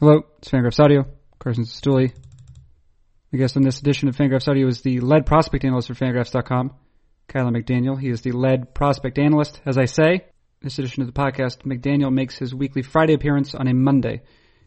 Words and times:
Hello, 0.00 0.22
it's 0.38 0.48
Fangraphs 0.48 0.82
Audio. 0.82 1.06
Carson 1.38 1.62
Cistulli. 1.62 2.12
My 3.30 3.38
guest 3.38 3.56
on 3.56 3.62
this 3.62 3.78
edition 3.78 4.08
of 4.08 4.16
Fangraphs 4.16 4.48
Audio 4.48 4.66
is 4.66 4.80
the 4.80 4.98
lead 4.98 5.24
prospect 5.24 5.64
analyst 5.64 5.86
for 5.86 5.94
Fangraphs.com, 5.94 6.72
Kiley 7.28 7.62
McDaniel. 7.62 7.98
He 7.98 8.08
is 8.08 8.20
the 8.22 8.32
lead 8.32 8.74
prospect 8.74 9.20
analyst. 9.20 9.60
As 9.64 9.78
I 9.78 9.84
say, 9.84 10.24
this 10.60 10.80
edition 10.80 11.02
of 11.02 11.06
the 11.06 11.12
podcast, 11.12 11.58
McDaniel 11.58 12.12
makes 12.12 12.36
his 12.36 12.52
weekly 12.52 12.82
Friday 12.82 13.14
appearance 13.14 13.54
on 13.54 13.68
a 13.68 13.72
Monday. 13.72 14.22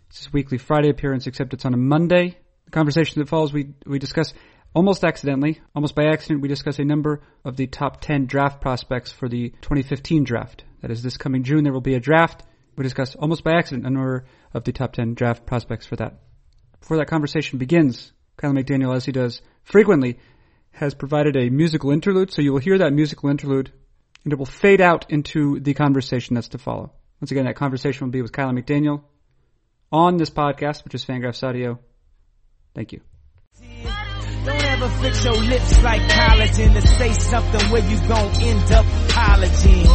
It's 0.08 0.20
his 0.20 0.32
weekly 0.32 0.58
Friday 0.58 0.88
appearance, 0.88 1.28
except 1.28 1.54
it's 1.54 1.66
on 1.66 1.74
a 1.74 1.78
Monday. 1.78 2.38
The 2.64 2.72
conversation 2.72 3.20
that 3.20 3.28
follows, 3.28 3.52
we, 3.52 3.74
we 3.86 4.00
discuss 4.00 4.34
almost 4.74 5.04
accidentally, 5.04 5.60
almost 5.76 5.94
by 5.94 6.06
accident, 6.06 6.42
we 6.42 6.48
discuss 6.48 6.80
a 6.80 6.86
number 6.86 7.22
of 7.44 7.58
the 7.58 7.68
top 7.68 8.00
10 8.00 8.28
draft 8.28 8.62
prospects 8.62 9.12
for 9.12 9.28
the 9.28 9.50
2015 9.62 10.24
draft. 10.24 10.64
That 10.82 10.90
is 10.92 11.04
this 11.04 11.18
coming 11.18 11.44
June, 11.44 11.66
there 11.66 11.74
will 11.74 11.82
be 11.82 11.96
a 11.96 12.00
draft. 12.00 12.44
We 12.78 12.84
discuss 12.84 13.14
almost 13.16 13.44
by 13.44 13.58
accident 13.58 13.86
a 13.86 13.90
number 13.90 14.24
of 14.58 14.64
the 14.66 14.74
top 14.74 14.94
10 14.94 15.14
draft 15.14 15.46
prospects 15.46 15.86
for 15.86 15.96
that. 15.96 16.20
Before 16.80 16.98
that 16.98 17.08
conversation 17.08 17.60
begins, 17.60 18.12
Kiley 18.38 18.64
McDaniel, 18.64 18.96
as 18.96 19.06
he 19.06 19.12
does 19.12 19.42
frequently, 19.64 20.20
has 20.72 20.94
provided 20.94 21.36
a 21.36 21.50
musical 21.50 21.92
interlude, 21.92 22.32
so 22.32 22.42
you 22.42 22.52
will 22.52 22.60
hear 22.60 22.78
that 22.78 22.94
musical 22.94 23.30
interlude, 23.30 23.72
and 24.24 24.34
it 24.34 24.38
will 24.38 24.46
fade 24.46 24.82
out 24.82 25.10
into 25.10 25.60
the 25.60 25.74
conversation 25.74 26.36
that's 26.36 26.50
to 26.50 26.58
follow. 26.58 26.92
Once 27.22 27.32
again, 27.32 27.46
that 27.46 27.56
conversation 27.56 28.06
will 28.06 28.12
be 28.12 28.22
with 28.22 28.32
Kiley 28.32 28.62
McDaniel 28.62 29.02
on 29.92 30.18
this 30.18 30.30
podcast, 30.30 30.84
which 30.84 30.94
is 30.94 31.06
Fangraphs 31.06 31.48
Audio. 31.48 31.80
Thank 32.76 32.92
you. 32.92 33.02
Don't 34.46 34.64
ever 34.64 34.90
fix 35.02 35.26
your 35.26 35.34
lips 35.34 35.82
like 35.82 36.02
collagen 36.04 36.74
to 36.74 36.82
say 36.88 37.12
something 37.14 37.72
where 37.72 37.90
you 37.90 37.98
gon' 38.08 38.34
end 38.42 38.72
up 38.72 38.86
apologizing. 39.10 39.88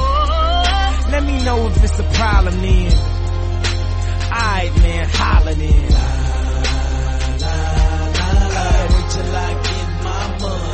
Let 1.11 1.25
me 1.25 1.45
know 1.45 1.69
if 1.69 1.84
it's 1.84 1.98
a 1.98 2.05
problem 2.05 2.61
then. 2.61 3.12
Alright 4.32 4.74
man, 4.78 5.09
holler 5.10 5.54
then. 5.54 5.68
Wait 8.89 9.11
till 9.11 9.36
I 9.36 9.52
get 9.62 9.89
my 10.02 10.39
money 10.41 10.72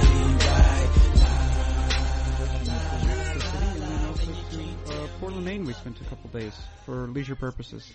Uh, 4.89 5.09
Portland, 5.19 5.45
Maine, 5.45 5.65
we 5.65 5.73
spent 5.73 6.01
a 6.01 6.05
couple 6.05 6.31
days 6.31 6.57
for 6.87 7.09
leisure 7.09 7.35
purposes. 7.35 7.93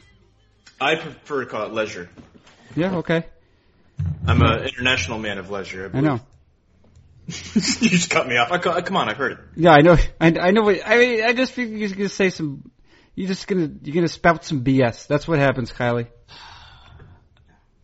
I 0.82 0.96
prefer 0.96 1.46
to 1.46 1.50
call 1.50 1.66
it 1.66 1.74
leisure. 1.74 2.10
Yeah, 2.76 2.98
okay. 2.98 3.24
I'm 4.28 4.42
an 4.42 4.64
international 4.64 5.20
man 5.20 5.38
of 5.38 5.50
leisure. 5.50 5.90
I 5.94 6.02
know. 6.02 6.20
you 7.28 7.34
just 7.90 8.10
cut 8.10 8.28
me 8.28 8.36
off. 8.36 8.52
I, 8.52 8.58
come 8.58 8.98
on, 8.98 9.08
I've 9.08 9.16
heard 9.16 9.32
it. 9.34 9.38
Yeah, 9.56 9.72
I 9.72 9.82
know. 9.82 9.96
I, 10.20 10.28
I 10.28 10.52
know. 10.52 10.64
What, 10.64 10.82
I 10.86 10.98
mean, 10.98 11.24
I 11.24 11.32
just 11.32 11.54
think 11.54 11.72
you're 11.72 11.88
gonna 11.90 12.10
say 12.10 12.30
some. 12.32 12.70
You're 13.16 13.28
just 13.28 13.48
gonna 13.48 13.70
you're 13.84 13.94
gonna 13.94 14.08
spout 14.08 14.44
some 14.44 14.64
BS. 14.64 15.08
That's 15.08 15.28
what 15.28 15.40
happens, 15.40 15.72
Kiley. 15.72 16.08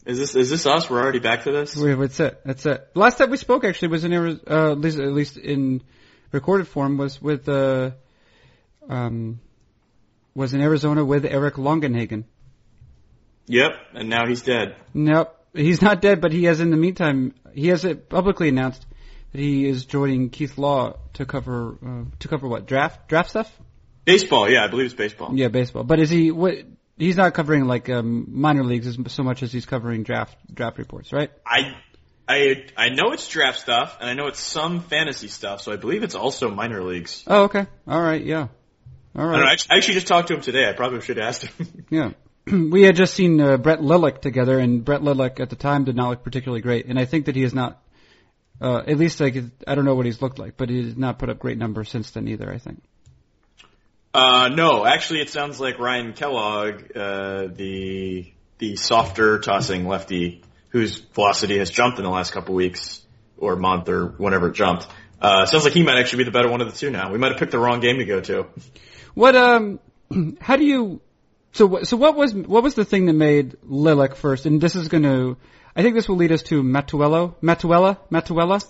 Is 0.05 0.17
this 0.17 0.35
is 0.35 0.49
this 0.49 0.65
us? 0.65 0.89
We're 0.89 1.01
already 1.01 1.19
back 1.19 1.43
to 1.43 1.51
this. 1.51 1.75
Wait, 1.75 1.93
That's 1.93 2.19
it. 2.19 2.41
That's 2.43 2.65
it. 2.65 2.93
The 2.93 2.99
Last 2.99 3.19
time 3.19 3.29
we 3.29 3.37
spoke 3.37 3.63
actually 3.63 3.89
was 3.89 4.03
in 4.03 4.13
uh, 4.13 4.71
at 4.71 4.79
least 4.79 4.97
at 4.97 5.11
least 5.11 5.37
in 5.37 5.83
recorded 6.31 6.67
form 6.67 6.97
was 6.97 7.21
with 7.21 7.47
uh 7.47 7.91
um 8.89 9.39
was 10.33 10.53
in 10.53 10.61
Arizona 10.61 11.05
with 11.05 11.25
Eric 11.25 11.55
Longenhagen. 11.55 12.23
Yep, 13.45 13.71
and 13.93 14.09
now 14.09 14.25
he's 14.27 14.41
dead. 14.41 14.75
Nope, 14.93 15.35
he's 15.53 15.81
not 15.81 16.01
dead, 16.01 16.21
but 16.21 16.31
he 16.31 16.45
has 16.45 16.59
in 16.59 16.71
the 16.71 16.77
meantime 16.77 17.35
he 17.53 17.67
has 17.67 17.85
it 17.85 18.09
publicly 18.09 18.49
announced 18.49 18.85
that 19.31 19.39
he 19.39 19.67
is 19.67 19.85
joining 19.85 20.29
Keith 20.29 20.57
Law 20.57 20.97
to 21.13 21.25
cover 21.25 21.77
uh, 21.85 22.15
to 22.19 22.27
cover 22.27 22.47
what 22.47 22.65
draft 22.65 23.07
draft 23.07 23.29
stuff. 23.29 23.59
Baseball, 24.13 24.49
yeah, 24.49 24.63
I 24.63 24.67
believe 24.67 24.85
it's 24.85 24.95
baseball. 24.95 25.31
Yeah, 25.33 25.47
baseball. 25.49 25.83
But 25.83 25.99
is 25.99 26.09
he 26.09 26.31
what? 26.31 26.55
He's 26.97 27.15
not 27.15 27.33
covering 27.33 27.65
like 27.65 27.89
um, 27.89 28.27
minor 28.29 28.63
leagues 28.63 28.87
as 28.87 28.97
so 29.07 29.23
much 29.23 29.41
as 29.41 29.53
he's 29.53 29.65
covering 29.65 30.03
draft 30.03 30.35
draft 30.53 30.77
reports, 30.77 31.13
right? 31.13 31.31
I 31.45 31.75
I 32.27 32.65
I 32.77 32.89
know 32.89 33.11
it's 33.11 33.27
draft 33.27 33.59
stuff, 33.59 33.97
and 33.99 34.09
I 34.09 34.13
know 34.13 34.27
it's 34.27 34.39
some 34.39 34.81
fantasy 34.81 35.29
stuff. 35.29 35.61
So 35.61 35.71
I 35.71 35.77
believe 35.77 36.03
it's 36.03 36.15
also 36.15 36.49
minor 36.51 36.83
leagues. 36.83 37.23
Oh, 37.25 37.43
okay. 37.43 37.65
All 37.87 38.01
right. 38.01 38.23
Yeah. 38.23 38.49
All 39.15 39.25
right. 39.25 39.37
I, 39.37 39.39
know, 39.39 39.45
I 39.45 39.77
actually- 39.77 39.95
just 39.95 40.07
talked 40.07 40.27
to 40.27 40.35
him 40.35 40.41
today. 40.41 40.69
I 40.69 40.73
probably 40.73 41.01
should 41.01 41.17
have 41.17 41.27
asked 41.27 41.45
him. 41.45 41.85
Yeah. 41.89 42.11
we 42.71 42.83
had 42.83 42.95
just 42.95 43.15
seen 43.15 43.41
uh, 43.41 43.57
Brett 43.57 43.79
Lilek 43.79 44.21
together, 44.21 44.59
and 44.59 44.85
Brett 44.85 45.01
Lilek 45.01 45.39
at 45.39 45.49
the 45.49 45.55
time 45.55 45.85
did 45.85 45.95
not 45.95 46.09
look 46.09 46.23
particularly 46.23 46.61
great, 46.61 46.85
and 46.85 46.99
I 46.99 47.05
think 47.05 47.25
that 47.25 47.35
he 47.35 47.41
has 47.43 47.53
not. 47.53 47.81
Uh, 48.61 48.83
at 48.85 48.97
least 48.97 49.21
like 49.21 49.37
I 49.65 49.73
don't 49.75 49.85
know 49.85 49.95
what 49.95 50.05
he's 50.05 50.21
looked 50.21 50.37
like, 50.37 50.57
but 50.57 50.69
he 50.69 50.83
has 50.83 50.97
not 50.97 51.17
put 51.17 51.29
up 51.29 51.39
great 51.39 51.57
numbers 51.57 51.89
since 51.89 52.11
then 52.11 52.27
either. 52.27 52.51
I 52.51 52.57
think. 52.57 52.83
Uh, 54.13 54.49
no, 54.49 54.85
actually, 54.85 55.21
it 55.21 55.29
sounds 55.29 55.59
like 55.59 55.77
Ryan 55.79 56.13
Kellogg, 56.13 56.95
uh, 56.95 57.47
the 57.53 58.31
the 58.57 58.75
softer 58.75 59.39
tossing 59.39 59.87
lefty, 59.87 60.41
whose 60.69 60.97
velocity 60.99 61.59
has 61.59 61.69
jumped 61.69 61.97
in 61.99 62.03
the 62.03 62.09
last 62.09 62.31
couple 62.31 62.55
weeks 62.55 63.01
or 63.37 63.55
month 63.55 63.87
or 63.87 64.07
whenever 64.17 64.49
it 64.49 64.53
jumped. 64.53 64.87
Uh, 65.21 65.45
sounds 65.45 65.63
like 65.63 65.73
he 65.73 65.83
might 65.83 65.97
actually 65.99 66.19
be 66.19 66.23
the 66.25 66.31
better 66.31 66.49
one 66.49 66.61
of 66.61 66.71
the 66.71 66.77
two 66.77 66.89
now. 66.89 67.11
We 67.11 67.17
might 67.17 67.31
have 67.31 67.39
picked 67.39 67.51
the 67.51 67.59
wrong 67.59 67.79
game 67.81 67.97
to 67.99 68.05
go 68.05 68.19
to. 68.21 68.47
What 69.13 69.35
um, 69.35 69.79
how 70.41 70.55
do 70.55 70.65
you? 70.65 71.01
So 71.51 71.65
what- 71.65 71.87
so 71.87 71.95
what 71.97 72.15
was 72.15 72.33
what 72.33 72.63
was 72.63 72.73
the 72.75 72.85
thing 72.85 73.05
that 73.05 73.13
made 73.13 73.57
Lilek 73.67 74.15
first? 74.15 74.45
And 74.45 74.59
this 74.59 74.75
is 74.75 74.87
going 74.87 75.03
to, 75.03 75.37
I 75.75 75.83
think 75.83 75.95
this 75.95 76.07
will 76.09 76.15
lead 76.17 76.31
us 76.31 76.43
to 76.43 76.63
Matuello, 76.63 77.35
Matuella, 77.41 77.97
Matuella, 78.11 78.63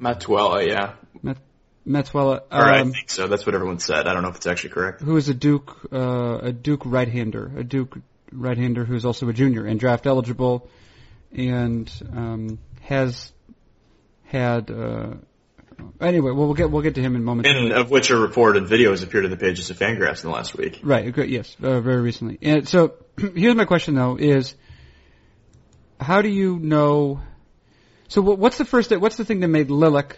Matuella, 0.00 0.66
yeah. 0.66 0.94
Mat, 1.22 1.38
Matuella, 1.86 2.42
Or 2.50 2.62
I 2.62 2.80
um, 2.80 2.92
think 2.92 3.10
so. 3.10 3.26
That's 3.26 3.44
what 3.44 3.54
everyone 3.54 3.78
said. 3.78 4.06
I 4.06 4.14
don't 4.14 4.22
know 4.22 4.30
if 4.30 4.36
it's 4.36 4.46
actually 4.46 4.70
correct. 4.70 5.02
who 5.02 5.16
is 5.16 5.28
a 5.28 5.34
Duke 5.34 5.76
uh, 5.92 6.38
a 6.42 6.52
Duke 6.52 6.82
right-hander, 6.84 7.52
a 7.58 7.64
Duke 7.64 7.98
right-hander 8.32 8.84
who's 8.84 9.04
also 9.04 9.28
a 9.28 9.32
junior 9.32 9.66
and 9.66 9.78
draft 9.78 10.06
eligible, 10.06 10.68
and 11.32 11.90
um, 12.12 12.58
has 12.82 13.32
had. 14.24 14.70
Uh, 14.70 15.14
anyway, 16.00 16.30
well, 16.30 16.46
we'll 16.46 16.54
get 16.54 16.70
we'll 16.70 16.82
get 16.82 16.94
to 16.94 17.02
him 17.02 17.16
in 17.16 17.20
a 17.20 17.24
moment. 17.24 17.48
And 17.48 17.72
of 17.72 17.90
which 17.90 18.08
a 18.10 18.16
report 18.16 18.56
and 18.56 18.66
video 18.66 18.90
has 18.90 19.02
appeared 19.02 19.26
in 19.26 19.30
the 19.30 19.36
pages 19.36 19.70
of 19.70 19.78
Fangraphs 19.78 20.24
in 20.24 20.30
the 20.30 20.34
last 20.34 20.56
week. 20.56 20.80
Right. 20.82 21.14
Yes. 21.28 21.54
Uh, 21.62 21.80
very 21.80 22.00
recently. 22.00 22.38
And 22.40 22.66
so 22.66 22.94
here's 23.18 23.54
my 23.54 23.66
question 23.66 23.94
though: 23.94 24.16
is 24.16 24.54
how 26.00 26.22
do 26.22 26.28
you 26.28 26.58
know? 26.58 27.20
So 28.08 28.22
what's 28.22 28.56
the 28.56 28.64
first? 28.64 28.90
What's 28.90 29.16
the 29.16 29.24
thing 29.24 29.40
that 29.40 29.48
made 29.48 29.68
Lilek? 29.68 30.16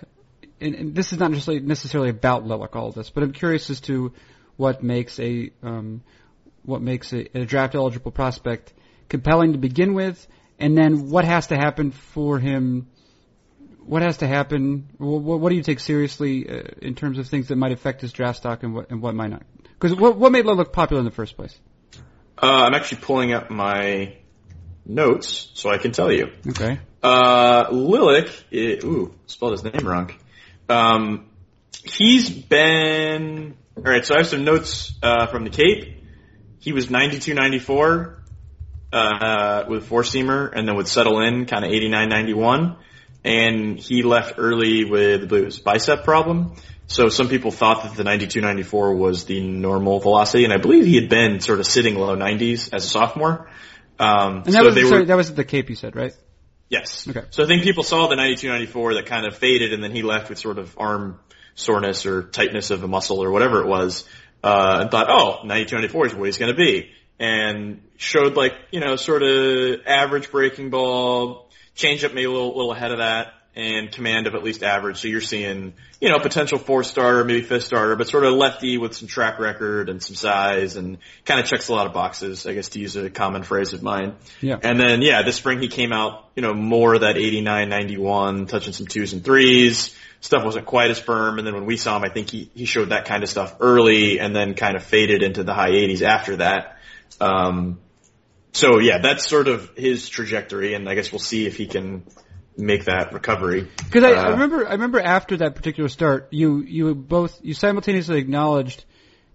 And, 0.60 0.74
and 0.74 0.94
this 0.94 1.12
is 1.12 1.18
not 1.18 1.30
necessarily 1.30 1.62
necessarily 1.62 2.10
about 2.10 2.46
Lilek, 2.46 2.74
all 2.74 2.88
of 2.88 2.94
this, 2.94 3.10
but 3.10 3.22
I'm 3.22 3.32
curious 3.32 3.68
as 3.70 3.80
to 3.82 4.12
what 4.56 4.82
makes 4.82 5.18
a 5.20 5.50
um, 5.62 6.02
what 6.62 6.80
makes 6.80 7.12
a, 7.12 7.38
a 7.38 7.44
draft 7.44 7.74
eligible 7.74 8.10
prospect 8.10 8.72
compelling 9.08 9.52
to 9.52 9.58
begin 9.58 9.94
with, 9.94 10.26
and 10.58 10.76
then 10.76 11.10
what 11.10 11.24
has 11.24 11.48
to 11.48 11.56
happen 11.56 11.90
for 11.90 12.38
him. 12.38 12.88
What 13.84 14.02
has 14.02 14.16
to 14.18 14.26
happen? 14.26 14.88
What, 14.98 15.38
what 15.38 15.50
do 15.50 15.54
you 15.54 15.62
take 15.62 15.78
seriously 15.78 16.48
uh, 16.48 16.62
in 16.82 16.96
terms 16.96 17.18
of 17.18 17.28
things 17.28 17.48
that 17.48 17.56
might 17.56 17.70
affect 17.70 18.00
his 18.00 18.12
draft 18.12 18.38
stock 18.38 18.64
and 18.64 18.74
what 18.74 18.90
and 18.90 19.00
what 19.00 19.14
might 19.14 19.30
not? 19.30 19.42
Because 19.78 19.94
what, 19.94 20.16
what 20.16 20.32
made 20.32 20.44
Lilek 20.44 20.72
popular 20.72 21.00
in 21.00 21.04
the 21.04 21.12
first 21.12 21.36
place? 21.36 21.56
Uh, 22.42 22.64
I'm 22.64 22.74
actually 22.74 23.02
pulling 23.02 23.32
up 23.32 23.50
my 23.50 24.16
notes 24.84 25.50
so 25.54 25.70
I 25.70 25.78
can 25.78 25.92
tell 25.92 26.10
you. 26.10 26.32
Okay. 26.48 26.80
Uh, 27.02 27.66
Lilek, 27.70 28.30
i 28.52 28.84
ooh, 28.84 29.14
spelled 29.26 29.52
his 29.52 29.64
name 29.64 29.86
wrong. 29.86 30.12
Um, 30.68 31.26
he's 31.84 32.30
been, 32.30 33.56
alright, 33.76 34.04
so 34.04 34.14
I 34.14 34.18
have 34.18 34.26
some 34.28 34.44
notes, 34.44 34.92
uh, 35.02 35.26
from 35.26 35.44
the 35.44 35.50
Cape. 35.50 36.02
He 36.58 36.72
was 36.72 36.90
92, 36.90 37.34
94, 37.34 38.22
uh, 38.92 39.64
with 39.68 39.86
four 39.86 40.02
seamer 40.02 40.50
and 40.52 40.66
then 40.66 40.76
would 40.76 40.88
settle 40.88 41.20
in 41.20 41.46
kind 41.46 41.64
of 41.64 41.70
89, 41.70 42.08
91. 42.08 42.76
And 43.24 43.78
he 43.78 44.02
left 44.02 44.34
early 44.38 44.84
with, 44.84 45.22
I 45.22 45.26
believe 45.26 45.42
it 45.42 45.46
was 45.46 45.58
bicep 45.58 46.04
problem. 46.04 46.54
So 46.86 47.08
some 47.08 47.28
people 47.28 47.50
thought 47.50 47.82
that 47.82 47.96
the 47.96 48.04
92, 48.04 48.40
94 48.40 48.94
was 48.94 49.24
the 49.24 49.40
normal 49.40 49.98
velocity, 49.98 50.44
and 50.44 50.52
I 50.52 50.58
believe 50.58 50.84
he 50.84 50.94
had 50.94 51.08
been 51.08 51.40
sort 51.40 51.58
of 51.58 51.66
sitting 51.66 51.96
low 51.96 52.16
90s 52.16 52.72
as 52.72 52.84
a 52.84 52.88
sophomore. 52.88 53.50
Um, 53.98 54.36
And 54.36 54.46
that 54.46 54.52
so 54.52 54.64
was 54.66 54.74
they 54.76 54.82
sorry, 54.84 55.00
were, 55.00 55.06
that 55.06 55.16
was 55.16 55.34
the 55.34 55.44
Cape 55.44 55.68
you 55.68 55.74
said, 55.74 55.96
right? 55.96 56.14
Yes. 56.68 57.06
Okay. 57.08 57.24
So 57.30 57.44
I 57.44 57.46
think 57.46 57.62
people 57.62 57.84
saw 57.84 58.08
the 58.08 58.16
92-94 58.16 58.94
that 58.94 59.06
kind 59.06 59.26
of 59.26 59.36
faded, 59.36 59.72
and 59.72 59.82
then 59.82 59.92
he 59.92 60.02
left 60.02 60.28
with 60.28 60.38
sort 60.38 60.58
of 60.58 60.76
arm 60.78 61.20
soreness 61.54 62.06
or 62.06 62.22
tightness 62.24 62.70
of 62.70 62.82
a 62.82 62.88
muscle 62.88 63.22
or 63.22 63.30
whatever 63.30 63.62
it 63.62 63.66
was, 63.66 64.04
uh, 64.42 64.78
and 64.80 64.90
thought, 64.90 65.08
oh, 65.08 65.40
92-94 65.44 66.06
is 66.06 66.14
what 66.14 66.24
he's 66.26 66.38
going 66.38 66.52
to 66.52 66.56
be, 66.56 66.90
and 67.18 67.82
showed 67.96 68.36
like 68.36 68.52
you 68.70 68.80
know 68.80 68.96
sort 68.96 69.22
of 69.22 69.80
average 69.86 70.30
breaking 70.30 70.70
ball, 70.70 71.50
change 71.74 72.04
up 72.04 72.12
maybe 72.12 72.24
a 72.24 72.30
little, 72.30 72.54
little 72.56 72.72
ahead 72.72 72.90
of 72.90 72.98
that, 72.98 73.32
and 73.56 73.90
command 73.90 74.26
of 74.26 74.34
at 74.34 74.44
least 74.44 74.62
average. 74.62 74.98
So 74.98 75.08
you're 75.08 75.22
seeing 75.22 75.72
you 76.00 76.10
know 76.10 76.18
potential 76.18 76.58
four 76.58 76.84
starter, 76.84 77.24
maybe 77.24 77.40
fifth 77.40 77.64
starter, 77.64 77.96
but 77.96 78.06
sort 78.06 78.24
of 78.24 78.34
lefty 78.34 78.76
with 78.76 78.94
some 78.94 79.08
track 79.08 79.38
record 79.38 79.88
and 79.88 80.02
some 80.02 80.14
size, 80.14 80.76
and 80.76 80.98
kind 81.24 81.40
of 81.40 81.46
checks 81.46 81.68
a 81.68 81.72
lot 81.72 81.86
of 81.86 81.94
boxes. 81.94 82.46
I 82.46 82.52
guess 82.52 82.68
to 82.70 82.78
use 82.78 82.96
a 82.96 83.08
common 83.08 83.42
phrase 83.42 83.72
of 83.72 83.82
mine. 83.82 84.14
Yeah. 84.42 84.58
And 84.62 84.78
then, 84.78 85.00
yeah, 85.00 85.22
this 85.22 85.36
spring 85.36 85.60
he 85.60 85.68
came 85.68 85.92
out, 85.92 86.28
you 86.36 86.42
know, 86.42 86.52
more 86.52 86.98
that 86.98 87.16
89, 87.16 87.68
91, 87.68 88.46
touching 88.46 88.74
some 88.74 88.86
twos 88.86 89.14
and 89.14 89.24
threes. 89.24 89.96
Stuff 90.20 90.44
wasn't 90.44 90.66
quite 90.66 90.90
as 90.90 90.98
firm. 90.98 91.38
And 91.38 91.46
then 91.46 91.54
when 91.54 91.66
we 91.66 91.76
saw 91.76 91.96
him, 91.96 92.04
I 92.04 92.08
think 92.08 92.30
he, 92.30 92.50
he 92.54 92.64
showed 92.64 92.88
that 92.88 93.04
kind 93.04 93.22
of 93.22 93.28
stuff 93.28 93.56
early 93.60 94.18
and 94.18 94.34
then 94.34 94.54
kind 94.54 94.76
of 94.76 94.82
faded 94.82 95.22
into 95.22 95.44
the 95.44 95.54
high 95.54 95.70
80s 95.70 96.02
after 96.02 96.36
that. 96.36 96.78
Um, 97.20 97.78
so 98.52 98.78
yeah, 98.78 98.98
that's 98.98 99.28
sort 99.28 99.48
of 99.48 99.70
his 99.76 100.08
trajectory, 100.08 100.72
and 100.72 100.88
I 100.88 100.94
guess 100.94 101.12
we'll 101.12 101.18
see 101.18 101.46
if 101.46 101.56
he 101.56 101.66
can 101.66 102.04
make 102.56 102.84
that 102.86 103.12
recovery. 103.12 103.66
Because 103.76 104.04
I, 104.04 104.12
I 104.12 104.26
Uh, 104.26 104.30
remember, 104.32 104.66
I 104.66 104.72
remember 104.72 105.00
after 105.00 105.36
that 105.38 105.54
particular 105.54 105.88
start, 105.88 106.28
you 106.30 106.60
you 106.62 106.94
both 106.94 107.38
you 107.42 107.54
simultaneously 107.54 108.18
acknowledged 108.18 108.84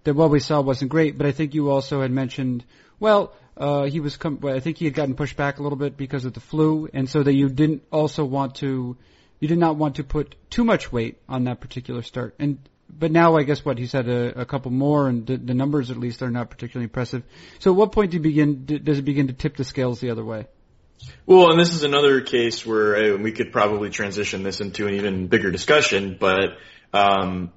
that 0.04 0.14
what 0.14 0.30
we 0.30 0.40
saw 0.40 0.60
wasn't 0.60 0.90
great, 0.90 1.16
but 1.16 1.26
I 1.26 1.32
think 1.32 1.54
you 1.54 1.70
also 1.70 2.00
had 2.00 2.10
mentioned, 2.10 2.64
well, 2.98 3.32
uh, 3.56 3.84
he 3.84 4.00
was, 4.00 4.16
com- 4.16 4.40
well, 4.40 4.56
I 4.56 4.60
think 4.60 4.78
he 4.78 4.84
had 4.86 4.94
gotten 4.94 5.14
pushed 5.14 5.36
back 5.36 5.58
a 5.58 5.62
little 5.62 5.78
bit 5.78 5.96
because 5.96 6.24
of 6.24 6.32
the 6.32 6.40
flu, 6.40 6.88
and 6.92 7.08
so 7.08 7.22
that 7.22 7.32
you 7.34 7.48
didn't 7.48 7.82
also 7.92 8.24
want 8.24 8.56
to, 8.56 8.96
you 9.38 9.48
did 9.48 9.58
not 9.58 9.76
want 9.76 9.96
to 9.96 10.04
put 10.04 10.34
too 10.50 10.64
much 10.64 10.90
weight 10.90 11.18
on 11.28 11.44
that 11.44 11.60
particular 11.60 12.02
start, 12.02 12.34
and. 12.38 12.58
But 12.94 13.10
now 13.10 13.36
I 13.38 13.44
guess 13.44 13.64
what 13.64 13.78
he's 13.78 13.92
had 13.92 14.06
a, 14.06 14.42
a 14.42 14.44
couple 14.44 14.70
more, 14.70 15.08
and 15.08 15.26
the, 15.26 15.38
the 15.38 15.54
numbers 15.54 15.90
at 15.90 15.96
least 15.96 16.20
are 16.22 16.30
not 16.30 16.50
particularly 16.50 16.84
impressive. 16.84 17.22
So, 17.58 17.70
at 17.70 17.76
what 17.76 17.90
point 17.92 18.10
do 18.10 18.18
you 18.18 18.22
begin? 18.22 18.66
d- 18.66 18.80
Does 18.80 18.98
it 18.98 19.06
begin 19.06 19.28
to 19.28 19.32
tip 19.32 19.56
the 19.56 19.64
scales 19.64 19.98
the 19.98 20.10
other 20.10 20.22
way? 20.22 20.44
Well, 21.26 21.50
and 21.50 21.60
this 21.60 21.74
is 21.74 21.84
another 21.84 22.20
case 22.20 22.66
where 22.66 23.16
we 23.16 23.32
could 23.32 23.52
probably 23.52 23.90
transition 23.90 24.42
this 24.42 24.60
into 24.60 24.86
an 24.86 24.94
even 24.94 25.28
bigger 25.28 25.50
discussion, 25.50 26.16
but 26.18 26.58
um, 26.92 27.52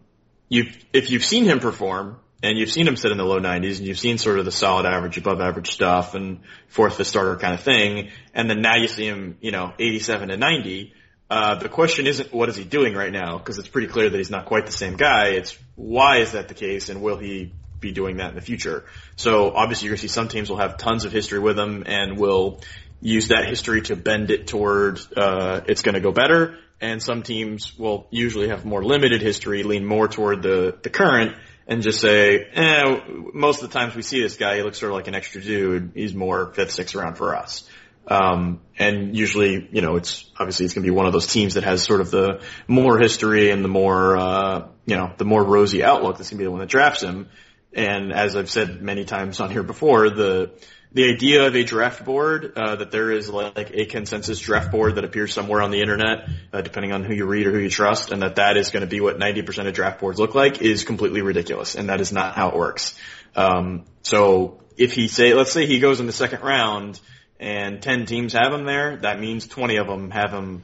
you've, 0.50 0.78
if 0.94 1.10
you've 1.10 1.26
seen 1.26 1.46
him 1.46 1.60
perform, 1.60 2.20
and 2.44 2.58
you've 2.58 2.72
seen 2.72 2.88
him 2.88 2.96
sit 2.96 3.12
in 3.12 3.18
the 3.18 3.26
low 3.26 3.40
90s, 3.40 3.78
and 3.78 3.88
you've 3.88 4.00
seen 4.00 4.18
sort 4.18 4.38
of 4.40 4.46
the 4.46 4.52
solid 4.52 4.86
average, 4.86 5.18
above 5.18 5.42
average 5.42 5.72
stuff, 5.72 6.14
and 6.14 6.42
fourth, 6.68 6.98
fifth 6.98 7.08
starter 7.08 7.38
kind 7.38 7.54
of 7.54 7.62
thing, 7.62 8.12
and 8.34 8.50
then 8.50 8.62
now 8.62 8.76
you 8.76 8.88
see 8.88 9.06
him, 9.06 9.38
you 9.42 9.52
know, 9.52 9.74
87 9.80 10.30
to 10.30 10.38
90, 10.38 10.94
uh, 11.30 11.56
the 11.56 11.70
question 11.70 12.06
isn't 12.06 12.34
what 12.34 12.50
is 12.50 12.56
he 12.56 12.64
doing 12.64 12.94
right 12.94 13.12
now, 13.12 13.38
because 13.38 13.58
it's 13.58 13.68
pretty 13.68 13.88
clear 13.88 14.10
that 14.10 14.18
he's 14.18 14.30
not 14.30 14.46
quite 14.46 14.68
the 14.68 14.72
same 14.72 14.96
guy. 14.96 15.30
It's 15.30 15.58
why 15.76 16.18
is 16.18 16.34
that 16.34 16.48
the 16.48 16.54
case, 16.54 16.90
and 16.90 17.02
will 17.02 17.18
he 17.18 17.52
be 17.80 17.92
doing 17.92 18.18
that 18.18 18.30
in 18.30 18.36
the 18.36 18.42
future? 18.42 18.86
So 19.16 19.52
obviously 19.52 19.88
you're 19.88 19.94
going 19.94 20.02
to 20.02 20.08
see 20.08 20.14
some 20.14 20.28
teams 20.28 20.50
will 20.50 20.58
have 20.58 20.78
tons 20.78 21.04
of 21.04 21.12
history 21.12 21.40
with 21.40 21.58
him 21.58 21.84
and 21.88 22.20
will 22.20 22.62
use 23.01 23.30
that 23.30 23.45
history 23.45 23.81
to 23.83 23.95
bend 23.95 24.31
it 24.31 24.47
toward 24.47 25.00
uh, 25.15 25.62
it's 25.68 25.81
going 25.81 25.95
to 25.95 26.01
go 26.01 26.12
better, 26.12 26.57
and 26.81 27.01
some 27.01 27.24
teams 27.24 27.77
will 27.77 28.07
usually 28.12 28.50
have 28.50 28.65
more 28.65 28.83
limited 28.83 29.21
history, 29.21 29.63
lean 29.63 29.86
more 29.86 30.07
toward 30.07 30.42
the 30.42 30.77
the 30.81 30.89
current, 30.89 31.36
and 31.68 31.81
just 31.81 32.00
say, 32.00 32.45
eh, 32.53 33.00
most 33.33 33.63
of 33.63 33.69
the 33.69 33.77
times 33.77 33.95
we 33.95 34.01
see 34.01 34.21
this 34.21 34.38
guy, 34.38 34.57
he 34.57 34.63
looks 34.63 34.80
sort 34.80 34.92
of 34.92 34.95
like 34.95 35.07
an 35.07 35.15
extra 35.15 35.42
dude. 35.42 35.92
He's 35.95 36.13
more 36.13 36.53
fifth, 36.53 36.71
sixth 36.71 36.95
round 36.95 37.18
for 37.18 37.36
us. 37.36 37.68
Um, 38.07 38.62
and 38.77 39.18
usually, 39.18 39.68
you 39.71 39.81
know, 39.81 39.95
it's 39.95 40.30
obviously 40.38 40.65
it's 40.65 40.75
going 40.75 40.83
to 40.83 40.91
be 40.91 40.95
one 40.95 41.07
of 41.07 41.13
those 41.13 41.25
teams 41.25 41.56
that 41.56 41.63
has 41.63 41.81
sort 41.81 42.01
of 42.01 42.12
the 42.12 42.41
more 42.68 43.00
history 43.00 43.50
and 43.50 43.63
the 43.63 43.69
more, 43.69 44.15
uh, 44.15 44.68
you 44.86 44.95
know, 44.95 45.12
the 45.18 45.25
more 45.25 45.44
rosy 45.44 45.83
outlook 45.83 46.18
that's 46.18 46.30
going 46.30 46.38
to 46.38 46.41
be 46.41 46.45
the 46.45 46.51
one 46.51 46.59
that 46.59 46.69
drafts 46.69 47.01
him. 47.01 47.30
And 47.74 48.13
as 48.13 48.36
I've 48.36 48.50
said 48.50 48.81
many 48.81 49.06
times 49.06 49.39
on 49.39 49.50
here 49.50 49.63
before, 49.63 50.09
the 50.09 50.51
the 50.95 51.09
idea 51.09 51.45
of 51.45 51.56
a 51.57 51.63
draft 51.65 52.06
board, 52.06 52.53
uh, 52.56 52.77
that 52.77 52.89
there 52.89 53.12
is 53.12 53.30
like 53.30 53.69
a 53.74 53.86
consensus 53.86 54.39
draft 54.39 54.71
board 54.71 54.95
that 54.95 55.03
appears 55.03 55.33
somewhere 55.33 55.62
on 55.62 55.69
the 55.69 55.81
internet, 55.81 56.30
uh, 56.53 56.62
depending 56.62 56.94
on 56.94 57.03
who 57.03 57.13
you 57.13 57.25
read 57.25 57.45
or 57.47 57.51
who 57.51 57.59
you 57.59 57.69
trust, 57.69 58.12
and 58.12 58.21
that 58.21 58.38
that 58.38 58.56
is 58.56 58.71
going 58.71 58.80
to 58.80 58.88
be 58.88 59.01
what 59.01 59.19
90% 59.19 59.68
of 59.68 59.74
draft 59.74 60.00
boards 60.00 60.19
look 60.19 60.36
like 60.36 60.62
is 60.62 60.86
completely 60.86 61.21
ridiculous, 61.21 61.75
and 61.75 61.89
that 61.89 62.00
is 62.00 62.13
not 62.13 62.36
how 62.36 62.47
it 62.47 62.56
works. 62.56 62.97
Um, 63.36 63.83
so 64.03 64.62
if 64.77 64.94
he 64.94 65.09
say, 65.09 65.33
let's 65.33 65.51
say 65.51 65.65
he 65.65 65.81
goes 65.81 66.00
in 66.00 66.06
the 66.06 66.13
second 66.13 66.42
round 66.42 67.01
and 67.41 67.81
10 67.81 68.06
teams 68.06 68.31
have 68.31 68.53
him 68.53 68.63
there, 68.63 68.95
that 68.95 69.19
means 69.19 69.48
20 69.48 69.75
of 69.75 69.88
them 69.88 70.12
have 70.12 70.31
him 70.31 70.63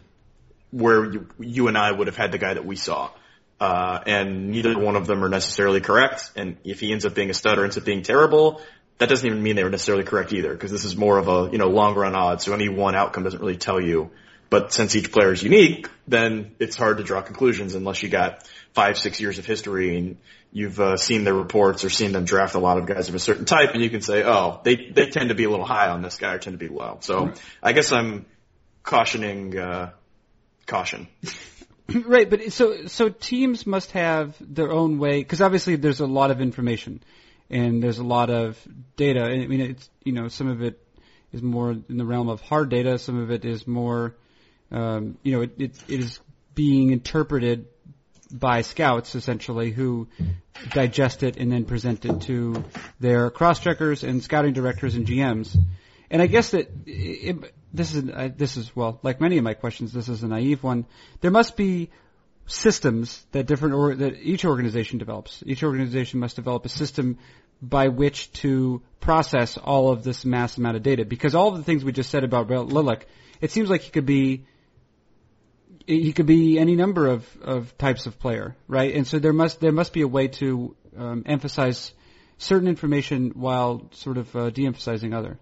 where 0.72 1.12
you, 1.12 1.28
you 1.40 1.68
and 1.68 1.78
I 1.78 1.92
would 1.92 2.08
have 2.08 2.16
had 2.16 2.32
the 2.32 2.38
guy 2.38 2.54
that 2.54 2.66
we 2.66 2.78
saw. 2.78 3.10
Uh, 3.60 4.02
and 4.08 4.50
neither 4.50 4.80
one 4.80 4.96
of 4.96 5.06
them 5.08 5.24
are 5.24 5.30
necessarily 5.30 5.82
correct. 5.82 6.32
And 6.38 6.56
if 6.64 6.80
he 6.80 6.94
ends 6.94 7.06
up 7.06 7.14
being 7.14 7.30
a 7.30 7.34
stud 7.34 7.60
or 7.60 7.66
ends 7.66 7.78
up 7.78 7.84
being 7.84 8.02
terrible, 8.02 8.62
that 9.02 9.10
doesn't 9.10 9.26
even 9.26 9.42
mean 9.42 9.56
they 9.56 9.64
were 9.64 9.72
necessarily 9.72 10.04
correct 10.04 10.32
either, 10.32 10.54
because 10.54 10.70
this 10.70 10.86
is 10.86 10.96
more 10.96 11.18
of 11.18 11.28
a, 11.28 11.50
you 11.52 11.58
know, 11.58 11.70
long 11.70 11.96
run 11.96 12.14
odds, 12.14 12.46
so 12.46 12.54
any 12.54 12.70
one 12.70 12.94
outcome 12.94 13.24
doesn't 13.24 13.40
really 13.40 13.58
tell 13.58 13.82
you. 13.82 14.12
But 14.52 14.74
since 14.74 14.96
each 14.96 15.12
player 15.12 15.34
is 15.34 15.42
unique, 15.42 15.90
then 16.08 16.52
it's 16.60 16.76
hard 16.76 16.98
to 16.98 17.04
draw 17.04 17.24
conclusions 17.24 17.74
unless 17.74 18.04
you 18.04 18.10
got 18.10 18.48
five, 18.74 19.00
six 19.00 19.20
years 19.20 19.40
of 19.40 19.46
history 19.48 19.98
and 19.98 20.18
you've 20.52 20.80
uh, 20.80 20.98
seen 20.98 21.24
their 21.24 21.34
reports 21.34 21.84
or 21.84 21.90
seen 21.90 22.12
them 22.12 22.26
draft 22.26 22.54
a 22.54 22.60
lot 22.60 22.78
of 22.78 22.86
guys 22.86 23.10
of 23.10 23.16
a 23.16 23.20
certain 23.20 23.46
type, 23.46 23.72
and 23.74 23.82
you 23.82 23.90
can 23.90 24.02
say, 24.02 24.24
oh, 24.24 24.62
they 24.64 24.76
they 24.76 25.08
tend 25.08 25.30
to 25.30 25.36
be 25.36 25.46
a 25.46 25.50
little 25.50 25.66
high 25.66 25.90
on 25.90 26.04
this 26.04 26.18
guy 26.18 26.36
or 26.36 26.38
tend 26.38 26.60
to 26.60 26.64
be 26.64 26.72
low. 26.72 27.00
So 27.02 27.34
I 27.64 27.72
guess 27.74 27.92
I'm 27.92 28.28
cautioning 28.84 29.58
uh, 29.58 29.92
caution. 30.68 31.08
Right, 32.06 32.30
but 32.30 32.54
so 32.54 32.88
so 32.88 33.10
teams 33.10 33.68
must 33.68 33.92
have 33.92 34.38
their 34.40 34.72
own 34.72 34.98
way 34.98 35.20
because 35.20 35.42
obviously 35.42 35.76
there's 35.76 36.00
a 36.00 36.06
lot 36.06 36.32
of 36.32 36.40
information 36.40 37.04
and 37.52 37.84
there's 37.84 38.00
a 38.00 38.04
lot 38.04 38.30
of 38.30 38.58
data. 38.96 39.24
I 39.24 39.46
mean, 39.46 39.62
it's 39.62 39.90
you 40.04 40.14
know 40.14 40.30
some 40.30 40.48
of 40.48 40.62
it 40.64 40.80
is 41.32 41.42
more 41.42 41.72
in 41.72 41.98
the 41.98 42.06
realm 42.06 42.30
of 42.30 42.42
hard 42.42 42.70
data, 42.70 42.98
some 42.98 43.20
of 43.20 43.30
it 43.30 43.46
is 43.46 43.68
more 43.68 44.16
um, 44.72 45.18
you 45.22 45.34
know 45.34 45.42
it, 45.42 45.52
it 45.60 45.84
it 45.88 46.00
is 46.00 46.20
being 46.56 46.92
interpreted 46.92 47.68
by 48.32 48.62
scouts 48.62 49.16
essentially 49.16 49.72
who 49.72 50.08
digest 50.70 51.22
it 51.24 51.36
and 51.38 51.52
then 51.52 51.66
present 51.66 52.06
it 52.06 52.22
to 52.22 52.64
their 53.00 53.30
cross 53.30 53.60
checkers 53.60 54.04
and 54.04 54.24
scouting 54.24 54.54
directors 54.54 54.96
and 54.96 55.06
GMs. 55.06 55.58
And 56.10 56.22
I 56.22 56.28
guess 56.28 56.52
that 56.52 56.70
it, 56.86 57.54
this 57.74 57.94
is 57.94 58.10
uh, 58.10 58.30
this 58.36 58.58
is 58.58 58.74
well, 58.76 59.00
like 59.04 59.20
many 59.20 59.38
of 59.38 59.44
my 59.44 59.54
questions, 59.54 59.92
this 59.92 60.08
is 60.08 60.24
a 60.24 60.28
naive 60.28 60.64
one. 60.64 60.86
There 61.20 61.32
must 61.32 61.58
be 61.58 61.90
systems 62.52 63.24
that 63.32 63.46
different 63.46 63.76
or 63.76 63.96
that 63.96 64.18
each 64.22 64.46
organization 64.46 65.00
develops. 65.00 65.44
Each 65.46 65.64
organization 65.64 66.20
must 66.20 66.36
develop 66.36 66.66
a 66.66 66.70
system 66.70 67.18
by 67.62 67.88
which 67.90 68.32
to 68.34 68.82
process 69.00 69.58
all 69.58 69.92
of 69.92 70.04
this 70.04 70.26
mass 70.26 70.58
amount 70.58 70.78
of 70.78 70.84
data. 70.84 71.06
Because 71.06 71.36
all 71.36 71.50
of 71.50 71.58
the 71.58 71.64
things 71.64 71.84
we 71.84 71.92
just 71.92 72.10
said 72.10 72.24
about 72.24 72.48
Lilek, 72.48 73.04
it 73.40 73.52
seems 73.52 73.70
like 73.70 73.82
he 73.82 73.92
could 73.92 74.06
be 74.06 74.46
he 75.88 76.14
could 76.14 76.28
be 76.28 76.60
any 76.60 76.76
number 76.76 77.08
of, 77.08 77.26
of 77.42 77.78
types 77.78 78.06
of 78.06 78.20
player, 78.20 78.56
right? 78.68 78.94
And 78.94 79.08
so 79.08 79.20
there 79.20 79.34
must 79.34 79.60
there 79.60 79.72
must 79.72 79.94
be 79.94 80.02
a 80.02 80.08
way 80.08 80.28
to 80.28 80.76
um, 80.98 81.24
emphasize 81.26 81.92
certain 82.38 82.68
information 82.68 83.32
while 83.32 83.90
sort 83.92 84.18
of 84.18 84.36
uh, 84.36 84.50
de-emphasizing 84.50 85.14
other. 85.14 85.40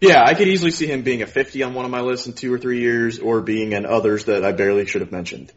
Yeah, 0.00 0.22
I 0.24 0.34
could 0.34 0.46
easily 0.48 0.70
see 0.70 0.86
him 0.86 1.02
being 1.02 1.22
a 1.22 1.26
50 1.26 1.62
on 1.64 1.74
one 1.74 1.84
of 1.84 1.90
my 1.90 2.02
lists 2.02 2.26
in 2.26 2.32
two 2.32 2.52
or 2.52 2.58
three 2.58 2.80
years, 2.80 3.18
or 3.18 3.40
being 3.40 3.72
in 3.72 3.84
others 3.84 4.26
that 4.26 4.44
I 4.44 4.52
barely 4.52 4.86
should 4.86 5.00
have 5.00 5.10
mentioned. 5.10 5.52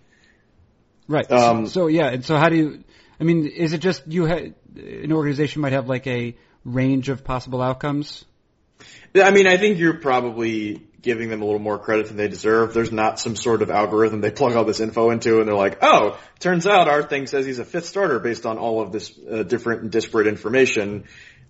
Right. 1.12 1.30
Um, 1.30 1.68
so, 1.68 1.72
so 1.72 1.88
yeah, 1.88 2.08
and 2.08 2.24
so 2.24 2.38
how 2.38 2.48
do 2.48 2.56
you? 2.56 2.84
I 3.20 3.24
mean, 3.24 3.46
is 3.46 3.74
it 3.74 3.80
just 3.80 4.08
you? 4.08 4.28
Ha- 4.28 4.54
an 4.76 5.12
organization 5.12 5.62
might 5.62 5.74
have 5.74 5.90
like 5.90 6.08
a 6.08 6.36
range 6.64 7.10
of 7.10 7.26
possible 7.26 7.62
outcomes. 7.62 8.24
Yeah, 9.14 9.28
I 9.28 9.32
mean, 9.32 9.46
I 9.46 9.58
think 9.58 9.78
you're 9.78 9.98
probably 9.98 10.82
giving 11.02 11.30
them 11.30 11.42
a 11.42 11.46
little 11.46 11.60
more 11.60 11.80
credit 11.80 12.08
than 12.08 12.16
they 12.16 12.28
deserve. 12.28 12.74
There's 12.74 12.92
not 12.92 13.20
some 13.20 13.36
sort 13.36 13.62
of 13.62 13.72
algorithm 13.72 14.22
they 14.22 14.32
plug 14.32 14.56
all 14.56 14.66
this 14.66 14.80
info 14.80 15.10
into 15.10 15.40
and 15.40 15.48
they're 15.48 15.56
like, 15.56 15.80
oh, 15.82 16.20
turns 16.40 16.68
out 16.68 16.88
our 16.88 17.02
thing 17.02 17.26
says 17.26 17.46
he's 17.46 17.60
a 17.60 17.66
fifth 17.66 17.86
starter 17.86 18.20
based 18.20 18.46
on 18.46 18.58
all 18.58 18.82
of 18.82 18.92
this 18.92 19.20
uh, 19.30 19.44
different 19.44 19.82
and 19.82 19.92
disparate 19.92 20.28
information. 20.28 21.06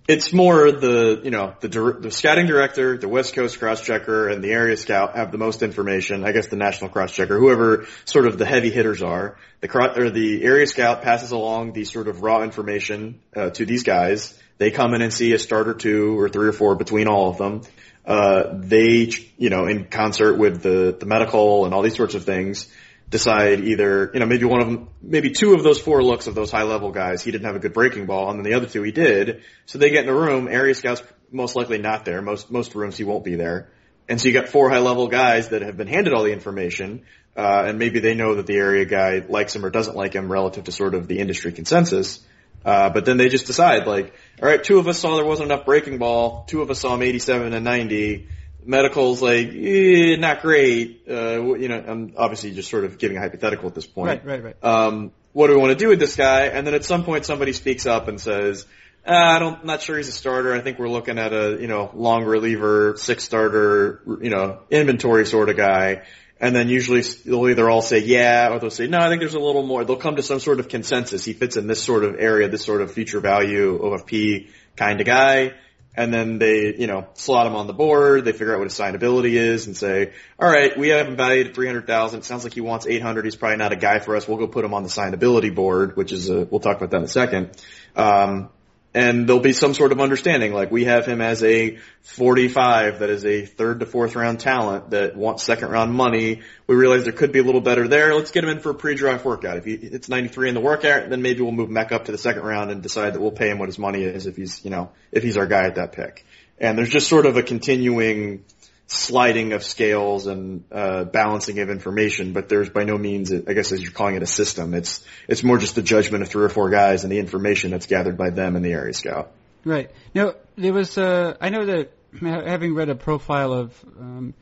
It's 0.07 0.33
more 0.33 0.71
the, 0.71 1.21
you 1.23 1.29
know, 1.29 1.53
the, 1.59 1.67
the 1.99 2.11
scouting 2.11 2.47
director, 2.47 2.97
the 2.97 3.07
West 3.07 3.35
Coast 3.35 3.59
cross 3.59 3.81
checker, 3.81 4.29
and 4.29 4.43
the 4.43 4.51
area 4.51 4.75
scout 4.75 5.15
have 5.15 5.31
the 5.31 5.37
most 5.37 5.61
information. 5.61 6.25
I 6.25 6.31
guess 6.31 6.47
the 6.47 6.55
national 6.55 6.89
cross 6.89 7.11
checker, 7.13 7.37
whoever 7.37 7.85
sort 8.05 8.25
of 8.25 8.37
the 8.37 8.45
heavy 8.45 8.71
hitters 8.71 9.03
are. 9.03 9.37
The 9.61 9.67
cro- 9.67 9.93
or 9.95 10.09
the 10.09 10.43
area 10.43 10.65
scout 10.65 11.03
passes 11.03 11.31
along 11.31 11.73
the 11.73 11.85
sort 11.85 12.07
of 12.07 12.23
raw 12.23 12.41
information 12.41 13.21
uh, 13.35 13.51
to 13.51 13.65
these 13.65 13.83
guys. 13.83 14.37
They 14.57 14.71
come 14.71 14.95
in 14.95 15.01
and 15.01 15.13
see 15.13 15.33
a 15.33 15.39
start 15.39 15.67
or 15.67 15.75
two 15.75 16.19
or 16.19 16.29
three 16.29 16.47
or 16.47 16.53
four 16.53 16.75
between 16.75 17.07
all 17.07 17.29
of 17.29 17.37
them. 17.37 17.61
Uh, 18.03 18.55
they, 18.55 19.11
you 19.37 19.51
know, 19.51 19.67
in 19.67 19.85
concert 19.85 20.35
with 20.37 20.63
the, 20.63 20.95
the 20.99 21.05
medical 21.05 21.65
and 21.65 21.73
all 21.75 21.83
these 21.83 21.95
sorts 21.95 22.15
of 22.15 22.23
things, 22.25 22.67
decide 23.11 23.59
either, 23.59 24.09
you 24.13 24.21
know, 24.21 24.25
maybe 24.25 24.45
one 24.45 24.61
of 24.61 24.67
them, 24.67 24.87
maybe 25.01 25.31
two 25.31 25.53
of 25.53 25.63
those 25.63 25.79
four 25.79 26.01
looks 26.01 26.27
of 26.27 26.33
those 26.33 26.49
high 26.49 26.63
level 26.63 26.91
guys, 26.91 27.21
he 27.21 27.29
didn't 27.29 27.45
have 27.45 27.57
a 27.57 27.59
good 27.59 27.73
breaking 27.73 28.05
ball, 28.05 28.29
and 28.29 28.39
then 28.39 28.49
the 28.49 28.55
other 28.55 28.67
two 28.67 28.81
he 28.83 28.91
did. 28.91 29.43
So 29.65 29.77
they 29.77 29.89
get 29.89 30.05
in 30.05 30.09
a 30.09 30.15
room, 30.15 30.47
area 30.47 30.73
scouts 30.73 31.03
most 31.29 31.55
likely 31.57 31.77
not 31.77 32.05
there, 32.05 32.21
most, 32.21 32.49
most 32.49 32.73
rooms 32.73 32.97
he 32.97 33.03
won't 33.03 33.25
be 33.25 33.35
there. 33.35 33.69
And 34.07 34.19
so 34.19 34.29
you 34.29 34.33
got 34.33 34.47
four 34.47 34.69
high 34.69 34.79
level 34.79 35.07
guys 35.07 35.49
that 35.49 35.61
have 35.61 35.75
been 35.75 35.87
handed 35.87 36.13
all 36.13 36.23
the 36.23 36.31
information, 36.31 37.03
uh, 37.35 37.65
and 37.67 37.77
maybe 37.77 37.99
they 37.99 38.15
know 38.15 38.35
that 38.35 38.47
the 38.47 38.55
area 38.55 38.85
guy 38.85 39.23
likes 39.27 39.55
him 39.55 39.65
or 39.65 39.69
doesn't 39.69 39.95
like 39.95 40.13
him 40.13 40.31
relative 40.31 40.63
to 40.63 40.71
sort 40.71 40.95
of 40.95 41.07
the 41.07 41.19
industry 41.19 41.51
consensus. 41.51 42.25
Uh, 42.63 42.89
but 42.91 43.05
then 43.05 43.17
they 43.17 43.27
just 43.27 43.47
decide 43.47 43.87
like, 43.87 44.13
all 44.41 44.47
right, 44.47 44.63
two 44.63 44.77
of 44.79 44.87
us 44.87 44.99
saw 44.99 45.15
there 45.15 45.25
wasn't 45.25 45.51
enough 45.51 45.65
breaking 45.65 45.97
ball, 45.97 46.45
two 46.47 46.61
of 46.61 46.69
us 46.71 46.79
saw 46.79 46.93
him 46.93 47.01
87 47.01 47.53
and 47.53 47.65
90, 47.65 48.27
medical's 48.63 49.21
like, 49.21 49.49
eh, 49.49 50.15
not 50.17 50.41
great. 50.41 51.03
Uh, 51.09 51.55
you 51.55 51.67
know, 51.67 51.83
I'm 51.85 52.13
obviously 52.17 52.51
just 52.51 52.69
sort 52.69 52.85
of 52.85 52.97
giving 52.97 53.17
a 53.17 53.19
hypothetical 53.19 53.67
at 53.67 53.75
this 53.75 53.87
point. 53.87 54.07
Right, 54.07 54.25
right, 54.25 54.43
right. 54.43 54.63
Um, 54.63 55.11
what 55.33 55.47
do 55.47 55.53
we 55.53 55.59
want 55.59 55.71
to 55.71 55.83
do 55.83 55.89
with 55.89 55.99
this 55.99 56.15
guy? 56.15 56.47
And 56.47 56.65
then 56.67 56.73
at 56.73 56.83
some 56.85 57.03
point 57.03 57.25
somebody 57.25 57.53
speaks 57.53 57.85
up 57.85 58.07
and 58.07 58.19
says, 58.19 58.65
ah, 59.05 59.35
I 59.35 59.39
don't, 59.39 59.59
I'm 59.61 59.67
not 59.67 59.81
sure 59.81 59.97
he's 59.97 60.09
a 60.09 60.13
starter. 60.13 60.53
I 60.53 60.61
think 60.61 60.79
we're 60.79 60.89
looking 60.89 61.17
at 61.17 61.33
a, 61.33 61.57
you 61.59 61.67
know, 61.67 61.91
long 61.93 62.25
reliever, 62.25 62.95
six 62.97 63.23
starter, 63.23 64.01
you 64.21 64.29
know, 64.29 64.59
inventory 64.69 65.25
sort 65.25 65.49
of 65.49 65.57
guy. 65.57 66.03
And 66.39 66.55
then 66.55 66.69
usually 66.69 67.01
they'll 67.01 67.47
either 67.49 67.69
all 67.69 67.83
say 67.83 67.99
yeah, 67.99 68.49
or 68.51 68.59
they'll 68.59 68.71
say 68.71 68.87
no. 68.87 68.97
I 68.97 69.09
think 69.09 69.19
there's 69.21 69.35
a 69.35 69.39
little 69.39 69.61
more. 69.61 69.85
They'll 69.85 69.95
come 69.95 70.15
to 70.15 70.23
some 70.23 70.39
sort 70.39 70.59
of 70.59 70.69
consensus. 70.69 71.23
He 71.23 71.33
fits 71.33 71.55
in 71.55 71.67
this 71.67 71.83
sort 71.83 72.03
of 72.03 72.15
area, 72.17 72.49
this 72.49 72.65
sort 72.65 72.81
of 72.81 72.91
future 72.91 73.19
value 73.19 73.79
OFP 73.79 74.49
kind 74.75 74.99
of 74.99 75.05
guy. 75.05 75.53
And 75.95 76.13
then 76.13 76.39
they, 76.39 76.75
you 76.75 76.87
know, 76.87 77.07
slot 77.13 77.47
him 77.47 77.55
on 77.55 77.67
the 77.67 77.73
board. 77.73 78.23
They 78.23 78.31
figure 78.31 78.53
out 78.53 78.59
what 78.59 78.69
his 78.69 78.77
signability 78.77 79.33
is 79.33 79.67
and 79.67 79.75
say, 79.75 80.13
all 80.39 80.49
right, 80.49 80.77
we 80.77 80.89
have 80.89 81.07
him 81.07 81.17
valued 81.17 81.47
at 81.47 81.55
300,000. 81.55 82.19
It 82.19 82.25
sounds 82.25 82.43
like 82.43 82.53
he 82.53 82.61
wants 82.61 82.87
800. 82.87 83.25
He's 83.25 83.35
probably 83.35 83.57
not 83.57 83.73
a 83.73 83.75
guy 83.75 83.99
for 83.99 84.15
us. 84.15 84.27
We'll 84.27 84.37
go 84.37 84.47
put 84.47 84.63
him 84.63 84.73
on 84.73 84.83
the 84.83 84.89
signability 84.89 85.53
board, 85.53 85.97
which 85.97 86.11
is 86.11 86.29
a, 86.29 86.45
we'll 86.45 86.61
talk 86.61 86.77
about 86.77 86.91
that 86.91 86.97
in 86.97 87.03
a 87.03 87.07
second. 87.09 87.57
Um, 87.95 88.49
and 88.93 89.27
there'll 89.27 89.41
be 89.41 89.53
some 89.53 89.73
sort 89.73 89.91
of 89.91 90.01
understanding. 90.01 90.53
Like 90.53 90.71
we 90.71 90.85
have 90.85 91.05
him 91.05 91.21
as 91.21 91.43
a 91.43 91.77
45 92.01 92.99
that 92.99 93.09
is 93.09 93.25
a 93.25 93.45
third 93.45 93.79
to 93.79 93.85
fourth 93.85 94.15
round 94.15 94.39
talent 94.39 94.89
that 94.89 95.15
wants 95.15 95.43
second 95.43 95.69
round 95.69 95.93
money. 95.93 96.41
We 96.67 96.75
realize 96.75 97.05
there 97.05 97.13
could 97.13 97.31
be 97.31 97.39
a 97.39 97.43
little 97.43 97.61
better 97.61 97.87
there. 97.87 98.13
Let's 98.13 98.31
get 98.31 98.43
him 98.43 98.49
in 98.49 98.59
for 98.59 98.71
a 98.71 98.75
pre-draft 98.75 99.23
workout. 99.23 99.57
If 99.57 99.65
he, 99.65 99.73
it's 99.73 100.09
93 100.09 100.49
in 100.49 100.55
the 100.55 100.61
workout, 100.61 101.09
then 101.09 101.21
maybe 101.21 101.41
we'll 101.41 101.53
move 101.53 101.69
him 101.69 101.75
back 101.75 101.91
up 101.91 102.05
to 102.05 102.11
the 102.11 102.17
second 102.17 102.43
round 102.43 102.69
and 102.69 102.81
decide 102.81 103.13
that 103.13 103.21
we'll 103.21 103.31
pay 103.31 103.49
him 103.49 103.59
what 103.59 103.69
his 103.69 103.79
money 103.79 104.03
is 104.03 104.27
if 104.27 104.35
he's, 104.35 104.63
you 104.65 104.71
know, 104.71 104.91
if 105.11 105.23
he's 105.23 105.37
our 105.37 105.47
guy 105.47 105.65
at 105.65 105.75
that 105.75 105.93
pick. 105.93 106.25
And 106.59 106.77
there's 106.77 106.89
just 106.89 107.07
sort 107.07 107.25
of 107.25 107.37
a 107.37 107.43
continuing 107.43 108.43
sliding 108.91 109.53
of 109.53 109.63
scales 109.63 110.27
and 110.27 110.65
uh, 110.69 111.05
balancing 111.05 111.59
of 111.59 111.69
information, 111.69 112.33
but 112.33 112.49
there's 112.49 112.69
by 112.69 112.83
no 112.83 112.97
means, 112.97 113.31
I 113.31 113.53
guess, 113.53 113.71
as 113.71 113.81
you're 113.81 113.93
calling 113.93 114.15
it, 114.15 114.23
a 114.23 114.27
system. 114.27 114.73
It's 114.73 115.05
it's 115.29 115.43
more 115.43 115.57
just 115.57 115.75
the 115.75 115.81
judgment 115.81 116.23
of 116.23 116.29
three 116.29 116.43
or 116.43 116.49
four 116.49 116.69
guys 116.69 117.03
and 117.03 117.11
the 117.11 117.19
information 117.19 117.71
that's 117.71 117.85
gathered 117.85 118.17
by 118.17 118.31
them 118.31 118.55
and 118.57 118.65
the 118.65 118.73
area 118.73 118.93
scout. 118.93 119.31
Right. 119.63 119.91
Now 120.13 120.33
there 120.57 120.73
was. 120.73 120.97
Uh, 120.97 121.37
I 121.39 121.49
know 121.49 121.65
that 121.65 121.91
having 122.19 122.75
read 122.75 122.89
a 122.89 122.95
profile 122.95 123.53
of 123.53 123.85
um, 123.97 124.33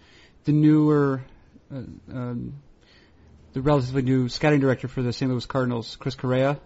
the 0.45 0.51
newer, 0.51 1.21
uh, 1.71 1.77
um, 2.11 2.55
the 3.53 3.61
relatively 3.61 4.01
new 4.01 4.29
scouting 4.29 4.61
director 4.61 4.87
for 4.87 5.03
the 5.03 5.13
St. 5.13 5.29
Louis 5.29 5.45
Cardinals, 5.45 5.95
Chris 5.95 6.15
Correa. 6.15 6.59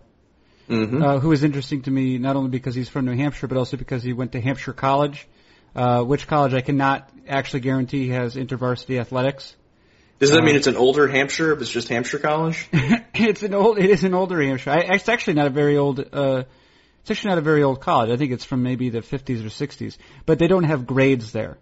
Mm-hmm. 0.69 1.03
Uh, 1.03 1.19
who 1.19 1.33
is 1.33 1.43
interesting 1.43 1.81
to 1.81 1.91
me 1.91 2.17
not 2.17 2.37
only 2.37 2.49
because 2.49 2.73
he's 2.73 2.87
from 2.87 3.03
New 3.03 3.17
Hampshire, 3.17 3.47
but 3.47 3.57
also 3.57 3.75
because 3.75 4.01
he 4.01 4.13
went 4.13 4.31
to 4.31 4.39
Hampshire 4.39 4.71
College, 4.71 5.27
uh, 5.75 6.03
which 6.03 6.27
college 6.27 6.53
I 6.53 6.61
cannot 6.61 7.09
actually 7.27 7.61
guarantee 7.61 8.09
has 8.09 8.35
intervarsity 8.35 8.99
athletics. 8.99 9.55
Does 10.19 10.31
that 10.31 10.43
mean 10.43 10.55
it's 10.55 10.67
an 10.67 10.77
older 10.77 11.07
Hampshire 11.07 11.51
if 11.51 11.59
it's 11.59 11.69
just 11.69 11.89
Hampshire 11.89 12.19
College? 12.19 12.69
it's 13.13 13.43
an 13.43 13.53
old. 13.53 13.77
It 13.77 13.89
is 13.89 14.03
an 14.03 14.13
older 14.13 14.41
Hampshire. 14.41 14.71
I, 14.71 14.95
it's 14.95 15.09
actually 15.09 15.33
not 15.33 15.47
a 15.47 15.49
very 15.49 15.77
old. 15.77 15.99
Uh, 15.99 16.43
it's 17.01 17.11
actually 17.11 17.29
not 17.29 17.39
a 17.39 17.41
very 17.41 17.63
old 17.63 17.81
college. 17.81 18.09
I 18.09 18.15
think 18.15 18.31
it's 18.31 18.45
from 18.45 18.63
maybe 18.63 18.89
the 18.89 19.01
50s 19.01 19.45
or 19.45 19.49
60s. 19.49 19.97
But 20.25 20.39
they 20.39 20.47
don't 20.47 20.63
have 20.63 20.87
grades 20.87 21.33
there. 21.33 21.57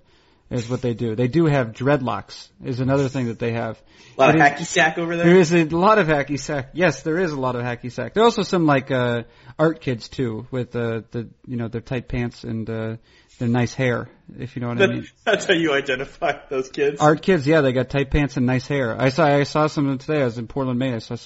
Is 0.52 0.70
what 0.70 0.82
they 0.82 0.94
do. 0.94 1.16
They 1.16 1.30
do 1.30 1.46
have 1.46 1.68
dreadlocks. 1.68 2.50
Is 2.64 2.82
another 2.82 3.08
thing 3.08 3.28
that 3.28 3.40
they 3.40 3.54
have. 3.54 3.82
A 4.18 4.22
lot 4.22 4.34
But 4.34 4.36
of 4.36 4.42
hacky 4.42 4.66
sack 4.66 4.98
over 4.98 5.16
there. 5.16 5.26
There 5.26 5.40
is 5.40 5.54
a 5.54 5.64
lot 5.64 5.98
of 5.98 6.08
hacky 6.08 6.38
sack. 6.38 6.72
Yes, 6.74 7.04
there 7.04 7.18
is 7.18 7.32
a 7.32 7.40
lot 7.40 7.56
of 7.56 7.62
hacky 7.62 7.90
sack. 7.90 8.14
There 8.14 8.22
are 8.22 8.26
also 8.26 8.44
some 8.44 8.66
like 8.66 8.92
uh 8.92 9.24
art 9.58 9.80
kids 9.80 10.10
too, 10.10 10.46
with 10.52 10.76
uh, 10.76 11.04
the 11.12 11.30
you 11.48 11.56
know 11.56 11.70
their 11.70 11.80
tight 11.80 12.10
pants 12.10 12.44
and 12.44 12.70
uh, 12.70 12.98
their 13.40 13.48
nice 13.48 13.74
hair. 13.74 14.10
If 14.38 14.56
you 14.56 14.62
know 14.62 14.70
what 14.70 14.82
I 14.82 14.88
mean. 14.88 15.08
That's 15.26 15.46
how 15.46 15.54
you 15.54 15.74
identify 15.74 16.38
those 16.50 16.70
kids. 16.70 17.02
Art 17.02 17.22
kids, 17.22 17.46
yeah, 17.46 17.62
they 17.62 17.74
got 17.74 17.90
tight 17.90 18.12
pants 18.12 18.38
and 18.38 18.46
nice 18.46 18.68
hair. 18.68 19.00
I 19.00 19.10
saw 19.10 19.26
I 19.26 19.44
saw 19.44 19.68
some 19.68 19.86
of 19.86 19.92
them 19.92 19.98
today. 19.98 20.22
I 20.22 20.26
was 20.26 20.38
in 20.38 20.48
Portland, 20.48 20.80
Maine. 20.80 20.94
I 20.94 21.00
saw 21.00 21.18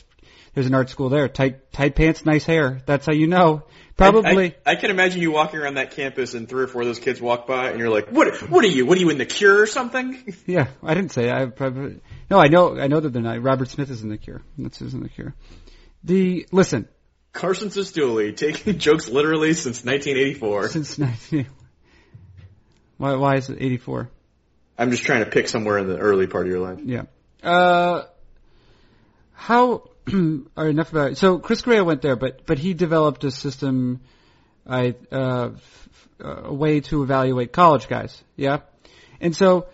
there's 0.53 0.67
an 0.67 0.73
art 0.73 0.89
school 0.89 1.09
there. 1.09 1.27
Tight 1.27 1.71
tight 1.71 1.95
pants, 1.95 2.25
nice 2.25 2.45
hair. 2.45 2.81
That's 2.85 3.05
how 3.05 3.13
you 3.13 3.27
know. 3.27 3.63
Probably. 3.97 4.55
I, 4.65 4.71
I, 4.71 4.73
I 4.73 4.75
can 4.75 4.91
imagine 4.91 5.21
you 5.21 5.31
walking 5.31 5.59
around 5.59 5.75
that 5.75 5.91
campus 5.91 6.33
and 6.33 6.49
three 6.49 6.63
or 6.63 6.67
four 6.67 6.81
of 6.81 6.87
those 6.87 6.99
kids 6.99 7.21
walk 7.21 7.47
by 7.47 7.69
and 7.69 7.79
you're 7.79 7.89
like, 7.89 8.09
what, 8.09 8.49
what 8.49 8.65
are 8.65 8.67
you? 8.67 8.85
What 8.85 8.97
are 8.97 9.01
you 9.01 9.09
in 9.09 9.17
the 9.17 9.25
cure 9.25 9.61
or 9.61 9.67
something? 9.67 10.35
yeah, 10.45 10.67
I 10.83 10.93
didn't 10.93 11.11
say. 11.11 11.31
I 11.31 11.45
probably 11.45 12.01
no. 12.29 12.39
I 12.39 12.47
know. 12.47 12.77
I 12.77 12.87
know 12.87 12.99
that 12.99 13.09
they're 13.09 13.21
not. 13.21 13.41
Robert 13.41 13.69
Smith 13.69 13.91
is 13.91 14.01
in 14.01 14.09
the 14.09 14.17
Cure. 14.17 14.41
That's 14.57 14.79
who's 14.79 14.93
in 14.93 15.03
the 15.03 15.09
Cure. 15.09 15.35
The 16.03 16.47
listen 16.51 16.87
Carson 17.35 17.69
Cistulli 17.69 18.35
taking 18.35 18.79
jokes 18.79 19.09
literally 19.09 19.53
since 19.53 19.83
1984. 19.83 20.69
since 20.69 20.97
19. 20.97 21.47
Why 22.97 23.15
why 23.15 23.35
is 23.35 23.49
it 23.49 23.57
84? 23.59 24.09
I'm 24.77 24.91
just 24.91 25.03
trying 25.03 25.23
to 25.23 25.29
pick 25.29 25.47
somewhere 25.47 25.77
in 25.77 25.87
the 25.87 25.97
early 25.97 26.27
part 26.27 26.45
of 26.47 26.51
your 26.51 26.59
life. 26.61 26.79
Yeah. 26.83 27.03
Uh, 27.43 28.03
how? 29.33 29.89
right, 30.07 30.67
enough 30.69 30.91
about 30.91 31.11
it. 31.13 31.17
So 31.17 31.39
Chris 31.39 31.61
Correa 31.61 31.83
went 31.83 32.01
there, 32.01 32.15
but 32.15 32.45
but 32.45 32.57
he 32.59 32.73
developed 32.73 33.23
a 33.23 33.31
system, 33.31 34.01
I 34.67 34.95
uh, 35.11 35.51
f- 35.55 35.89
a 36.19 36.53
way 36.53 36.81
to 36.81 37.03
evaluate 37.03 37.51
college 37.53 37.87
guys. 37.87 38.23
Yeah, 38.35 38.59
and 39.19 39.35
so. 39.35 39.67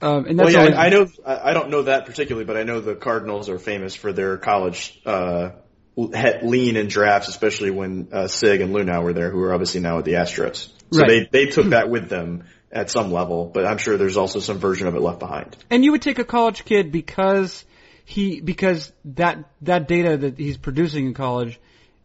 Um, 0.00 0.26
and 0.26 0.36
Well, 0.36 0.46
that's 0.48 0.54
yeah, 0.54 0.60
always- 0.62 0.74
I, 0.76 0.86
I 0.86 0.88
know. 0.88 1.06
I 1.24 1.52
don't 1.54 1.70
know 1.70 1.82
that 1.82 2.06
particularly, 2.06 2.44
but 2.44 2.56
I 2.56 2.64
know 2.64 2.80
the 2.80 2.96
Cardinals 2.96 3.48
are 3.48 3.60
famous 3.60 3.94
for 3.94 4.12
their 4.12 4.36
college 4.36 5.00
uh, 5.06 5.50
lean 5.96 6.76
in 6.76 6.88
drafts, 6.88 7.28
especially 7.28 7.70
when 7.70 8.08
uh, 8.10 8.26
Sig 8.26 8.60
and 8.62 8.74
Luhnow 8.74 9.04
were 9.04 9.12
there, 9.12 9.30
who 9.30 9.40
are 9.44 9.52
obviously 9.54 9.80
now 9.80 9.98
at 9.98 10.04
the 10.04 10.14
Astros. 10.14 10.70
So 10.92 11.00
Right. 11.00 11.30
they 11.30 11.44
they 11.44 11.50
took 11.50 11.70
that 11.70 11.88
with 11.88 12.08
them 12.08 12.44
at 12.70 12.90
some 12.90 13.12
level, 13.12 13.50
but 13.52 13.66
I'm 13.66 13.78
sure 13.78 13.96
there's 13.96 14.16
also 14.16 14.40
some 14.40 14.58
version 14.58 14.86
of 14.86 14.94
it 14.94 15.00
left 15.00 15.18
behind. 15.18 15.56
And 15.70 15.84
you 15.84 15.92
would 15.92 16.02
take 16.02 16.18
a 16.18 16.24
college 16.24 16.64
kid 16.64 16.92
because 16.92 17.64
he 18.04 18.40
because 18.40 18.92
that 19.04 19.50
that 19.62 19.88
data 19.88 20.16
that 20.16 20.38
he's 20.38 20.56
producing 20.56 21.06
in 21.06 21.14
college 21.14 21.60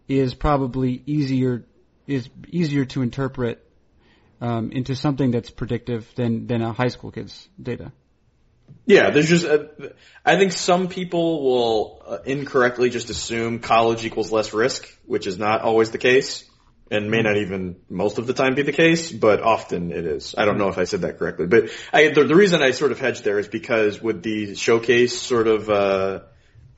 is 0.08 0.34
probably 0.34 1.02
easier 1.06 1.66
is 2.06 2.30
easier 2.50 2.86
to 2.86 3.02
interpret 3.02 3.64
um, 4.40 4.72
into 4.72 4.96
something 4.96 5.32
that's 5.32 5.50
predictive 5.50 6.10
than 6.16 6.48
than 6.48 6.62
a 6.62 6.72
high 6.72 6.88
school 6.88 7.12
kid's 7.12 7.48
data. 7.62 7.92
Yeah, 8.86 9.12
there's 9.12 9.30
just, 9.30 9.46
uh, 9.46 9.66
I 10.26 10.38
think 10.38 10.52
some 10.52 10.88
people 10.88 11.44
will 11.44 12.02
uh, 12.06 12.18
incorrectly 12.26 12.90
just 12.90 13.10
assume 13.10 13.60
college 13.60 14.06
equals 14.06 14.32
less 14.32 14.54
risk, 14.54 14.88
which 15.06 15.28
is 15.28 15.38
not 15.38 15.62
always 15.62 15.92
the 15.92 15.98
case, 15.98 16.44
and 16.92 17.12
may 17.12 17.22
not 17.22 17.38
even 17.38 17.76
most 17.90 18.18
of 18.18 18.28
the 18.28 18.34
time 18.34 18.56
be 18.56 18.64
the 18.64 18.72
case, 18.72 19.12
but 19.12 19.42
often 19.42 19.92
it 19.92 20.06
is. 20.06 20.36
I 20.38 20.46
don't 20.46 20.58
know 20.58 20.70
if 20.70 20.78
I 20.78 20.86
said 20.86 21.02
that 21.02 21.20
correctly, 21.20 21.48
but 21.48 21.70
I, 21.92 22.10
the, 22.10 22.24
the 22.24 22.36
reason 22.36 22.62
I 22.62 22.72
sort 22.72 22.92
of 22.92 23.00
hedged 23.00 23.24
there 23.24 23.40
is 23.40 23.48
because 23.48 24.02
with 24.02 24.24
the 24.24 24.56
showcase 24.56 25.20
sort 25.20 25.48
of, 25.48 25.70
uh, 25.70 26.20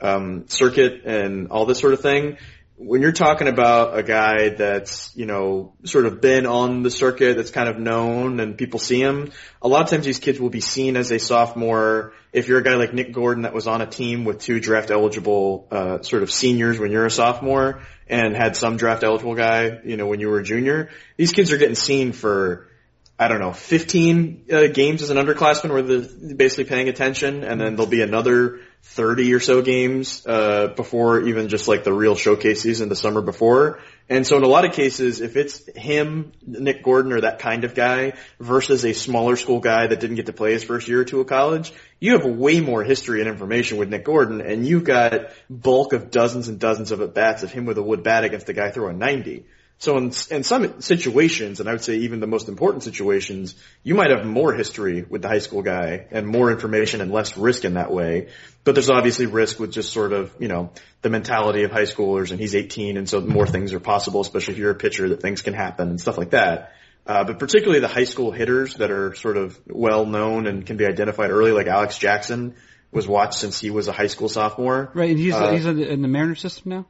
um, 0.02 0.48
circuit 0.48 1.04
and 1.06 1.50
all 1.50 1.66
this 1.66 1.80
sort 1.80 1.94
of 1.94 2.02
thing, 2.02 2.38
when 2.82 3.02
you're 3.02 3.12
talking 3.12 3.50
about 3.50 3.98
a 3.98 4.04
guy 4.04 4.50
that's, 4.50 5.14
you 5.14 5.26
know, 5.26 5.74
sort 5.84 6.06
of 6.06 6.22
been 6.22 6.46
on 6.46 6.82
the 6.82 6.90
circuit, 6.90 7.36
that's 7.36 7.52
kind 7.52 7.68
of 7.68 7.78
known 7.78 8.40
and 8.40 8.58
people 8.58 8.80
see 8.80 9.02
him, 9.02 9.34
a 9.62 9.68
lot 9.68 9.84
of 9.84 9.90
times 9.90 10.06
these 10.06 10.20
kids 10.20 10.40
will 10.40 10.50
be 10.50 10.62
seen 10.62 10.96
as 10.96 11.12
a 11.12 11.20
sophomore. 11.20 12.14
If 12.32 12.48
you're 12.48 12.60
a 12.60 12.64
guy 12.64 12.76
like 12.76 12.94
Nick 12.94 13.12
Gordon 13.12 13.44
that 13.44 13.54
was 13.54 13.68
on 13.68 13.82
a 13.82 13.86
team 13.86 14.24
with 14.24 14.40
two 14.40 14.62
draft 14.62 14.92
eligible, 14.92 15.68
uh, 15.70 16.02
sort 16.04 16.24
of 16.24 16.32
seniors 16.32 16.80
when 16.80 16.90
you're 16.92 17.06
a 17.06 17.12
sophomore 17.12 17.82
and 18.08 18.34
had 18.34 18.56
some 18.56 18.78
draft 18.78 19.04
eligible 19.04 19.36
guy, 19.36 19.82
you 19.84 19.98
know, 19.98 20.08
when 20.08 20.22
you 20.22 20.30
were 20.30 20.40
a 20.40 20.44
junior, 20.44 20.90
these 21.18 21.34
kids 21.34 21.52
are 21.52 21.58
getting 21.58 21.76
seen 21.76 22.14
for, 22.14 22.69
I 23.22 23.28
don't 23.28 23.40
know, 23.40 23.52
15 23.52 24.46
uh, 24.50 24.68
games 24.68 25.02
as 25.02 25.10
an 25.10 25.18
underclassman 25.18 25.72
where 25.72 25.82
they're 25.82 26.36
basically 26.36 26.64
paying 26.64 26.88
attention, 26.88 27.44
and 27.44 27.60
then 27.60 27.76
there'll 27.76 27.92
be 27.92 28.02
another 28.02 28.62
30 28.84 29.34
or 29.34 29.42
so 29.42 29.62
games 29.62 30.26
uh, 30.26 30.68
before 30.68 31.28
even 31.28 31.50
just 31.50 31.68
like 31.68 31.84
the 31.84 31.92
real 31.92 32.16
showcase 32.16 32.62
season 32.62 32.88
the 32.88 32.96
summer 32.96 33.22
before. 33.22 33.82
And 34.08 34.26
so 34.26 34.38
in 34.38 34.44
a 34.44 34.48
lot 34.48 34.64
of 34.64 34.72
cases, 34.72 35.20
if 35.20 35.36
it's 35.36 35.68
him, 35.76 36.32
Nick 36.48 36.82
Gordon, 36.82 37.12
or 37.12 37.20
that 37.20 37.40
kind 37.40 37.66
of 37.66 37.76
guy 37.76 38.14
versus 38.40 38.86
a 38.86 38.94
smaller 38.94 39.36
school 39.36 39.60
guy 39.60 39.88
that 39.88 40.00
didn't 40.00 40.16
get 40.16 40.28
to 40.28 40.34
play 40.34 40.54
his 40.54 40.64
first 40.64 40.88
year 40.88 41.02
or 41.02 41.06
two 41.06 41.20
of 41.20 41.28
college, 41.28 41.74
you 42.00 42.14
have 42.14 42.26
way 42.26 42.62
more 42.62 42.86
history 42.86 43.20
and 43.20 43.30
information 43.30 43.80
with 43.80 43.90
Nick 43.90 44.06
Gordon, 44.06 44.40
and 44.40 44.66
you've 44.66 44.86
got 44.86 45.32
bulk 45.50 45.92
of 45.92 46.10
dozens 46.10 46.48
and 46.48 46.58
dozens 46.58 46.92
of 46.92 47.02
at 47.02 47.14
bats 47.14 47.44
of 47.44 47.52
him 47.52 47.66
with 47.66 47.78
a 47.78 47.84
wood 47.84 48.02
bat 48.02 48.24
against 48.24 48.48
a 48.48 48.54
guy 48.54 48.72
throwing 48.72 48.98
90. 48.98 49.46
So 49.80 49.96
in, 49.96 50.12
in 50.30 50.44
some 50.44 50.82
situations, 50.82 51.62
and 51.62 51.70
I 51.70 51.72
would 51.72 51.82
say 51.82 51.96
even 52.00 52.20
the 52.20 52.28
most 52.28 52.50
important 52.50 52.84
situations, 52.84 53.56
you 53.82 53.96
might 53.96 54.12
have 54.12 54.26
more 54.26 54.54
history 54.54 55.04
with 55.04 55.22
the 55.22 55.30
high 55.30 55.40
school 55.40 55.62
guy 55.62 56.06
and 56.12 56.28
more 56.28 56.52
information 56.52 57.00
and 57.00 57.14
less 57.14 57.38
risk 57.38 57.64
in 57.64 57.76
that 57.76 57.90
way. 57.90 58.28
But 58.66 58.76
there's 58.76 58.90
obviously 58.90 59.26
risk 59.26 59.58
with 59.58 59.72
just 59.72 59.94
sort 59.94 60.12
of, 60.12 60.36
you 60.38 60.50
know, 60.50 60.72
the 61.02 61.10
mentality 61.10 61.64
of 61.64 61.72
high 61.72 61.84
schoolers 61.84 62.32
and 62.32 62.42
he's 62.42 62.56
18 62.56 62.98
and 62.98 63.08
so 63.08 63.22
more 63.22 63.48
things 63.48 63.72
are 63.72 63.80
possible, 63.80 64.20
especially 64.20 64.56
if 64.56 64.60
you're 64.60 64.72
a 64.72 64.76
pitcher 64.76 65.08
that 65.10 65.22
things 65.22 65.42
can 65.42 65.54
happen 65.54 65.88
and 65.88 66.02
stuff 66.02 66.18
like 66.18 66.32
that. 66.32 66.74
Uh, 67.08 67.24
but 67.24 67.40
particularly 67.40 67.80
the 67.80 67.88
high 67.88 68.04
school 68.04 68.32
hitters 68.32 68.76
that 68.76 68.92
are 68.92 69.16
sort 69.16 69.38
of 69.38 69.58
well 69.66 70.06
known 70.06 70.46
and 70.46 70.66
can 70.66 70.76
be 70.76 70.86
identified 70.86 71.32
early, 71.32 71.54
like 71.54 71.68
Alex 71.68 71.98
Jackson 71.98 72.54
was 72.92 73.08
watched 73.08 73.36
since 73.36 73.62
he 73.62 73.70
was 73.70 73.88
a 73.88 73.94
high 73.94 74.08
school 74.08 74.28
sophomore. 74.28 74.92
Right, 74.94 75.12
and 75.12 75.20
he's 75.20 75.34
Uh, 75.34 75.54
he's 75.54 75.66
in 75.66 75.78
the, 75.78 75.90
in 75.90 76.02
the 76.02 76.10
Mariner 76.10 76.36
system 76.36 76.70
now. 76.72 76.86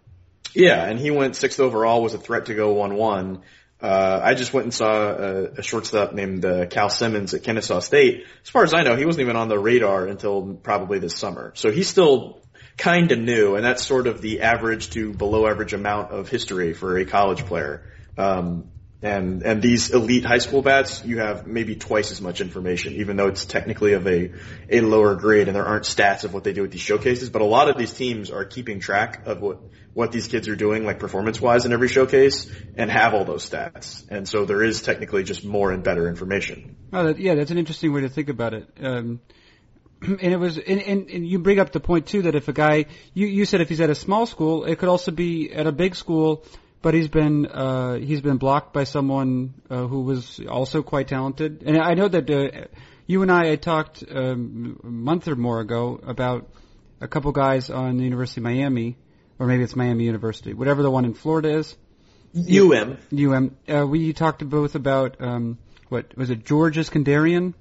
Yeah, 0.54 0.84
and 0.86 1.00
he 1.00 1.12
went 1.12 1.36
sixth 1.36 1.60
overall, 1.60 2.02
was 2.02 2.14
a 2.14 2.18
threat 2.18 2.48
to 2.48 2.56
go 2.56 2.74
one-one. 2.74 3.42
Uh, 3.82 4.20
I 4.22 4.34
just 4.34 4.54
went 4.54 4.66
and 4.66 4.74
saw 4.74 5.10
a, 5.10 5.44
a 5.60 5.64
shortstop 5.64 6.14
named 6.14 6.44
uh, 6.44 6.66
Kal 6.66 6.90
Simmons 6.90 7.34
at 7.34 7.44
Kennesaw 7.44 7.80
State. 7.80 8.26
As 8.44 8.50
far 8.50 8.64
as 8.64 8.74
I 8.74 8.84
know, 8.84 8.96
he 8.96 9.06
wasn't 9.06 9.22
even 9.22 9.38
on 9.38 9.48
the 9.48 9.58
radar 9.58 10.06
until 10.06 10.56
probably 10.56 11.00
this 11.00 11.16
summer. 11.16 11.54
So 11.56 11.72
he's 11.72 11.88
still 11.88 12.42
kind 12.78 13.12
of 13.12 13.20
new, 13.20 13.56
and 13.56 13.64
that's 13.64 13.86
sort 13.86 14.08
of 14.08 14.22
the 14.22 14.42
average 14.42 14.90
to 14.92 15.14
below 15.14 15.48
average 15.48 15.74
amount 15.74 16.12
of 16.12 16.28
history 16.30 16.74
for 16.74 16.98
a 16.98 17.06
college 17.06 17.46
player. 17.46 17.84
Um, 18.18 18.70
And 19.02 19.44
and 19.44 19.62
these 19.62 19.92
elite 19.92 20.26
high 20.26 20.40
school 20.40 20.62
bats, 20.62 21.06
you 21.06 21.20
have 21.20 21.48
maybe 21.48 21.78
twice 21.78 22.12
as 22.12 22.22
much 22.22 22.42
information, 22.42 22.96
even 22.96 23.16
though 23.16 23.28
it's 23.28 23.46
technically 23.46 23.94
of 23.94 24.06
a 24.06 24.34
a 24.70 24.82
lower 24.82 25.16
grade 25.16 25.48
and 25.48 25.56
there 25.56 25.66
aren't 25.66 25.86
stats 25.86 26.26
of 26.26 26.34
what 26.34 26.44
they 26.44 26.52
do 26.52 26.66
at 26.66 26.72
these 26.72 26.82
showcases. 26.82 27.30
But 27.30 27.42
a 27.42 27.46
lot 27.46 27.70
of 27.70 27.78
these 27.78 27.94
teams 27.94 28.30
are 28.30 28.44
keeping 28.44 28.82
track 28.82 29.26
of 29.26 29.42
what 29.42 29.60
what 29.94 30.12
these 30.12 30.28
kids 30.28 30.50
are 30.50 30.56
doing, 30.56 30.86
like 30.86 31.00
performance 31.00 31.40
wise, 31.40 31.66
in 31.66 31.72
every 31.72 31.88
showcase, 31.88 32.52
and 32.76 32.92
have 32.92 33.14
all 33.14 33.24
those 33.24 33.50
stats. 33.50 34.06
And 34.10 34.28
so 34.28 34.44
there 34.44 34.64
is 34.64 34.82
technically 34.82 35.24
just 35.24 35.46
more 35.46 35.72
and 35.72 35.82
better 35.82 36.10
information. 36.10 36.76
Oh, 36.92 37.08
that, 37.08 37.20
yeah, 37.20 37.36
that's 37.36 37.52
an 37.52 37.58
interesting 37.58 37.94
way 37.94 38.02
to 38.02 38.10
think 38.10 38.28
about 38.28 38.54
it. 38.54 38.68
Um, 38.82 39.22
and 40.02 40.22
it 40.22 40.38
was, 40.38 40.58
and, 40.58 40.82
and, 40.82 41.10
and 41.10 41.28
you 41.28 41.40
bring 41.40 41.60
up 41.60 41.72
the 41.72 41.80
point 41.80 42.08
too 42.08 42.24
that 42.24 42.36
if 42.36 42.50
a 42.50 42.54
guy, 42.54 42.86
you 43.14 43.28
you 43.28 43.46
said 43.46 43.62
if 43.62 43.70
he's 43.70 43.82
at 43.82 43.90
a 43.90 43.96
small 43.96 44.26
school, 44.26 44.66
it 44.66 44.78
could 44.78 44.90
also 44.90 45.12
be 45.12 45.54
at 45.54 45.68
a 45.68 45.72
big 45.72 45.96
school 45.96 46.46
but 46.82 46.94
he's 46.94 47.08
been 47.08 47.46
uh, 47.46 47.96
he's 47.96 48.22
been 48.22 48.38
blocked 48.38 48.74
by 48.74 48.84
someone 48.84 49.54
uh, 49.70 49.86
who 49.88 50.02
was 50.02 50.40
also 50.50 50.82
quite 50.82 51.08
talented. 51.08 51.64
And 51.66 51.78
I 51.78 51.94
know 51.94 52.08
that 52.08 52.30
uh, 52.30 52.68
you 53.06 53.22
and 53.22 53.32
I 53.32 53.48
had 53.48 53.62
talked 53.62 54.04
um, 54.10 54.80
a 54.84 54.88
month 54.88 55.28
or 55.28 55.36
more 55.36 55.60
ago 55.60 56.00
about 56.06 56.48
a 57.02 57.08
couple 57.08 57.32
guys 57.32 57.70
on 57.70 57.98
the 57.98 58.04
University 58.04 58.40
of 58.40 58.44
Miami, 58.44 58.98
or 59.40 59.48
maybe 59.48 59.64
it's 59.64 59.76
Miami 59.76 60.06
University, 60.06 60.54
whatever 60.54 60.84
the 60.84 60.92
one 60.92 61.06
in 61.06 61.14
Florida 61.14 61.58
is. 61.58 61.76
UM. 62.36 62.98
UM. 63.12 63.58
Uh, 63.68 63.88
we 63.88 64.14
talked 64.14 64.48
both 64.48 64.76
about 64.76 65.20
um, 65.20 65.58
what 65.90 66.16
was 66.16 66.30
it, 66.30 66.46
George 66.46 66.78
Iskenderian? 66.78 67.54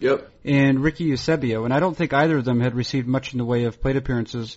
Yep. 0.00 0.30
And 0.44 0.82
Ricky 0.82 1.04
Eusebio, 1.04 1.64
and 1.64 1.74
I 1.74 1.80
don't 1.80 1.96
think 1.96 2.12
either 2.12 2.38
of 2.38 2.44
them 2.44 2.60
had 2.60 2.74
received 2.74 3.06
much 3.06 3.32
in 3.32 3.38
the 3.38 3.44
way 3.44 3.64
of 3.64 3.80
plate 3.80 3.96
appearances 3.96 4.56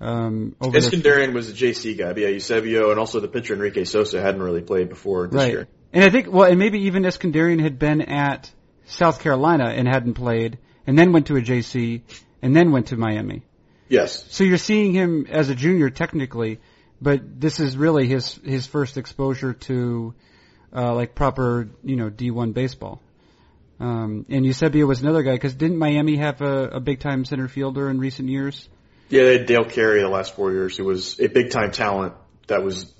um, 0.00 0.54
over 0.60 0.78
Iskenderian 0.78 1.32
was 1.32 1.50
a 1.50 1.52
JC 1.52 1.98
guy, 1.98 2.12
but 2.12 2.22
yeah, 2.22 2.28
Eusebio 2.28 2.90
and 2.90 3.00
also 3.00 3.18
the 3.20 3.28
pitcher 3.28 3.54
Enrique 3.54 3.84
Sosa 3.84 4.20
hadn't 4.20 4.42
really 4.42 4.62
played 4.62 4.88
before 4.88 5.26
this 5.26 5.34
right. 5.34 5.52
year. 5.52 5.68
And 5.92 6.04
I 6.04 6.10
think, 6.10 6.30
well, 6.30 6.48
and 6.48 6.58
maybe 6.58 6.82
even 6.82 7.02
Iskenderian 7.02 7.60
had 7.60 7.78
been 7.78 8.02
at 8.02 8.50
South 8.86 9.20
Carolina 9.20 9.70
and 9.70 9.88
hadn't 9.88 10.14
played, 10.14 10.58
and 10.86 10.96
then 10.96 11.12
went 11.12 11.26
to 11.26 11.36
a 11.36 11.40
JC, 11.40 12.02
and 12.42 12.54
then 12.54 12.70
went 12.70 12.88
to 12.88 12.96
Miami. 12.96 13.42
Yes. 13.88 14.24
So 14.30 14.44
you're 14.44 14.58
seeing 14.58 14.92
him 14.92 15.26
as 15.28 15.48
a 15.48 15.54
junior 15.54 15.90
technically, 15.90 16.60
but 17.00 17.40
this 17.40 17.58
is 17.58 17.76
really 17.76 18.06
his 18.06 18.34
his 18.44 18.66
first 18.66 18.98
exposure 18.98 19.54
to 19.54 20.14
uh, 20.74 20.94
like 20.94 21.14
proper 21.14 21.68
you 21.82 21.96
know 21.96 22.10
D1 22.10 22.54
baseball. 22.54 23.02
Um, 23.80 24.26
and 24.28 24.44
Eusebio 24.44 24.86
was 24.86 25.02
another 25.02 25.22
guy 25.22 25.32
because 25.32 25.54
didn't 25.54 25.78
Miami 25.78 26.16
have 26.16 26.40
a, 26.40 26.68
a 26.68 26.80
big 26.80 27.00
time 27.00 27.24
center 27.24 27.48
fielder 27.48 27.88
in 27.88 27.98
recent 27.98 28.28
years? 28.28 28.68
Yeah, 29.08 29.22
they 29.24 29.38
had 29.38 29.46
Dale 29.46 29.64
Carey 29.64 30.00
the 30.00 30.08
last 30.08 30.34
four 30.34 30.52
years, 30.52 30.76
who 30.76 30.84
was 30.84 31.18
a 31.20 31.28
big 31.28 31.50
time 31.50 31.70
talent 31.72 32.14
that 32.46 32.62
was 32.62 32.92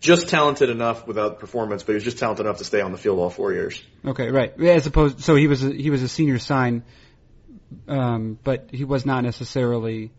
just 0.00 0.28
talented 0.28 0.70
enough 0.70 1.06
without 1.06 1.40
performance, 1.40 1.82
but 1.82 1.92
he 1.92 1.94
was 1.94 2.04
just 2.04 2.18
talented 2.18 2.46
enough 2.46 2.58
to 2.58 2.64
stay 2.64 2.80
on 2.80 2.92
the 2.92 2.98
field 2.98 3.18
all 3.18 3.30
four 3.30 3.52
years. 3.52 3.82
Okay, 4.04 4.30
right. 4.30 4.58
As 4.60 4.86
opposed, 4.86 5.20
so 5.20 5.34
he 5.34 5.46
was 5.48 5.64
a, 5.64 5.72
he 5.72 5.90
was 5.90 6.02
a 6.02 6.08
senior 6.08 6.38
sign, 6.38 6.84
um, 7.88 8.38
but 8.44 8.68
he 8.70 8.84
was 8.84 9.04
not 9.04 9.24
necessarily 9.24 10.12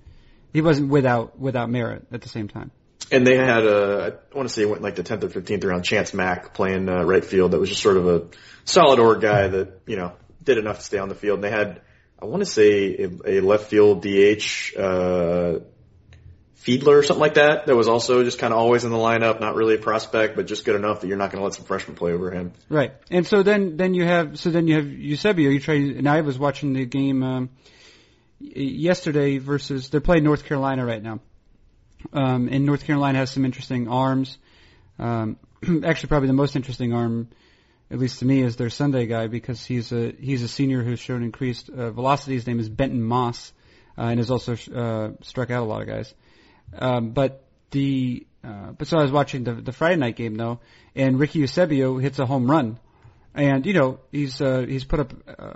he 0.54 0.62
wasn't 0.62 0.90
without 0.90 1.38
without 1.40 1.70
merit 1.70 2.08
at 2.12 2.22
the 2.22 2.30
same 2.30 2.48
time. 2.48 2.72
And 3.12 3.26
they 3.26 3.38
had 3.38 3.64
a, 3.64 4.20
I 4.34 4.36
want 4.36 4.50
to 4.50 4.54
say 4.54 4.64
it 4.64 4.70
went 4.70 4.82
like 4.82 4.96
the 4.96 5.04
10th 5.04 5.24
or 5.24 5.30
15th 5.30 5.64
round, 5.64 5.84
Chantz 5.84 6.14
Mack 6.14 6.54
playing 6.54 6.90
uh, 6.90 7.04
right 7.04 7.24
field. 7.24 7.52
That 7.52 7.60
was 7.60 7.70
just 7.70 7.82
sort 7.82 7.96
of 7.96 8.08
a 8.08 8.28
solid 8.66 9.00
org 9.00 9.22
guy 9.22 9.48
that 9.48 9.82
you 9.86 9.96
know 9.96 10.14
did 10.44 10.58
enough 10.58 10.80
to 10.80 10.84
stay 10.84 10.98
on 10.98 11.10
the 11.10 11.16
field. 11.16 11.38
And 11.38 11.44
they 11.44 11.52
had 11.52 11.82
I 12.20 12.26
want 12.26 12.42
to 12.42 12.50
say 12.50 12.96
a, 12.96 13.40
a 13.40 13.42
left 13.42 13.70
field 13.70 14.02
DH, 14.02 14.76
uh, 14.78 15.60
Fiedler 16.68 16.98
or 17.00 17.04
something 17.04 17.22
like 17.22 17.36
that. 17.36 17.68
That 17.68 17.76
was 17.76 17.88
also 17.88 18.24
just 18.24 18.40
kind 18.40 18.54
of 18.54 18.60
always 18.60 18.84
in 18.84 18.92
the 18.92 18.98
lineup, 18.98 19.40
not 19.40 19.56
really 19.56 19.76
a 19.76 19.78
prospect, 19.78 20.36
but 20.36 20.48
just 20.48 20.66
good 20.66 20.76
enough 20.76 21.02
that 21.02 21.08
you're 21.08 21.18
not 21.18 21.32
going 21.32 21.40
to 21.40 21.46
let 21.46 21.54
some 21.54 21.66
freshmen 21.66 21.96
play 21.96 22.12
over 22.12 22.32
him. 22.32 22.52
Right. 22.68 22.94
And 23.10 23.26
so 23.26 23.44
then, 23.44 23.78
then 23.78 23.94
you 23.94 24.04
have, 24.04 24.38
so 24.38 24.50
then 24.50 24.68
you 24.68 24.76
have 24.76 24.88
Eusebio. 24.88 25.50
You 25.50 25.60
try, 25.60 25.76
and 25.76 26.10
I 26.10 26.22
was 26.22 26.38
watching 26.38 26.74
the 26.74 26.86
game, 26.86 27.24
um, 27.24 27.50
yesterday 28.40 29.38
versus, 29.38 29.90
they're 29.90 30.02
playing 30.02 30.24
North 30.24 30.46
Carolina 30.46 30.86
right 30.86 31.02
now. 31.02 31.20
Um, 32.12 32.50
and 32.52 32.66
North 32.66 32.86
Carolina 32.86 33.20
has 33.20 33.32
some 33.32 33.46
interesting 33.46 33.88
arms. 33.88 34.38
Um, 35.00 35.38
actually 35.86 36.10
probably 36.10 36.28
the 36.28 36.34
most 36.34 36.56
interesting 36.56 36.94
arm 36.94 37.30
at 37.90 38.00
least 38.00 38.20
to 38.20 38.26
me, 38.26 38.44
is 38.44 38.56
their 38.58 38.70
Sunday 38.70 39.06
guy 39.06 39.28
because 39.28 39.66
he's 39.66 39.92
a 39.92 40.12
he's 40.20 40.44
a 40.44 40.48
senior 40.48 40.84
who's 40.84 41.00
shown 41.00 41.24
increased 41.24 41.70
uh, 41.70 41.92
velocity. 41.92 42.36
His 42.36 42.48
name 42.48 42.60
is 42.60 42.70
Benton 42.70 43.02
Moss, 43.02 43.54
uh, 43.98 44.04
and 44.04 44.20
has 44.20 44.30
also 44.30 44.54
uh, 44.54 45.12
struck 45.22 45.52
out 45.52 45.64
a 45.64 45.66
lot 45.66 45.82
of 45.82 45.88
guys. 45.88 46.14
Um, 46.78 47.12
but 47.12 47.46
the 47.72 48.28
uh, 48.44 48.72
but 48.78 48.88
so 48.88 48.98
I 48.98 49.04
was 49.04 49.12
watching 49.12 49.44
the 49.44 49.54
the 49.54 49.72
Friday 49.72 49.96
night 49.96 50.16
game 50.16 50.36
though, 50.36 50.60
and 50.96 51.20
Ricky 51.20 51.40
Eusebio 51.40 51.98
hits 51.98 52.20
a 52.20 52.26
home 52.26 52.50
run, 52.50 52.80
and 53.34 53.66
you 53.66 53.74
know 53.74 54.00
he's 54.12 54.42
uh, 54.42 54.66
he's 54.68 54.84
put 54.84 55.00
up 55.00 55.14
uh, 55.28 55.54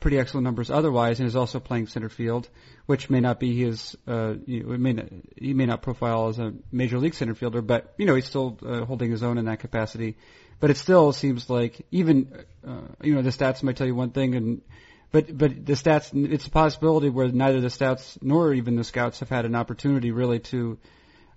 pretty 0.00 0.18
excellent 0.18 0.44
numbers 0.44 0.70
otherwise, 0.70 1.18
and 1.18 1.26
is 1.26 1.36
also 1.36 1.60
playing 1.60 1.86
center 1.86 2.10
field, 2.10 2.48
which 2.86 3.08
may 3.08 3.20
not 3.20 3.40
be 3.40 3.56
his 3.56 3.96
uh, 4.06 4.34
you 4.46 4.64
know, 4.64 4.72
it 4.72 4.80
may 4.80 4.92
not, 4.92 5.06
he 5.36 5.54
may 5.54 5.66
not 5.66 5.80
profile 5.80 6.28
as 6.28 6.38
a 6.38 6.52
major 6.70 6.98
league 6.98 7.14
center 7.14 7.34
fielder, 7.34 7.62
but 7.62 7.94
you 7.96 8.04
know 8.04 8.14
he's 8.14 8.26
still 8.26 8.58
uh, 8.66 8.84
holding 8.84 9.10
his 9.10 9.22
own 9.22 9.38
in 9.38 9.46
that 9.46 9.60
capacity 9.60 10.16
but 10.60 10.70
it 10.70 10.76
still 10.76 11.12
seems 11.12 11.50
like 11.50 11.84
even 11.90 12.44
uh, 12.66 12.82
you 13.02 13.14
know 13.14 13.22
the 13.22 13.30
stats 13.30 13.62
might 13.62 13.76
tell 13.76 13.86
you 13.86 13.94
one 13.94 14.10
thing 14.10 14.34
and 14.34 14.62
but 15.10 15.36
but 15.36 15.66
the 15.66 15.72
stats 15.72 16.10
it's 16.32 16.46
a 16.46 16.50
possibility 16.50 17.08
where 17.08 17.28
neither 17.28 17.60
the 17.60 17.68
stats 17.68 18.18
nor 18.22 18.54
even 18.54 18.76
the 18.76 18.84
scouts 18.84 19.20
have 19.20 19.28
had 19.28 19.44
an 19.44 19.54
opportunity 19.54 20.12
really 20.12 20.38
to 20.38 20.78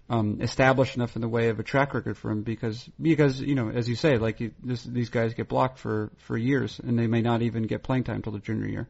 um, 0.09 0.41
establish 0.41 0.95
enough 0.95 1.15
in 1.15 1.21
the 1.21 1.29
way 1.29 1.47
of 1.47 1.59
a 1.59 1.63
track 1.63 1.93
record 1.93 2.17
for 2.17 2.29
him 2.29 2.43
because 2.43 2.87
because 3.01 3.39
you 3.39 3.55
know 3.55 3.69
as 3.69 3.87
you 3.87 3.95
say 3.95 4.17
like 4.17 4.41
you, 4.41 4.51
this, 4.61 4.83
these 4.83 5.09
guys 5.09 5.33
get 5.33 5.47
blocked 5.47 5.79
for 5.79 6.11
for 6.17 6.37
years 6.37 6.79
and 6.79 6.99
they 6.99 7.07
may 7.07 7.21
not 7.21 7.41
even 7.41 7.63
get 7.63 7.83
playing 7.83 8.03
time 8.03 8.21
till 8.21 8.33
the 8.33 8.39
junior 8.39 8.67
year. 8.67 8.89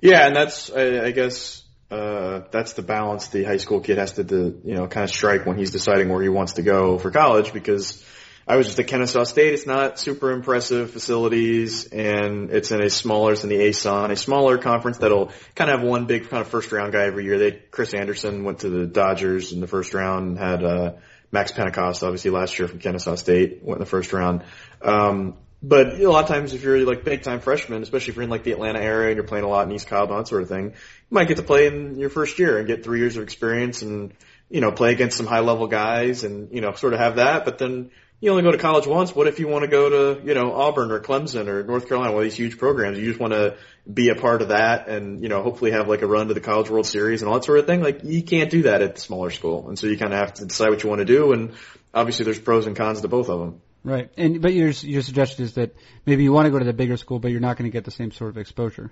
Yeah, 0.00 0.26
and 0.26 0.36
that's 0.36 0.70
I, 0.70 1.06
I 1.06 1.10
guess 1.10 1.64
uh, 1.90 2.42
that's 2.50 2.74
the 2.74 2.82
balance 2.82 3.28
the 3.28 3.44
high 3.44 3.56
school 3.56 3.80
kid 3.80 3.98
has 3.98 4.12
to, 4.12 4.24
to 4.24 4.60
you 4.64 4.74
know 4.74 4.86
kind 4.86 5.04
of 5.04 5.10
strike 5.10 5.44
when 5.44 5.58
he's 5.58 5.72
deciding 5.72 6.08
where 6.08 6.22
he 6.22 6.28
wants 6.28 6.54
to 6.54 6.62
go 6.62 6.98
for 6.98 7.10
college 7.10 7.52
because 7.52 8.02
I 8.48 8.56
was 8.56 8.66
just 8.66 8.78
at 8.78 8.86
Kennesaw 8.86 9.24
State. 9.24 9.54
It's 9.54 9.66
not 9.66 9.98
super 9.98 10.30
impressive 10.30 10.92
facilities, 10.92 11.86
and 11.86 12.50
it's 12.50 12.70
in 12.70 12.80
a 12.80 12.88
smaller, 12.88 13.32
it's 13.32 13.42
in 13.42 13.48
the 13.48 13.56
ASUN, 13.56 14.10
a 14.10 14.16
smaller 14.16 14.56
conference 14.56 14.98
that'll 14.98 15.32
kind 15.56 15.68
of 15.68 15.80
have 15.80 15.88
one 15.88 16.06
big 16.06 16.28
kind 16.28 16.42
of 16.42 16.48
first 16.48 16.70
round 16.70 16.92
guy 16.92 17.06
every 17.06 17.24
year. 17.24 17.38
They 17.38 17.52
Chris 17.52 17.92
Anderson 17.92 18.44
went 18.44 18.60
to 18.60 18.68
the 18.68 18.86
Dodgers 18.86 19.52
in 19.52 19.60
the 19.60 19.66
first 19.66 19.94
round, 19.94 20.28
and 20.28 20.38
had 20.38 20.62
uh, 20.62 20.92
Max 21.32 21.50
Pentecost, 21.50 22.04
obviously 22.04 22.30
last 22.30 22.56
year 22.58 22.68
from 22.68 22.78
Kennesaw 22.78 23.16
State, 23.16 23.64
went 23.64 23.78
in 23.78 23.80
the 23.80 23.90
first 23.90 24.12
round. 24.12 24.44
Um, 24.80 25.36
but 25.60 26.00
a 26.00 26.08
lot 26.08 26.22
of 26.22 26.28
times, 26.28 26.52
if 26.52 26.62
you're 26.62 26.78
like 26.86 27.02
big 27.02 27.22
time 27.22 27.40
freshman, 27.40 27.82
especially 27.82 28.10
if 28.10 28.16
you're 28.16 28.22
in 28.22 28.30
like 28.30 28.44
the 28.44 28.52
Atlanta 28.52 28.80
area 28.80 29.08
and 29.08 29.16
you're 29.16 29.26
playing 29.26 29.44
a 29.44 29.48
lot 29.48 29.66
in 29.66 29.74
East 29.74 29.88
Cobb, 29.88 30.10
that 30.10 30.28
sort 30.28 30.42
of 30.42 30.48
thing, 30.48 30.66
you 30.66 30.72
might 31.10 31.26
get 31.26 31.38
to 31.38 31.42
play 31.42 31.66
in 31.66 31.98
your 31.98 32.10
first 32.10 32.38
year 32.38 32.58
and 32.58 32.68
get 32.68 32.84
three 32.84 33.00
years 33.00 33.16
of 33.16 33.24
experience 33.24 33.82
and 33.82 34.12
you 34.48 34.60
know 34.60 34.70
play 34.70 34.92
against 34.92 35.16
some 35.16 35.26
high 35.26 35.40
level 35.40 35.66
guys 35.66 36.22
and 36.22 36.52
you 36.52 36.60
know 36.60 36.72
sort 36.74 36.92
of 36.92 37.00
have 37.00 37.16
that. 37.16 37.44
But 37.44 37.58
then 37.58 37.90
you 38.20 38.30
only 38.30 38.42
go 38.42 38.50
to 38.50 38.58
college 38.58 38.86
once. 38.86 39.14
What 39.14 39.26
if 39.26 39.38
you 39.38 39.46
want 39.46 39.64
to 39.64 39.68
go 39.68 39.90
to, 40.14 40.26
you 40.26 40.34
know, 40.34 40.54
Auburn 40.54 40.90
or 40.90 41.00
Clemson 41.00 41.48
or 41.48 41.62
North 41.62 41.86
Carolina, 41.86 42.12
one 42.12 42.22
of 42.22 42.24
these 42.24 42.36
huge 42.36 42.58
programs? 42.58 42.98
You 42.98 43.06
just 43.06 43.20
want 43.20 43.34
to 43.34 43.56
be 43.92 44.08
a 44.08 44.14
part 44.14 44.42
of 44.42 44.48
that 44.48 44.88
and, 44.88 45.22
you 45.22 45.28
know, 45.28 45.42
hopefully 45.42 45.72
have 45.72 45.88
like 45.88 46.02
a 46.02 46.06
run 46.06 46.28
to 46.28 46.34
the 46.34 46.40
College 46.40 46.70
World 46.70 46.86
Series 46.86 47.22
and 47.22 47.28
all 47.28 47.34
that 47.34 47.44
sort 47.44 47.58
of 47.58 47.66
thing. 47.66 47.82
Like 47.82 48.00
you 48.04 48.22
can't 48.22 48.50
do 48.50 48.62
that 48.62 48.80
at 48.80 48.94
the 48.94 49.00
smaller 49.00 49.30
school. 49.30 49.68
And 49.68 49.78
so 49.78 49.86
you 49.86 49.98
kind 49.98 50.12
of 50.12 50.18
have 50.18 50.34
to 50.34 50.46
decide 50.46 50.70
what 50.70 50.82
you 50.82 50.88
want 50.88 51.00
to 51.00 51.04
do. 51.04 51.32
And 51.32 51.52
obviously 51.92 52.24
there's 52.24 52.40
pros 52.40 52.66
and 52.66 52.74
cons 52.74 53.02
to 53.02 53.08
both 53.08 53.28
of 53.28 53.38
them. 53.38 53.60
Right. 53.84 54.10
And, 54.16 54.40
but 54.40 54.54
your, 54.54 54.70
your 54.70 55.02
suggestion 55.02 55.44
is 55.44 55.54
that 55.54 55.76
maybe 56.06 56.24
you 56.24 56.32
want 56.32 56.46
to 56.46 56.50
go 56.50 56.58
to 56.58 56.64
the 56.64 56.72
bigger 56.72 56.96
school, 56.96 57.18
but 57.18 57.30
you're 57.30 57.40
not 57.40 57.56
going 57.58 57.70
to 57.70 57.72
get 57.72 57.84
the 57.84 57.90
same 57.90 58.10
sort 58.10 58.30
of 58.30 58.38
exposure. 58.38 58.90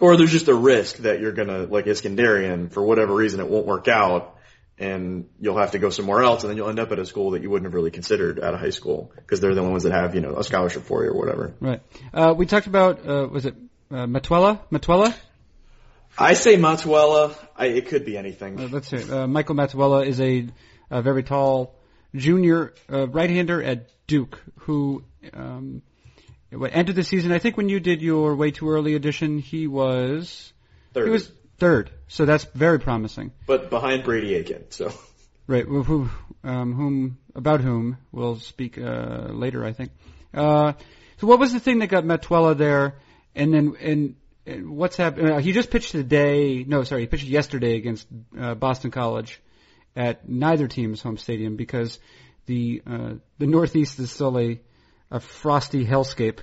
Or 0.00 0.16
there's 0.16 0.32
just 0.32 0.48
a 0.48 0.54
risk 0.54 0.96
that 0.98 1.20
you're 1.20 1.32
going 1.32 1.48
to, 1.48 1.66
like 1.66 1.86
Iskenderian, 1.86 2.72
for 2.72 2.82
whatever 2.82 3.14
reason 3.14 3.38
it 3.38 3.48
won't 3.48 3.64
work 3.64 3.86
out 3.86 4.33
and 4.78 5.28
you'll 5.40 5.58
have 5.58 5.72
to 5.72 5.78
go 5.78 5.90
somewhere 5.90 6.22
else, 6.22 6.42
and 6.42 6.50
then 6.50 6.56
you'll 6.56 6.68
end 6.68 6.80
up 6.80 6.90
at 6.90 6.98
a 6.98 7.06
school 7.06 7.32
that 7.32 7.42
you 7.42 7.50
wouldn't 7.50 7.66
have 7.66 7.74
really 7.74 7.90
considered 7.90 8.40
out 8.40 8.54
of 8.54 8.60
high 8.60 8.70
school 8.70 9.12
because 9.16 9.40
they're 9.40 9.54
the 9.54 9.60
only 9.60 9.72
ones 9.72 9.84
that 9.84 9.92
have 9.92 10.14
you 10.14 10.20
know 10.20 10.36
a 10.36 10.44
scholarship 10.44 10.82
for 10.84 11.04
you 11.04 11.10
or 11.10 11.18
whatever. 11.18 11.54
Right. 11.60 11.80
Uh, 12.12 12.34
we 12.36 12.46
talked 12.46 12.66
about 12.66 13.06
uh, 13.06 13.28
was 13.30 13.46
it 13.46 13.54
uh, 13.90 14.06
Matuella? 14.06 14.60
Matuella? 14.70 15.14
I 16.18 16.34
say 16.34 16.56
Matuella. 16.56 17.34
I, 17.56 17.66
it 17.66 17.86
could 17.86 18.04
be 18.04 18.16
anything. 18.16 18.60
Uh, 18.60 18.68
let's 18.70 18.88
see. 18.88 19.10
Uh, 19.10 19.26
Michael 19.26 19.56
Matuella 19.56 20.06
is 20.06 20.20
a, 20.20 20.46
a 20.90 21.02
very 21.02 21.22
tall 21.22 21.74
junior 22.14 22.74
uh, 22.92 23.08
right-hander 23.08 23.62
at 23.62 23.88
Duke 24.06 24.40
who 24.60 25.04
um, 25.32 25.82
entered 26.52 26.94
the 26.94 27.02
season. 27.02 27.32
I 27.32 27.38
think 27.38 27.56
when 27.56 27.68
you 27.68 27.80
did 27.80 28.00
your 28.00 28.36
way 28.36 28.52
too 28.52 28.70
early 28.70 28.94
edition, 28.94 29.38
he 29.38 29.66
was 29.66 30.52
Third. 30.92 31.06
he 31.06 31.10
was 31.10 31.32
third. 31.58 31.90
So 32.08 32.24
that's 32.24 32.44
very 32.44 32.80
promising. 32.80 33.32
But 33.46 33.70
behind 33.70 34.04
Brady 34.04 34.34
Aiken, 34.34 34.70
so. 34.70 34.92
Right, 35.46 35.64
who, 35.64 36.08
um, 36.42 36.72
whom, 36.72 37.18
about 37.34 37.60
whom 37.60 37.98
we'll 38.12 38.36
speak, 38.36 38.78
uh, 38.78 39.28
later, 39.30 39.64
I 39.64 39.72
think. 39.72 39.90
Uh, 40.32 40.72
so 41.18 41.26
what 41.26 41.38
was 41.38 41.52
the 41.52 41.60
thing 41.60 41.80
that 41.80 41.88
got 41.88 42.04
Matuella 42.04 42.56
there? 42.56 42.96
And 43.34 43.52
then, 43.52 43.76
and, 43.80 44.16
and 44.46 44.70
what's 44.70 44.96
happened? 44.96 45.30
Uh, 45.30 45.38
he 45.38 45.52
just 45.52 45.70
pitched 45.70 45.92
today, 45.92 46.64
no, 46.66 46.84
sorry, 46.84 47.02
he 47.02 47.06
pitched 47.06 47.24
yesterday 47.24 47.76
against, 47.76 48.06
uh, 48.38 48.54
Boston 48.54 48.90
College 48.90 49.40
at 49.94 50.28
neither 50.28 50.66
team's 50.66 51.02
home 51.02 51.18
stadium 51.18 51.56
because 51.56 51.98
the, 52.46 52.82
uh, 52.86 53.14
the 53.38 53.46
Northeast 53.46 53.98
is 53.98 54.10
still 54.10 54.38
a, 54.38 54.60
a 55.10 55.20
frosty 55.20 55.84
hellscape. 55.84 56.38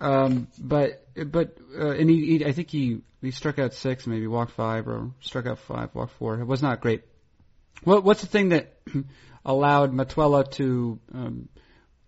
Um, 0.00 0.48
but 0.58 1.01
but 1.14 1.58
uh, 1.78 1.90
and 1.90 2.08
he, 2.08 2.38
he 2.38 2.44
I 2.44 2.52
think 2.52 2.70
he 2.70 3.00
he 3.20 3.30
struck 3.30 3.58
out 3.58 3.74
six, 3.74 4.06
maybe 4.06 4.26
walked 4.26 4.52
five, 4.52 4.88
or 4.88 5.10
struck 5.20 5.46
out 5.46 5.58
five, 5.58 5.94
walked 5.94 6.14
four. 6.14 6.40
It 6.40 6.46
was 6.46 6.62
not 6.62 6.80
great. 6.80 7.02
What 7.84 8.04
what's 8.04 8.20
the 8.20 8.26
thing 8.26 8.50
that 8.50 8.74
allowed 9.44 9.92
Matuella 9.92 10.50
to 10.52 10.98
um, 11.14 11.48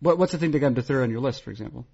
what 0.01 0.19
what's 0.19 0.33
the 0.33 0.39
thing 0.39 0.53
that 0.53 0.59
got 0.59 0.69
him 0.69 0.75
to 0.77 0.83
third 0.83 1.03
on 1.03 1.11
your 1.11 1.21
list, 1.21 1.43
for 1.43 1.51
example? 1.51 1.87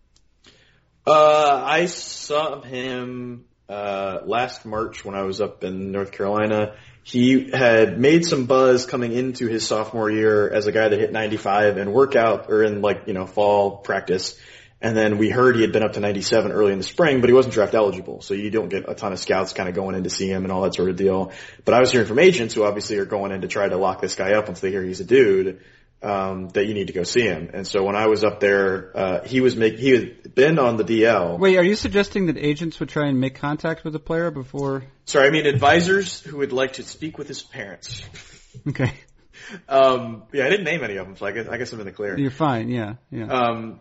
Uh, 1.07 1.63
I 1.65 1.87
saw 1.87 2.61
him 2.61 3.47
uh, 3.69 4.21
last 4.25 4.67
March 4.67 5.05
when 5.05 5.15
I 5.15 5.23
was 5.23 5.41
up 5.41 5.65
in 5.65 5.93
North 5.93 6.13
Carolina. 6.13 6.75
He 7.03 7.51
had 7.51 7.99
made 7.99 8.27
some 8.27 8.47
buzz 8.47 8.85
coming 8.85 9.13
into 9.13 9.47
his 9.47 9.67
sophomore 9.67 10.11
year 10.11 10.51
as 10.51 10.67
a 10.67 10.73
guy 10.73 10.89
that 10.89 10.99
hit 10.99 11.13
95 11.13 11.79
in 11.79 11.93
workout 11.93 12.51
or 12.51 12.63
in 12.63 12.83
like, 12.83 13.05
you 13.07 13.15
know, 13.15 13.27
fall 13.27 13.79
practice. 13.79 14.39
And 14.83 14.97
then 14.97 15.19
we 15.19 15.29
heard 15.29 15.57
he 15.57 15.63
had 15.63 15.73
been 15.73 15.83
up 15.83 15.93
to 15.95 16.01
97 16.01 16.53
early 16.53 16.73
in 16.73 16.79
the 16.79 16.85
spring, 16.85 17.21
but 17.21 17.29
he 17.29 17.35
wasn't 17.35 17.53
draft 17.55 17.75
eligible. 17.75 18.23
So 18.23 18.33
you 18.33 18.51
don't 18.51 18.71
get 18.71 18.89
a 18.89 18.95
ton 18.95 19.13
of 19.13 19.19
scouts 19.19 19.53
kind 19.53 19.69
of 19.69 19.75
going 19.75 19.95
in 19.95 20.05
to 20.05 20.11
see 20.11 20.29
him 20.29 20.45
and 20.45 20.53
all 20.53 20.63
that 20.63 20.75
sort 20.75 20.89
of 20.89 20.97
deal. 20.97 21.33
But 21.65 21.75
I 21.75 21.81
was 21.81 21.93
hearing 21.93 22.07
from 22.07 22.19
agents 22.19 22.55
who 22.55 22.65
obviously 22.65 22.97
are 22.99 23.05
going 23.05 23.31
in 23.33 23.43
to 23.43 23.49
try 23.49 23.69
to 23.69 23.77
lock 23.77 24.01
this 24.01 24.15
guy 24.15 24.33
up 24.33 24.47
once 24.49 24.61
they 24.61 24.71
hear 24.71 24.83
he's 24.83 25.01
a 25.01 25.05
dude 25.05 25.61
um, 26.03 26.49
that 26.51 26.67
you 26.67 26.73
need 26.73 26.87
to 26.87 26.95
go 26.95 27.03
see 27.03 27.21
him. 27.23 27.51
And 27.53 27.67
so 27.67 27.85
when 27.85 27.95
I 27.95 28.07
was 28.07 28.25
up 28.25 28.41
there, 28.41 28.91
uh, 28.97 29.25
he 29.25 29.43
was 29.43 29.55
make 29.55 29.79
he 29.79 29.91
had 29.91 30.35
been 30.35 30.59
on 30.59 30.79
the 30.79 30.85
DL. 30.85 31.39
Wait, 31.39 31.59
are 31.59 31.63
you 31.65 31.77
suggesting 31.77 32.27
that 32.27 32.39
agents 32.39 32.81
would 32.81 32.89
try 32.89 33.07
and 33.09 33.21
make 33.21 33.35
contact 33.35 33.85
with 33.85 33.93
the 33.93 33.99
player 34.01 34.31
before? 34.31 34.85
Sorry, 35.05 35.29
I 35.29 35.31
mean 35.31 35.45
advisors 35.45 36.21
who 36.23 36.39
would 36.39 36.53
like 36.53 36.75
to 36.75 36.85
speak 36.85 37.19
with 37.19 37.29
his 37.29 37.43
parents. 37.43 38.03
Okay, 38.67 38.93
Um, 39.69 40.25
yeah, 40.33 40.47
I 40.47 40.51
didn't 40.51 40.65
name 40.65 40.83
any 40.85 40.97
of 40.97 41.07
them, 41.07 41.17
so 41.17 41.27
I 41.27 41.33
guess 41.33 41.49
I 41.49 41.57
guess 41.57 41.73
I'm 41.73 41.81
in 41.81 41.87
the 41.87 41.93
clear. 41.93 42.19
you're 42.19 42.31
fine. 42.31 42.69
Yeah, 42.69 42.95
yeah. 43.11 43.27
Um, 43.27 43.81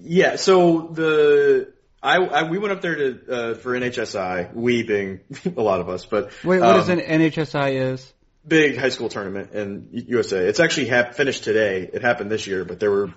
yeah, 0.00 0.36
so 0.36 0.88
the 0.92 1.72
I, 2.02 2.16
I 2.18 2.50
we 2.50 2.58
went 2.58 2.72
up 2.72 2.80
there 2.82 2.94
to 2.94 3.32
uh, 3.32 3.54
for 3.54 3.78
NHSI, 3.78 4.54
we 4.54 4.82
being 4.82 5.20
a 5.56 5.62
lot 5.62 5.80
of 5.80 5.88
us, 5.88 6.04
but 6.04 6.32
Wait, 6.44 6.60
what 6.60 6.76
um, 6.76 6.80
is 6.80 6.88
an 6.88 7.00
NHSI 7.00 7.92
is? 7.92 8.12
big 8.46 8.78
high 8.78 8.90
school 8.90 9.08
tournament 9.08 9.52
in 9.52 9.88
USA. 10.08 10.46
It's 10.46 10.60
actually 10.60 10.86
hap- 10.86 11.14
finished 11.14 11.44
today. 11.44 11.88
It 11.92 12.02
happened 12.02 12.30
this 12.30 12.46
year, 12.46 12.64
but 12.64 12.80
there 12.80 12.90
were 12.90 13.12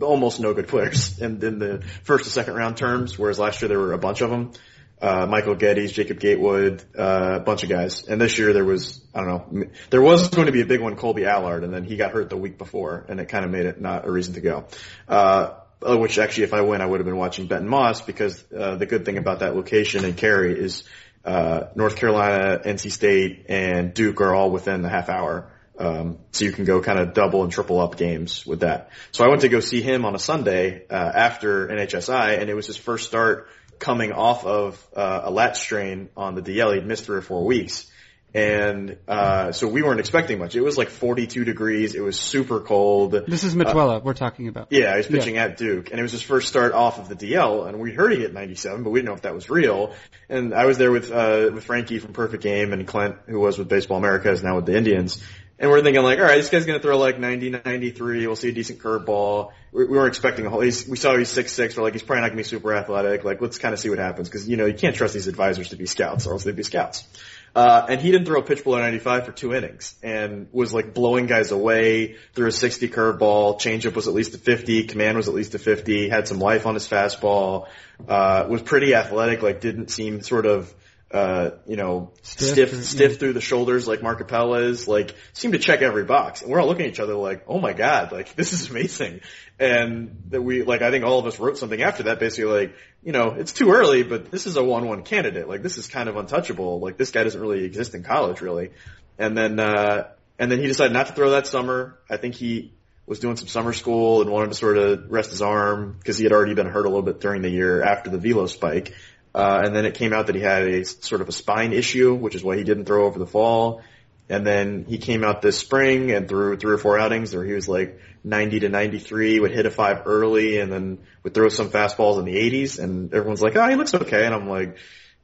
almost 0.00 0.40
no 0.40 0.52
good 0.54 0.68
players 0.68 1.18
in, 1.20 1.42
in 1.44 1.58
the 1.58 1.82
first 2.02 2.24
and 2.24 2.32
second 2.32 2.54
round 2.54 2.76
terms, 2.76 3.18
whereas 3.18 3.38
last 3.38 3.62
year 3.62 3.68
there 3.68 3.78
were 3.78 3.92
a 3.92 3.98
bunch 3.98 4.20
of 4.20 4.30
them. 4.30 4.52
Uh, 5.00 5.26
Michael 5.26 5.54
Gettys, 5.54 5.92
Jacob 5.92 6.18
Gatewood, 6.18 6.82
uh, 6.98 7.36
a 7.36 7.40
bunch 7.40 7.62
of 7.62 7.68
guys. 7.68 8.08
And 8.08 8.18
this 8.18 8.38
year 8.38 8.54
there 8.54 8.64
was, 8.64 9.04
I 9.14 9.20
don't 9.20 9.52
know, 9.52 9.64
there 9.90 10.00
was 10.00 10.28
going 10.28 10.46
to 10.46 10.52
be 10.52 10.62
a 10.62 10.66
big 10.66 10.80
one, 10.80 10.96
Kolby 10.96 11.26
Allard, 11.26 11.64
and 11.64 11.72
then 11.72 11.84
he 11.84 11.96
got 11.96 12.12
hurt 12.12 12.30
the 12.30 12.36
week 12.36 12.56
before, 12.56 13.04
and 13.06 13.20
it 13.20 13.28
kind 13.28 13.44
of 13.44 13.50
made 13.50 13.66
it 13.66 13.78
not 13.78 14.06
a 14.06 14.10
reason 14.10 14.34
to 14.34 14.40
go. 14.40 14.64
Uh, 15.06 15.50
which 15.80 16.18
actually 16.18 16.44
if 16.44 16.54
I 16.54 16.62
win, 16.62 16.80
I 16.80 16.86
would 16.86 17.00
have 17.00 17.06
been 17.06 17.16
watching 17.16 17.46
Benton 17.46 17.68
Moss 17.68 18.00
because, 18.00 18.44
uh, 18.52 18.76
the 18.76 18.86
good 18.86 19.04
thing 19.04 19.18
about 19.18 19.40
that 19.40 19.54
location 19.54 20.04
in 20.04 20.14
Cary 20.14 20.58
is, 20.58 20.84
uh, 21.24 21.68
North 21.74 21.96
Carolina, 21.96 22.60
NC 22.64 22.90
State, 22.90 23.46
and 23.48 23.92
Duke 23.92 24.20
are 24.20 24.34
all 24.34 24.50
within 24.50 24.82
the 24.82 24.88
half 24.88 25.08
hour. 25.08 25.50
Um, 25.78 26.18
so 26.32 26.44
you 26.44 26.52
can 26.52 26.64
go 26.64 26.80
kind 26.80 26.98
of 26.98 27.12
double 27.12 27.42
and 27.42 27.52
triple 27.52 27.80
up 27.80 27.96
games 27.96 28.46
with 28.46 28.60
that. 28.60 28.90
So 29.12 29.24
I 29.24 29.28
went 29.28 29.42
to 29.42 29.48
go 29.48 29.60
see 29.60 29.82
him 29.82 30.04
on 30.04 30.14
a 30.14 30.18
Sunday 30.18 30.86
uh, 30.88 30.94
after 30.94 31.68
NHSI, 31.68 32.40
and 32.40 32.48
it 32.48 32.54
was 32.54 32.66
his 32.66 32.76
first 32.76 33.06
start 33.06 33.48
coming 33.78 34.12
off 34.12 34.46
of 34.46 34.86
uh, 34.96 35.22
a 35.24 35.30
lat 35.30 35.56
strain 35.56 36.08
on 36.16 36.34
the 36.34 36.42
DL. 36.42 36.74
He'd 36.74 36.86
missed 36.86 37.04
three 37.04 37.18
or 37.18 37.22
four 37.22 37.44
weeks, 37.44 37.90
and 38.36 38.98
uh, 39.08 39.50
so 39.52 39.66
we 39.66 39.82
weren't 39.82 39.98
expecting 39.98 40.38
much. 40.38 40.54
It 40.54 40.60
was 40.60 40.76
like 40.76 40.90
42 40.90 41.46
degrees. 41.46 41.94
It 41.94 42.02
was 42.02 42.20
super 42.20 42.60
cold. 42.60 43.12
This 43.12 43.44
is 43.44 43.54
Matuella 43.54 44.04
we're 44.04 44.12
talking 44.12 44.48
about. 44.48 44.68
Yeah, 44.68 44.92
he 44.92 44.98
was 44.98 45.06
pitching 45.06 45.38
at 45.38 45.56
Duke, 45.56 45.90
and 45.90 45.98
it 45.98 46.02
was 46.02 46.12
his 46.12 46.20
first 46.20 46.46
start 46.46 46.74
off 46.74 46.98
of 46.98 47.08
the 47.08 47.16
DL, 47.16 47.66
and 47.66 47.80
we 47.80 47.94
heard 47.94 48.12
he 48.12 48.18
hit 48.18 48.34
97, 48.34 48.82
but 48.82 48.90
we 48.90 48.98
didn't 48.98 49.06
know 49.06 49.14
if 49.14 49.22
that 49.22 49.34
was 49.34 49.48
real. 49.48 49.94
And 50.28 50.52
I 50.52 50.66
was 50.66 50.76
there 50.76 50.92
with 50.92 51.10
uh, 51.10 51.48
with 51.54 51.64
Frankie 51.64 51.98
from 51.98 52.12
Perfect 52.12 52.42
Game 52.42 52.74
and 52.74 52.86
Clint, 52.86 53.16
who 53.26 53.40
was 53.40 53.56
with 53.56 53.70
Baseball 53.70 53.96
America, 53.96 54.30
is 54.30 54.42
now 54.42 54.56
with 54.56 54.66
the 54.66 54.76
Indians. 54.76 55.22
And 55.58 55.70
we're 55.70 55.80
thinking 55.80 56.02
like, 56.02 56.18
all 56.18 56.26
right, 56.26 56.36
this 56.36 56.50
guy's 56.50 56.66
gonna 56.66 56.80
throw 56.80 56.98
like 56.98 57.18
90, 57.18 57.62
93. 57.64 58.26
We'll 58.26 58.36
see 58.36 58.50
a 58.50 58.52
decent 58.52 58.80
curveball. 58.80 59.52
We, 59.72 59.86
we 59.86 59.96
weren't 59.96 60.08
expecting 60.08 60.44
a 60.44 60.50
whole. 60.50 60.60
He's, 60.60 60.86
we 60.86 60.98
saw 60.98 61.16
he's 61.16 61.30
six 61.30 61.52
six. 61.52 61.74
We're 61.74 61.84
like, 61.84 61.94
he's 61.94 62.02
probably 62.02 62.20
not 62.20 62.28
gonna 62.28 62.36
be 62.36 62.42
super 62.42 62.74
athletic. 62.74 63.24
Like, 63.24 63.40
let's 63.40 63.56
kind 63.56 63.72
of 63.72 63.80
see 63.80 63.88
what 63.88 63.98
happens 63.98 64.28
because 64.28 64.46
you 64.46 64.58
know 64.58 64.66
you 64.66 64.74
can't 64.74 64.94
trust 64.94 65.14
these 65.14 65.26
advisors 65.26 65.70
to 65.70 65.76
be 65.76 65.86
scouts, 65.86 66.26
or 66.26 66.34
else 66.34 66.44
they'd 66.44 66.54
be 66.54 66.62
scouts. 66.62 67.08
Uh, 67.56 67.86
and 67.88 68.02
he 68.02 68.10
didn't 68.10 68.26
throw 68.26 68.38
a 68.38 68.42
pitch 68.42 68.64
below 68.64 68.78
95 68.78 69.24
for 69.24 69.32
two 69.32 69.54
innings 69.54 69.94
and 70.02 70.46
was 70.52 70.74
like 70.74 70.92
blowing 70.92 71.24
guys 71.24 71.52
away, 71.52 72.16
threw 72.34 72.48
a 72.48 72.52
60 72.52 72.90
curveball, 72.90 73.58
changeup 73.58 73.94
was 73.94 74.06
at 74.06 74.12
least 74.12 74.34
a 74.34 74.38
50, 74.38 74.84
command 74.84 75.16
was 75.16 75.26
at 75.26 75.32
least 75.32 75.54
a 75.54 75.58
50, 75.58 76.10
had 76.10 76.28
some 76.28 76.38
life 76.38 76.66
on 76.66 76.74
his 76.74 76.86
fastball, 76.86 77.66
uh, 78.06 78.44
was 78.46 78.60
pretty 78.60 78.94
athletic, 78.94 79.40
like 79.40 79.62
didn't 79.62 79.88
seem 79.88 80.20
sort 80.20 80.44
of, 80.44 80.70
uh, 81.16 81.50
you 81.66 81.76
know, 81.76 82.12
Stiff 82.22 82.48
stiff, 82.48 82.72
or- 82.72 82.82
stiff, 82.82 83.12
yeah. 83.12 83.18
through 83.18 83.32
the 83.32 83.40
shoulders 83.40 83.88
like 83.88 84.02
Mark 84.02 84.18
Capella 84.18 84.60
is, 84.60 84.86
like 84.86 85.14
seemed 85.32 85.54
to 85.54 85.58
check 85.58 85.82
every 85.82 86.04
box. 86.04 86.42
And 86.42 86.50
we're 86.50 86.60
all 86.60 86.66
looking 86.66 86.84
at 86.86 86.92
each 86.92 87.00
other 87.00 87.14
like, 87.14 87.44
oh 87.48 87.58
my 87.58 87.72
god, 87.72 88.12
like 88.12 88.34
this 88.34 88.52
is 88.52 88.70
amazing. 88.70 89.20
And 89.58 90.24
that 90.28 90.42
we, 90.42 90.62
like, 90.62 90.82
I 90.82 90.90
think 90.90 91.04
all 91.04 91.18
of 91.18 91.26
us 91.26 91.40
wrote 91.40 91.58
something 91.58 91.80
after 91.82 92.04
that 92.04 92.20
basically 92.20 92.52
like, 92.52 92.76
you 93.02 93.12
know, 93.12 93.30
it's 93.32 93.52
too 93.52 93.70
early, 93.70 94.02
but 94.02 94.30
this 94.30 94.46
is 94.46 94.56
a 94.56 94.62
1-1 94.62 95.04
candidate. 95.04 95.48
Like 95.48 95.62
this 95.62 95.78
is 95.78 95.88
kind 95.88 96.08
of 96.08 96.16
untouchable. 96.16 96.80
Like 96.80 96.96
this 96.96 97.10
guy 97.10 97.24
doesn't 97.24 97.40
really 97.40 97.64
exist 97.64 97.94
in 97.94 98.02
college 98.02 98.40
really. 98.40 98.70
And 99.18 99.36
then, 99.36 99.58
uh, 99.58 100.08
and 100.38 100.52
then 100.52 100.60
he 100.60 100.66
decided 100.66 100.92
not 100.92 101.06
to 101.06 101.14
throw 101.14 101.30
that 101.30 101.46
summer. 101.46 101.98
I 102.10 102.18
think 102.18 102.34
he 102.34 102.72
was 103.06 103.20
doing 103.20 103.36
some 103.36 103.48
summer 103.48 103.72
school 103.72 104.20
and 104.20 104.30
wanted 104.30 104.48
to 104.48 104.54
sort 104.56 104.76
of 104.76 105.10
rest 105.10 105.30
his 105.30 105.40
arm 105.40 105.96
because 105.98 106.18
he 106.18 106.24
had 106.24 106.32
already 106.32 106.54
been 106.54 106.66
hurt 106.66 106.84
a 106.84 106.88
little 106.88 107.02
bit 107.02 107.20
during 107.20 107.40
the 107.40 107.48
year 107.48 107.82
after 107.82 108.10
the 108.10 108.18
velo 108.18 108.46
spike. 108.46 108.94
Uh, 109.36 109.60
and 109.66 109.76
then 109.76 109.84
it 109.84 109.92
came 109.92 110.14
out 110.14 110.28
that 110.28 110.34
he 110.34 110.40
had 110.40 110.62
a 110.62 110.82
sort 110.82 111.20
of 111.20 111.28
a 111.28 111.32
spine 111.32 111.74
issue, 111.74 112.14
which 112.14 112.34
is 112.34 112.42
why 112.42 112.56
he 112.56 112.64
didn't 112.64 112.86
throw 112.86 113.04
over 113.04 113.18
the 113.18 113.26
fall. 113.26 113.82
And 114.30 114.46
then 114.46 114.86
he 114.88 114.96
came 114.96 115.22
out 115.22 115.42
this 115.42 115.58
spring 115.58 116.10
and 116.10 116.26
threw 116.26 116.56
three 116.56 116.72
or 116.72 116.78
four 116.78 116.98
outings 116.98 117.34
where 117.34 117.44
he 117.44 117.52
was 117.52 117.68
like 117.68 118.00
90 118.24 118.60
to 118.60 118.70
93, 118.70 119.40
would 119.40 119.50
hit 119.50 119.66
a 119.66 119.70
five 119.70 120.04
early 120.06 120.58
and 120.58 120.72
then 120.72 121.00
would 121.22 121.34
throw 121.34 121.50
some 121.50 121.68
fastballs 121.68 122.18
in 122.18 122.24
the 122.24 122.34
80s. 122.34 122.82
And 122.82 123.12
everyone's 123.12 123.42
like, 123.42 123.54
oh, 123.56 123.68
he 123.68 123.76
looks 123.76 123.94
okay. 123.94 124.24
And 124.24 124.34
I'm 124.34 124.48
like, 124.48 124.78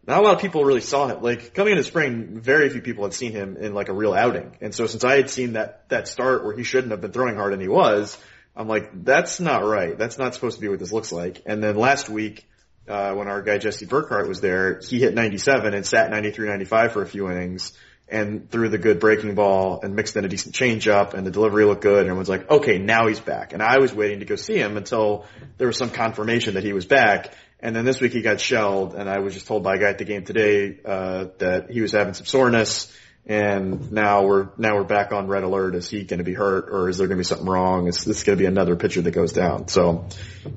not 0.06 0.18
a 0.18 0.22
lot 0.22 0.34
of 0.34 0.42
people 0.42 0.62
really 0.62 0.82
saw 0.82 1.08
him. 1.08 1.22
Like 1.22 1.54
coming 1.54 1.72
into 1.72 1.84
spring, 1.84 2.38
very 2.38 2.68
few 2.68 2.82
people 2.82 3.04
had 3.04 3.14
seen 3.14 3.32
him 3.32 3.56
in 3.56 3.72
like 3.72 3.88
a 3.88 3.94
real 3.94 4.12
outing. 4.12 4.58
And 4.60 4.74
so 4.74 4.86
since 4.86 5.04
I 5.04 5.16
had 5.16 5.30
seen 5.30 5.54
that, 5.54 5.88
that 5.88 6.06
start 6.06 6.44
where 6.44 6.54
he 6.54 6.64
shouldn't 6.64 6.90
have 6.90 7.00
been 7.00 7.12
throwing 7.12 7.36
hard 7.36 7.54
and 7.54 7.62
he 7.62 7.68
was, 7.68 8.18
I'm 8.54 8.68
like, 8.68 8.90
that's 9.04 9.40
not 9.40 9.64
right. 9.64 9.96
That's 9.96 10.18
not 10.18 10.34
supposed 10.34 10.56
to 10.56 10.60
be 10.60 10.68
what 10.68 10.80
this 10.80 10.92
looks 10.92 11.12
like. 11.12 11.40
And 11.46 11.64
then 11.64 11.76
last 11.76 12.10
week, 12.10 12.46
uh, 12.88 13.14
when 13.14 13.28
our 13.28 13.42
guy 13.42 13.58
Jesse 13.58 13.86
Burkhart 13.86 14.28
was 14.28 14.40
there, 14.40 14.80
he 14.80 14.98
hit 14.98 15.14
97 15.14 15.74
and 15.74 15.86
sat 15.86 16.10
93, 16.10 16.48
95 16.48 16.92
for 16.92 17.02
a 17.02 17.06
few 17.06 17.30
innings 17.30 17.72
and 18.08 18.50
threw 18.50 18.68
the 18.68 18.78
good 18.78 19.00
breaking 19.00 19.34
ball 19.34 19.80
and 19.82 19.96
mixed 19.96 20.16
in 20.16 20.24
a 20.24 20.28
decent 20.28 20.54
changeup 20.54 21.14
and 21.14 21.26
the 21.26 21.30
delivery 21.30 21.64
looked 21.64 21.82
good 21.82 22.00
and 22.00 22.08
everyone's 22.08 22.28
like, 22.28 22.50
okay, 22.50 22.78
now 22.78 23.06
he's 23.06 23.20
back. 23.20 23.52
And 23.52 23.62
I 23.62 23.78
was 23.78 23.94
waiting 23.94 24.18
to 24.18 24.26
go 24.26 24.36
see 24.36 24.56
him 24.56 24.76
until 24.76 25.24
there 25.56 25.66
was 25.66 25.78
some 25.78 25.90
confirmation 25.90 26.54
that 26.54 26.64
he 26.64 26.72
was 26.72 26.84
back. 26.84 27.32
And 27.60 27.74
then 27.74 27.84
this 27.84 28.00
week 28.00 28.12
he 28.12 28.20
got 28.20 28.40
shelled 28.40 28.94
and 28.94 29.08
I 29.08 29.20
was 29.20 29.34
just 29.34 29.46
told 29.46 29.62
by 29.62 29.76
a 29.76 29.78
guy 29.78 29.88
at 29.88 29.98
the 29.98 30.04
game 30.04 30.24
today, 30.24 30.78
uh, 30.84 31.26
that 31.38 31.70
he 31.70 31.80
was 31.80 31.92
having 31.92 32.14
some 32.14 32.26
soreness 32.26 32.92
and 33.24 33.92
now 33.92 34.24
we're, 34.26 34.48
now 34.58 34.76
we're 34.76 34.84
back 34.84 35.12
on 35.12 35.28
red 35.28 35.44
alert. 35.44 35.74
Is 35.74 35.88
he 35.88 36.02
going 36.02 36.18
to 36.18 36.24
be 36.24 36.34
hurt 36.34 36.68
or 36.70 36.88
is 36.88 36.98
there 36.98 37.06
going 37.06 37.16
to 37.16 37.20
be 37.20 37.24
something 37.24 37.46
wrong? 37.46 37.86
Is 37.86 38.04
this 38.04 38.24
going 38.24 38.36
to 38.36 38.42
be 38.42 38.46
another 38.46 38.74
pitcher 38.74 39.00
that 39.02 39.12
goes 39.12 39.32
down? 39.32 39.68
So 39.68 40.06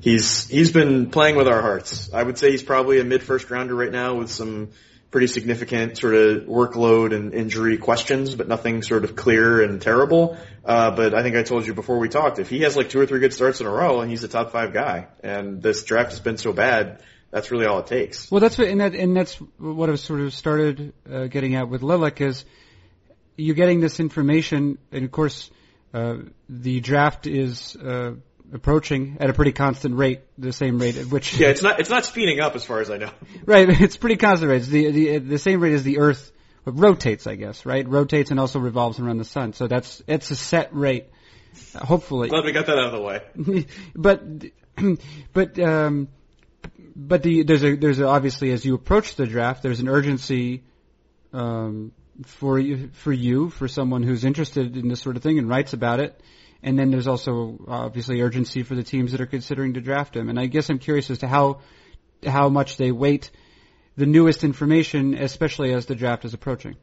he's, 0.00 0.48
he's 0.48 0.72
been 0.72 1.10
playing 1.10 1.36
with 1.36 1.46
our 1.46 1.62
hearts. 1.62 2.12
I 2.12 2.22
would 2.22 2.38
say 2.38 2.50
he's 2.50 2.64
probably 2.64 2.98
a 2.98 3.04
mid 3.04 3.22
first 3.22 3.50
rounder 3.50 3.74
right 3.74 3.92
now 3.92 4.14
with 4.14 4.30
some 4.30 4.70
pretty 5.12 5.28
significant 5.28 5.96
sort 5.96 6.14
of 6.14 6.42
workload 6.42 7.14
and 7.14 7.32
injury 7.32 7.78
questions, 7.78 8.34
but 8.34 8.48
nothing 8.48 8.82
sort 8.82 9.04
of 9.04 9.14
clear 9.14 9.62
and 9.62 9.80
terrible. 9.80 10.36
Uh, 10.64 10.90
but 10.90 11.14
I 11.14 11.22
think 11.22 11.36
I 11.36 11.44
told 11.44 11.66
you 11.66 11.74
before 11.74 11.98
we 11.98 12.08
talked, 12.08 12.40
if 12.40 12.50
he 12.50 12.62
has 12.62 12.76
like 12.76 12.90
two 12.90 12.98
or 12.98 13.06
three 13.06 13.20
good 13.20 13.32
starts 13.32 13.60
in 13.60 13.66
a 13.66 13.70
row 13.70 14.00
and 14.00 14.10
he's 14.10 14.24
a 14.24 14.28
top 14.28 14.50
five 14.50 14.72
guy 14.72 15.06
and 15.22 15.62
this 15.62 15.84
draft 15.84 16.10
has 16.10 16.20
been 16.20 16.36
so 16.36 16.52
bad, 16.52 17.00
that's 17.30 17.50
really 17.50 17.66
all 17.66 17.80
it 17.80 17.86
takes. 17.86 18.30
Well, 18.30 18.40
that's 18.40 18.58
what, 18.58 18.68
and 18.68 18.80
that, 18.80 18.94
and 18.94 19.16
that's 19.16 19.34
what 19.58 19.90
I've 19.90 20.00
sort 20.00 20.20
of 20.20 20.32
started 20.32 20.92
uh, 21.10 21.26
getting 21.26 21.54
at 21.54 21.68
with 21.68 21.82
Lilek 21.82 22.20
is 22.20 22.44
you're 23.36 23.54
getting 23.54 23.80
this 23.80 24.00
information, 24.00 24.78
and 24.92 25.04
of 25.04 25.10
course, 25.10 25.50
uh, 25.92 26.16
the 26.48 26.80
draft 26.80 27.26
is 27.26 27.76
uh, 27.76 28.12
approaching 28.52 29.18
at 29.20 29.30
a 29.30 29.32
pretty 29.32 29.52
constant 29.52 29.96
rate, 29.96 30.20
the 30.38 30.52
same 30.52 30.78
rate 30.78 30.96
at 30.96 31.06
which. 31.06 31.38
Yeah, 31.38 31.48
it's 31.48 31.62
not, 31.62 31.80
it's 31.80 31.90
not 31.90 32.04
speeding 32.04 32.40
up 32.40 32.54
as 32.54 32.64
far 32.64 32.80
as 32.80 32.90
I 32.90 32.98
know. 32.98 33.10
Right, 33.44 33.68
it's 33.80 33.96
pretty 33.96 34.16
constant 34.16 34.50
rate. 34.50 34.58
It's 34.58 34.68
the, 34.68 34.90
the 34.90 35.18
the 35.18 35.38
same 35.38 35.60
rate 35.60 35.74
as 35.74 35.82
the 35.82 35.98
Earth 35.98 36.32
rotates, 36.64 37.26
I 37.26 37.36
guess. 37.36 37.64
Right, 37.66 37.86
rotates 37.86 38.30
and 38.30 38.40
also 38.40 38.58
revolves 38.58 38.98
around 38.98 39.18
the 39.18 39.24
sun. 39.24 39.52
So 39.52 39.68
that's 39.68 40.02
it's 40.06 40.30
a 40.30 40.36
set 40.36 40.74
rate. 40.74 41.06
Hopefully, 41.74 42.28
Glad 42.28 42.44
we 42.44 42.52
got 42.52 42.66
that 42.66 42.78
out 42.78 42.86
of 42.86 42.92
the 42.92 43.00
way. 43.00 43.66
but 43.94 44.22
but 45.32 45.58
um, 45.58 46.08
but 46.98 47.22
the 47.22 47.42
there's 47.42 47.62
a 47.62 47.76
there's 47.76 47.98
a, 47.98 48.06
obviously 48.06 48.50
as 48.52 48.64
you 48.64 48.74
approach 48.74 49.16
the 49.16 49.26
draft, 49.26 49.62
there's 49.62 49.80
an 49.80 49.88
urgency 49.88 50.64
um, 51.34 51.92
for 52.24 52.58
you 52.58 52.88
for 52.94 53.12
you 53.12 53.50
for 53.50 53.68
someone 53.68 54.02
who's 54.02 54.24
interested 54.24 54.76
in 54.76 54.88
this 54.88 55.00
sort 55.02 55.16
of 55.16 55.22
thing 55.22 55.38
and 55.38 55.48
writes 55.48 55.74
about 55.74 56.00
it. 56.00 56.20
and 56.62 56.78
then 56.78 56.90
there's 56.90 57.06
also 57.06 57.58
obviously 57.68 58.22
urgency 58.22 58.62
for 58.62 58.74
the 58.74 58.82
teams 58.82 59.12
that 59.12 59.20
are 59.20 59.26
considering 59.26 59.74
to 59.74 59.80
draft 59.80 60.16
him. 60.16 60.28
And 60.28 60.40
I 60.40 60.46
guess 60.46 60.70
I'm 60.70 60.78
curious 60.78 61.10
as 61.10 61.18
to 61.18 61.28
how 61.28 61.60
how 62.26 62.48
much 62.48 62.76
they 62.76 62.90
weight 62.92 63.30
the 63.96 64.06
newest 64.06 64.42
information, 64.42 65.14
especially 65.14 65.72
as 65.72 65.86
the 65.86 65.94
draft 65.94 66.24
is 66.24 66.34
approaching. 66.34 66.76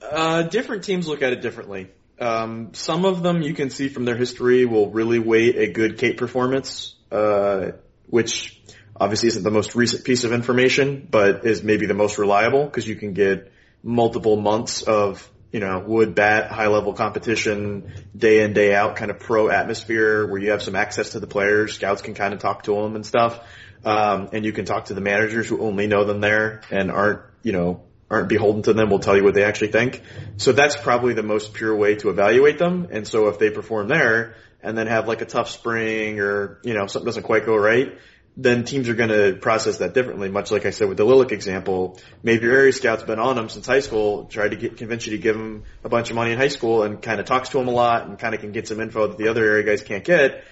Uh, 0.00 0.42
different 0.42 0.84
teams 0.84 1.06
look 1.06 1.22
at 1.22 1.32
it 1.32 1.42
differently. 1.42 1.88
Um, 2.18 2.72
some 2.72 3.04
of 3.04 3.22
them 3.22 3.42
you 3.42 3.52
can 3.54 3.70
see 3.70 3.88
from 3.88 4.04
their 4.04 4.16
history 4.16 4.64
will 4.64 4.90
really 4.90 5.18
weight 5.18 5.56
a 5.56 5.70
good 5.70 5.98
Cape 5.98 6.16
performance, 6.16 6.94
uh, 7.10 7.72
which 8.08 8.60
obviously 8.98 9.28
isn't 9.28 9.42
the 9.42 9.50
most 9.50 9.74
recent 9.74 10.04
piece 10.04 10.24
of 10.24 10.32
information, 10.32 11.06
but 11.10 11.44
is 11.44 11.62
maybe 11.62 11.86
the 11.86 11.94
most 11.94 12.18
reliable 12.18 12.64
because 12.64 12.86
you 12.86 12.96
can 12.96 13.12
get 13.12 13.52
multiple 13.82 14.36
months 14.36 14.82
of 14.82 15.30
you 15.52 15.60
know, 15.60 15.78
wood 15.78 16.14
bat, 16.14 16.50
high 16.50 16.66
level 16.66 16.92
competition, 16.92 17.92
day 18.14 18.42
in, 18.42 18.52
day 18.52 18.74
out 18.74 18.96
kind 18.96 19.10
of 19.10 19.18
pro 19.20 19.48
atmosphere 19.48 20.26
where 20.26 20.38
you 20.38 20.50
have 20.50 20.62
some 20.62 20.74
access 20.74 21.10
to 21.10 21.20
the 21.20 21.26
players. 21.26 21.74
Scouts 21.74 22.02
can 22.02 22.14
kind 22.14 22.34
of 22.34 22.40
talk 22.40 22.64
to 22.64 22.74
them 22.74 22.94
and 22.94 23.06
stuff. 23.06 23.40
Um, 23.84 24.30
and 24.32 24.44
you 24.44 24.52
can 24.52 24.64
talk 24.64 24.86
to 24.86 24.94
the 24.94 25.00
managers 25.00 25.48
who 25.48 25.62
only 25.62 25.86
know 25.86 26.04
them 26.04 26.20
there 26.20 26.62
and 26.70 26.90
aren't, 26.90 27.22
you 27.42 27.52
know, 27.52 27.84
aren't 28.10 28.28
beholden 28.28 28.62
to 28.62 28.72
them 28.72 28.90
will 28.90 28.98
tell 28.98 29.16
you 29.16 29.24
what 29.24 29.34
they 29.34 29.44
actually 29.44 29.72
think. 29.72 30.02
So 30.36 30.52
that's 30.52 30.76
probably 30.76 31.14
the 31.14 31.22
most 31.22 31.54
pure 31.54 31.74
way 31.74 31.94
to 31.96 32.10
evaluate 32.10 32.58
them. 32.58 32.88
And 32.90 33.06
so 33.06 33.28
if 33.28 33.38
they 33.38 33.50
perform 33.50 33.88
there 33.88 34.34
and 34.62 34.76
then 34.76 34.86
have 34.86 35.08
like 35.08 35.20
a 35.20 35.26
tough 35.26 35.50
spring 35.50 36.20
or, 36.20 36.60
you 36.62 36.74
know, 36.74 36.86
something 36.86 37.06
doesn't 37.06 37.22
quite 37.22 37.46
go 37.46 37.56
right, 37.56 37.98
then 38.36 38.64
teams 38.64 38.88
are 38.88 38.94
going 38.94 39.08
to 39.08 39.38
process 39.40 39.78
that 39.78 39.94
differently. 39.94 40.28
Much 40.28 40.50
like 40.50 40.66
I 40.66 40.70
said 40.70 40.88
with 40.88 40.98
the 40.98 41.06
Lilek 41.06 41.32
example, 41.32 41.98
maybe 42.22 42.44
your 42.44 42.54
area 42.54 42.72
scout's 42.72 43.02
been 43.02 43.18
on 43.18 43.38
him 43.38 43.48
since 43.48 43.66
high 43.66 43.80
school, 43.80 44.24
tried 44.26 44.50
to 44.50 44.56
get, 44.56 44.76
convince 44.76 45.06
you 45.06 45.12
to 45.12 45.18
give 45.18 45.36
him 45.36 45.64
a 45.84 45.88
bunch 45.88 46.10
of 46.10 46.16
money 46.16 46.32
in 46.32 46.38
high 46.38 46.48
school 46.48 46.82
and 46.82 47.00
kind 47.00 47.20
of 47.20 47.26
talks 47.26 47.48
to 47.50 47.58
him 47.58 47.68
a 47.68 47.72
lot 47.72 48.06
and 48.06 48.18
kind 48.18 48.34
of 48.34 48.40
can 48.40 48.52
get 48.52 48.68
some 48.68 48.80
info 48.80 49.06
that 49.06 49.18
the 49.18 49.28
other 49.28 49.44
area 49.44 49.62
guys 49.62 49.82
can't 49.82 50.04
get 50.04 50.44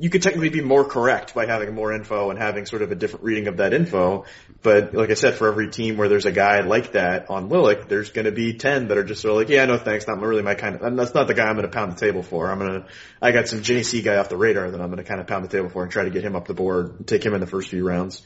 you 0.00 0.10
could 0.10 0.22
technically 0.22 0.48
be 0.48 0.60
more 0.60 0.84
correct 0.84 1.34
by 1.34 1.46
having 1.46 1.74
more 1.74 1.92
info 1.92 2.30
and 2.30 2.38
having 2.38 2.66
sort 2.66 2.82
of 2.82 2.92
a 2.92 2.94
different 2.94 3.24
reading 3.24 3.48
of 3.48 3.56
that 3.56 3.74
info. 3.74 4.26
But 4.62 4.94
like 4.94 5.10
I 5.10 5.14
said, 5.14 5.34
for 5.34 5.48
every 5.48 5.70
team 5.70 5.96
where 5.96 6.08
there's 6.08 6.24
a 6.24 6.32
guy 6.32 6.60
like 6.60 6.92
that 6.92 7.30
on 7.30 7.48
Lilek, 7.50 7.88
there's 7.88 8.10
going 8.10 8.26
to 8.26 8.32
be 8.32 8.54
10 8.54 8.88
that 8.88 8.98
are 8.98 9.02
just 9.02 9.22
sort 9.22 9.32
of 9.32 9.36
like, 9.38 9.48
yeah, 9.48 9.64
no 9.64 9.76
thanks, 9.76 10.06
not 10.06 10.20
really 10.20 10.42
my 10.42 10.54
kind 10.54 10.76
of, 10.76 10.96
that's 10.96 11.14
not 11.14 11.26
the 11.26 11.34
guy 11.34 11.46
I'm 11.46 11.56
going 11.56 11.66
to 11.66 11.72
pound 11.72 11.92
the 11.92 12.00
table 12.00 12.22
for. 12.22 12.48
I'm 12.48 12.58
going 12.60 12.82
to, 12.82 12.88
I 13.20 13.32
got 13.32 13.48
some 13.48 13.60
JC 13.60 14.04
guy 14.04 14.16
off 14.16 14.28
the 14.28 14.36
radar 14.36 14.70
that 14.70 14.80
I'm 14.80 14.88
going 14.88 14.98
to 14.98 15.04
kind 15.04 15.20
of 15.20 15.26
pound 15.26 15.44
the 15.44 15.48
table 15.48 15.68
for 15.68 15.82
and 15.82 15.90
try 15.90 16.04
to 16.04 16.10
get 16.10 16.22
him 16.22 16.36
up 16.36 16.46
the 16.46 16.54
board 16.54 17.06
take 17.06 17.24
him 17.24 17.34
in 17.34 17.40
the 17.40 17.46
first 17.46 17.68
few 17.68 17.86
rounds. 17.86 18.22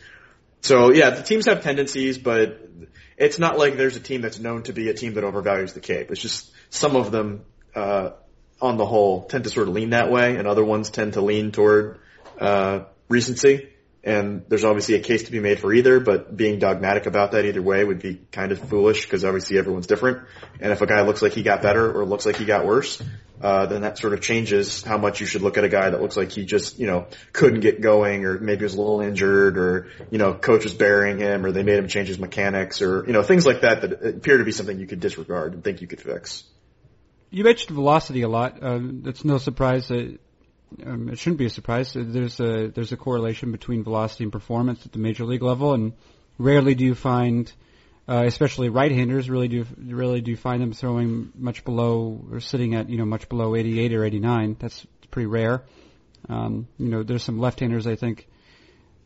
So 0.61 0.93
yeah, 0.93 1.11
the 1.11 1.23
teams 1.23 1.47
have 1.47 1.63
tendencies, 1.63 2.19
but 2.19 2.69
it's 3.17 3.39
not 3.39 3.57
like 3.57 3.77
there's 3.77 3.97
a 3.97 4.01
team 4.01 4.21
that's 4.21 4.39
known 4.39 4.65
to 4.65 4.73
be 4.73 4.89
a 4.89 4.95
team 4.95 5.15
that 5.15 5.25
overvalues 5.25 5.73
the 5.73 5.81
Cape. 5.81 6.11
It's 6.11 6.21
just 6.21 6.51
some 6.71 6.97
of 6.97 7.11
them, 7.11 7.45
uh, 7.75 8.11
on 8.63 8.77
the 8.77 8.87
whole, 8.87 9.25
tend 9.25 9.45
to 9.45 9.51
sort 9.51 9.69
of 9.69 9.75
lean 9.75 9.91
that 9.91 10.11
way, 10.11 10.37
and 10.37 10.47
other 10.47 10.65
ones 10.65 10.89
tend 10.91 11.15
to 11.15 11.21
lean 11.21 11.51
toward 11.51 11.99
uh, 12.41 12.85
recency. 13.09 13.69
And 14.05 14.45
there's 14.49 14.65
obviously 14.65 14.97
a 14.97 15.01
case 15.01 15.25
to 15.25 15.33
be 15.33 15.39
made 15.39 15.61
for 15.61 15.73
either, 15.73 16.01
but 16.01 16.37
being 16.37 16.59
dogmatic 16.59 17.07
about 17.07 17.33
that 17.33 17.45
either 17.45 17.63
way 17.63 17.85
would 17.85 18.01
be 18.01 18.21
kind 18.33 18.51
of 18.51 18.59
foolish 18.59 19.05
because 19.05 19.25
obviously 19.25 19.59
everyone's 19.59 19.87
different. 19.87 20.27
And 20.61 20.73
if 20.73 20.81
a 20.81 20.87
guy 20.87 21.03
looks 21.03 21.23
like 21.23 21.33
he 21.33 21.43
got 21.43 21.63
better 21.63 21.93
or 21.93 22.05
looks 22.05 22.27
like 22.27 22.37
he 22.37 22.45
got 22.45 22.67
worse, 22.67 23.01
uh, 23.41 23.67
then 23.67 23.83
that 23.83 23.99
sort 23.99 24.13
of 24.13 24.21
changes 24.21 24.83
how 24.83 24.99
much 24.99 25.21
you 25.21 25.27
should 25.27 25.43
look 25.43 25.57
at 25.57 25.63
a 25.63 25.69
guy 25.69 25.91
that 25.91 26.01
looks 26.01 26.17
like 26.17 26.33
he 26.33 26.45
just, 26.45 26.81
you 26.81 26.87
know, 26.87 27.07
couldn't 27.33 27.61
get 27.61 27.81
going 27.81 28.25
or 28.25 28.39
maybe 28.41 28.65
was 28.65 28.75
a 28.75 28.81
little 28.81 29.01
injured 29.01 29.57
or, 29.57 29.89
you 30.11 30.19
know, 30.19 30.35
coach 30.35 30.65
was 30.65 30.75
burying 30.75 31.19
him 31.19 31.45
or 31.45 31.53
they 31.53 31.63
made 31.63 31.79
him 31.79 31.87
change 31.87 32.09
his 32.09 32.19
mechanics 32.19 32.83
or, 32.83 33.05
you 33.07 33.13
know, 33.13 33.23
things 33.23 33.47
like 33.47 33.61
that 33.61 33.83
that 33.83 34.05
appear 34.05 34.39
to 34.39 34.45
be 34.45 34.53
something 34.53 34.79
you 34.81 34.87
could 34.87 35.01
disregard 35.01 35.55
and 35.55 35.63
think 35.63 35.81
you 35.81 35.87
could 35.87 36.01
fix. 36.01 36.45
You 37.33 37.45
mentioned 37.45 37.75
velocity 37.75 38.21
a 38.23 38.29
lot. 38.29 38.63
Um, 38.63 39.05
it's 39.07 39.25
no 39.25 39.39
surprise 39.39 39.89
that 39.89 40.19
um, 40.85 41.09
it 41.09 41.19
shouldn't 41.19 41.39
be 41.39 41.47
a 41.47 41.51
surprise. 41.51 41.95
There's 41.95 42.39
a 42.41 42.69
there's 42.69 42.93
a 42.93 42.97
correlation 42.99 43.53
between 43.53 43.85
velocity 43.85 44.25
and 44.25 44.33
performance 44.33 44.85
at 44.85 44.93
the 44.93 44.99
major 44.99 45.25
league 45.25 45.43
level, 45.43 45.73
and 45.73 45.95
rarely 46.37 46.75
do 46.75 46.85
you 46.85 46.95
find, 46.95 47.51
uh, 48.07 48.25
especially 48.27 48.69
right-handers, 48.69 49.31
really 49.31 49.49
do 49.49 49.65
really 49.79 50.21
do 50.21 50.37
find 50.37 50.61
them 50.61 50.75
throwing 50.75 51.33
much 51.35 51.65
below 51.65 52.23
or 52.31 52.41
sitting 52.41 52.75
at 52.75 52.91
you 52.91 52.99
know 52.99 53.07
much 53.07 53.31
below 53.31 53.57
88 53.57 53.95
or 53.95 54.05
89. 54.05 54.57
That's 54.61 54.87
pretty 55.11 55.27
rare. 55.27 55.63
Um, 56.29 56.69
you 56.79 56.91
know, 56.91 57.03
there's 57.03 57.23
some 57.23 57.39
left-handers 57.39 57.87
I 57.87 57.97
think 57.97 58.29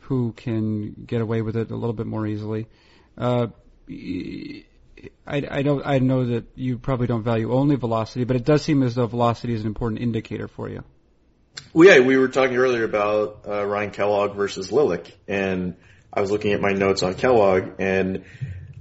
who 0.01 0.33
can 0.33 0.95
get 1.07 1.21
away 1.21 1.43
with 1.43 1.57
it 1.57 1.71
a 1.71 1.77
little 1.77 1.95
bit 1.95 2.07
more 2.07 2.27
easily. 2.27 2.67
Uh, 3.17 3.47
I, 5.27 5.43
I 5.51 5.63
don't 5.63 5.87
I 5.87 5.99
know 5.99 6.25
that 6.27 6.45
you 6.55 6.79
probably 6.79 7.07
don't 7.07 7.23
value 7.23 7.53
only 7.53 7.77
velocity, 7.77 8.25
but 8.25 8.37
it 8.37 8.45
does 8.45 8.63
seem 8.63 8.83
as 8.83 8.95
though 8.95 9.07
velocity 9.07 9.55
is 9.55 9.63
an 9.63 9.67
important 9.67 10.01
indicator 10.01 10.49
for 10.49 10.69
you. 10.69 10.85
Well, 11.73 11.89
yeah, 11.89 12.01
we 12.01 12.17
were 12.17 12.29
talking 12.29 12.57
earlier 12.57 12.85
about 12.85 13.45
uh, 13.47 13.65
Ryan 13.65 13.91
Kellogg 13.91 14.37
versus 14.37 14.71
Lilek, 14.71 15.11
and 15.27 15.75
I 16.13 16.21
was 16.21 16.31
looking 16.31 16.53
at 16.53 16.61
my 16.61 16.73
notes 16.73 17.03
on 17.03 17.15
Kellogg, 17.15 17.73
and 17.79 18.25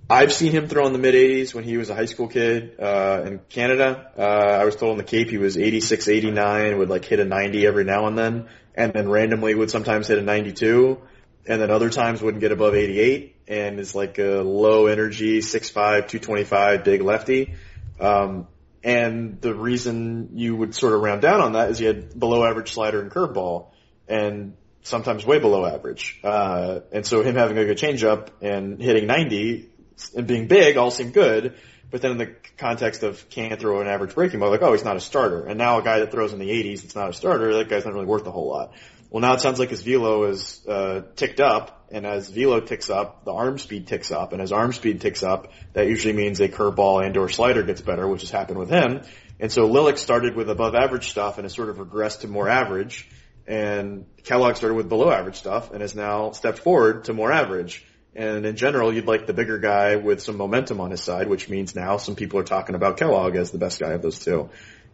I've 0.10 0.34
seen 0.34 0.52
him 0.52 0.68
throw 0.68 0.86
in 0.86 0.94
the 0.94 1.00
mid 1.00 1.16
80s 1.16 1.54
when 1.54 1.64
he 1.64 1.78
was 1.78 1.90
a 1.90 1.96
high 1.96 2.06
school 2.06 2.28
kid 2.28 2.80
uh, 2.80 3.24
in 3.26 3.40
Canada. 3.50 4.12
Uh, 4.18 4.22
I 4.22 4.66
was 4.66 4.76
told 4.76 4.92
in 4.94 4.98
the 4.98 5.04
Cape 5.04 5.30
he 5.30 5.38
was 5.38 5.58
86, 5.58 6.08
89, 6.08 6.78
would 6.78 6.90
like 6.90 7.06
hit 7.06 7.20
a 7.20 7.26
90 7.26 7.66
every 7.66 7.86
now 7.86 8.08
and 8.08 8.18
then, 8.18 8.48
and 8.76 8.94
then 8.94 9.10
randomly 9.10 9.56
would 9.56 9.72
sometimes 9.72 10.08
hit 10.08 10.18
a 10.18 10.22
92 10.22 11.02
and 11.48 11.62
then 11.62 11.72
other 11.72 11.90
times 11.90 12.22
wouldn't 12.22 12.42
get 12.42 12.52
above 12.52 12.76
88 12.76 13.35
and 13.48 13.80
is 13.80 13.96
like 13.96 14.18
a 14.18 14.42
low 14.42 14.88
energy 14.88 15.40
6'5", 15.40 15.74
225 15.74 16.84
big 16.84 17.02
lefty. 17.02 17.56
Um, 18.00 18.48
and 18.84 19.42
the 19.42 19.54
reason 19.54 20.32
you 20.34 20.56
would 20.56 20.76
sort 20.76 20.94
of 20.94 21.02
round 21.02 21.22
down 21.22 21.42
on 21.42 21.54
that 21.54 21.72
is 21.72 21.82
you 21.82 21.88
had 21.88 22.18
below 22.18 22.46
average 22.46 22.74
slider 22.74 23.02
and 23.02 23.10
curveball 23.10 23.68
and 24.08 24.56
sometimes 24.84 25.26
way 25.26 25.40
below 25.40 25.66
average. 25.66 26.20
Uh, 26.24 26.82
and 26.92 27.06
so 27.06 27.24
him 27.24 27.36
having 27.36 27.58
a 27.58 27.66
good 27.66 27.78
changeup 27.78 28.30
and 28.42 28.80
hitting 28.80 29.08
90 29.08 29.70
and 30.16 30.28
being 30.28 30.48
big 30.48 30.78
all 30.78 30.92
seemed 30.92 31.14
good. 31.14 31.56
But 31.90 32.02
then 32.02 32.12
in 32.12 32.18
the 32.18 32.36
context 32.58 33.04
of 33.04 33.28
can't 33.30 33.60
throw 33.60 33.82
an 33.82 33.88
average 33.88 34.16
breaking 34.16 34.40
ball, 34.40 34.52
like, 34.52 34.62
oh, 34.62 34.74
he's 34.74 34.84
not 34.84 34.98
a 34.98 35.00
starter. 35.00 35.46
And 35.46 35.58
now 35.58 35.80
a 35.80 35.84
guy 35.84 36.00
that 36.00 36.12
throws 36.12 36.34
in 36.34 36.40
the 36.40 36.50
80s, 36.50 36.84
it's 36.84 36.96
not 36.96 37.10
a 37.10 37.14
starter, 37.14 37.54
that 37.56 37.70
guy's 37.70 37.86
not 37.86 37.94
really 37.94 38.06
worth 38.06 38.28
a 38.28 38.32
whole 38.32 38.50
lot. 38.50 38.74
Well, 39.10 39.22
now 39.22 39.34
it 39.34 39.42
sounds 39.42 39.60
like 39.60 39.70
his 39.70 39.82
velo 39.82 40.26
is 40.26 40.62
uh, 40.68 41.02
ticked 41.16 41.40
up, 41.40 41.75
and 41.92 42.06
as 42.06 42.30
velo 42.30 42.60
ticks 42.60 42.90
up, 42.90 43.26
the 43.26 43.34
arm 43.34 43.58
speed 43.60 43.88
ticks 43.88 44.12
up, 44.12 44.34
and 44.34 44.42
as 44.42 44.52
arm 44.52 44.74
speed 44.74 45.02
ticks 45.02 45.24
up, 45.24 45.52
that 45.74 45.88
usually 45.88 46.14
means 46.14 46.40
a 46.40 46.50
curveball 46.50 47.06
and/or 47.06 47.30
slider 47.30 47.64
gets 47.64 47.82
better, 47.82 48.08
which 48.08 48.22
has 48.22 48.32
happened 48.32 48.60
with 48.60 48.70
him. 48.70 49.02
And 49.40 49.52
so 49.52 49.68
Lilek 49.68 49.98
started 49.98 50.36
with 50.36 50.50
above 50.50 50.76
average 50.76 51.10
stuff 51.10 51.38
and 51.38 51.46
has 51.46 51.54
sort 51.54 51.70
of 51.70 51.78
regressed 51.78 52.22
to 52.22 52.28
more 52.28 52.50
average, 52.50 53.10
and 53.48 54.06
Kellogg 54.24 54.56
started 54.56 54.76
with 54.76 54.90
below 54.90 55.12
average 55.12 55.36
stuff 55.36 55.72
and 55.72 55.82
has 55.82 55.96
now 55.96 56.32
stepped 56.32 56.60
forward 56.60 57.06
to 57.06 57.14
more 57.14 57.32
average. 57.32 57.86
And 58.16 58.46
in 58.46 58.56
general, 58.56 58.94
you'd 58.94 59.08
like 59.08 59.28
the 59.28 59.34
bigger 59.34 59.58
guy 59.58 59.98
with 59.98 60.22
some 60.22 60.38
momentum 60.38 60.80
on 60.80 60.90
his 60.90 61.04
side, 61.04 61.28
which 61.28 61.50
means 61.50 61.76
now 61.76 61.98
some 61.98 62.16
people 62.16 62.40
are 62.40 62.46
talking 62.46 62.74
about 62.74 62.96
Kellogg 62.96 63.36
as 63.36 63.52
the 63.52 63.58
best 63.58 63.80
guy 63.80 63.92
of 63.92 64.02
those 64.02 64.20
two. 64.20 64.50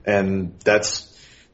And 0.06 0.60
that's 0.66 1.11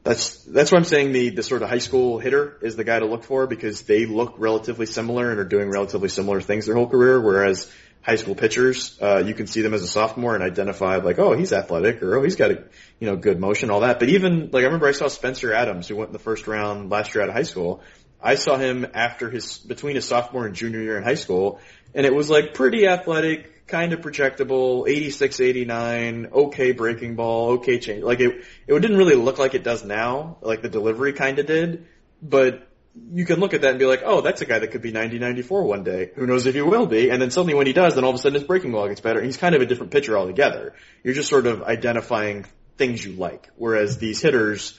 that's 0.08 0.42
that's 0.44 0.72
why 0.72 0.78
I'm 0.78 0.84
saying 0.84 1.12
the 1.12 1.30
the 1.30 1.42
sort 1.42 1.62
of 1.62 1.68
high 1.68 1.78
school 1.78 2.18
hitter 2.18 2.56
is 2.62 2.76
the 2.76 2.84
guy 2.84 2.98
to 2.98 3.04
look 3.04 3.24
for 3.24 3.46
because 3.46 3.82
they 3.82 4.06
look 4.06 4.36
relatively 4.38 4.86
similar 4.86 5.30
and 5.30 5.38
are 5.38 5.44
doing 5.44 5.70
relatively 5.70 6.08
similar 6.08 6.40
things 6.40 6.64
their 6.64 6.74
whole 6.74 6.88
career. 6.88 7.20
Whereas 7.20 7.70
high 8.00 8.16
school 8.16 8.34
pitchers, 8.34 8.96
uh, 9.02 9.22
you 9.26 9.34
can 9.34 9.46
see 9.46 9.60
them 9.60 9.74
as 9.74 9.82
a 9.82 9.86
sophomore 9.86 10.34
and 10.34 10.42
identify 10.42 10.96
like, 10.96 11.18
oh, 11.18 11.34
he's 11.34 11.52
athletic 11.52 12.02
or 12.02 12.16
oh, 12.16 12.22
he's 12.22 12.36
got 12.36 12.50
a 12.50 12.64
you 12.98 13.06
know 13.06 13.16
good 13.16 13.38
motion, 13.38 13.70
all 13.70 13.80
that. 13.80 13.98
But 13.98 14.08
even 14.08 14.48
like 14.50 14.62
I 14.62 14.66
remember 14.66 14.88
I 14.88 14.92
saw 14.92 15.08
Spencer 15.08 15.52
Adams 15.52 15.88
who 15.88 15.96
went 15.96 16.08
in 16.08 16.14
the 16.14 16.18
first 16.18 16.46
round 16.46 16.90
last 16.90 17.14
year 17.14 17.22
out 17.22 17.28
of 17.28 17.34
high 17.34 17.42
school. 17.42 17.82
I 18.20 18.36
saw 18.36 18.56
him 18.56 18.86
after 18.94 19.28
his 19.28 19.58
between 19.58 19.94
his 19.94 20.06
sophomore 20.06 20.46
and 20.46 20.54
junior 20.54 20.80
year 20.80 20.96
in 20.96 21.04
high 21.04 21.14
school, 21.16 21.60
and 21.94 22.06
it 22.06 22.14
was 22.14 22.30
like 22.30 22.54
pretty 22.54 22.86
athletic, 22.86 23.57
kind 23.68 23.92
of 23.92 24.00
projectable, 24.00 24.88
86, 24.88 25.40
89, 25.40 26.28
okay 26.32 26.72
breaking 26.72 27.14
ball, 27.14 27.50
okay 27.50 27.78
change. 27.78 28.02
Like 28.02 28.20
it, 28.20 28.44
it 28.66 28.80
didn't 28.80 28.96
really 28.96 29.14
look 29.14 29.38
like 29.38 29.54
it 29.54 29.62
does 29.62 29.84
now, 29.84 30.38
like 30.40 30.62
the 30.62 30.68
delivery 30.68 31.12
kind 31.12 31.38
of 31.38 31.46
did, 31.46 31.86
but 32.22 32.66
you 33.12 33.24
can 33.24 33.38
look 33.38 33.54
at 33.54 33.60
that 33.60 33.70
and 33.70 33.78
be 33.78 33.84
like, 33.84 34.02
oh, 34.04 34.22
that's 34.22 34.40
a 34.40 34.46
guy 34.46 34.58
that 34.58 34.68
could 34.68 34.82
be 34.82 34.90
90, 34.90 35.18
94 35.18 35.62
one 35.62 35.84
day. 35.84 36.10
Who 36.16 36.26
knows 36.26 36.46
if 36.46 36.54
he 36.54 36.62
will 36.62 36.86
be? 36.86 37.10
And 37.10 37.22
then 37.22 37.30
suddenly 37.30 37.54
when 37.54 37.66
he 37.66 37.72
does, 37.72 37.94
then 37.94 38.04
all 38.04 38.10
of 38.10 38.16
a 38.16 38.18
sudden 38.18 38.34
his 38.34 38.44
breaking 38.44 38.72
ball 38.72 38.88
gets 38.88 39.00
better. 39.00 39.22
He's 39.22 39.36
kind 39.36 39.54
of 39.54 39.62
a 39.62 39.66
different 39.66 39.92
pitcher 39.92 40.18
altogether. 40.18 40.74
You're 41.04 41.14
just 41.14 41.28
sort 41.28 41.46
of 41.46 41.62
identifying 41.62 42.46
things 42.76 43.04
you 43.04 43.12
like. 43.12 43.50
Whereas 43.56 43.98
these 43.98 44.20
hitters, 44.20 44.78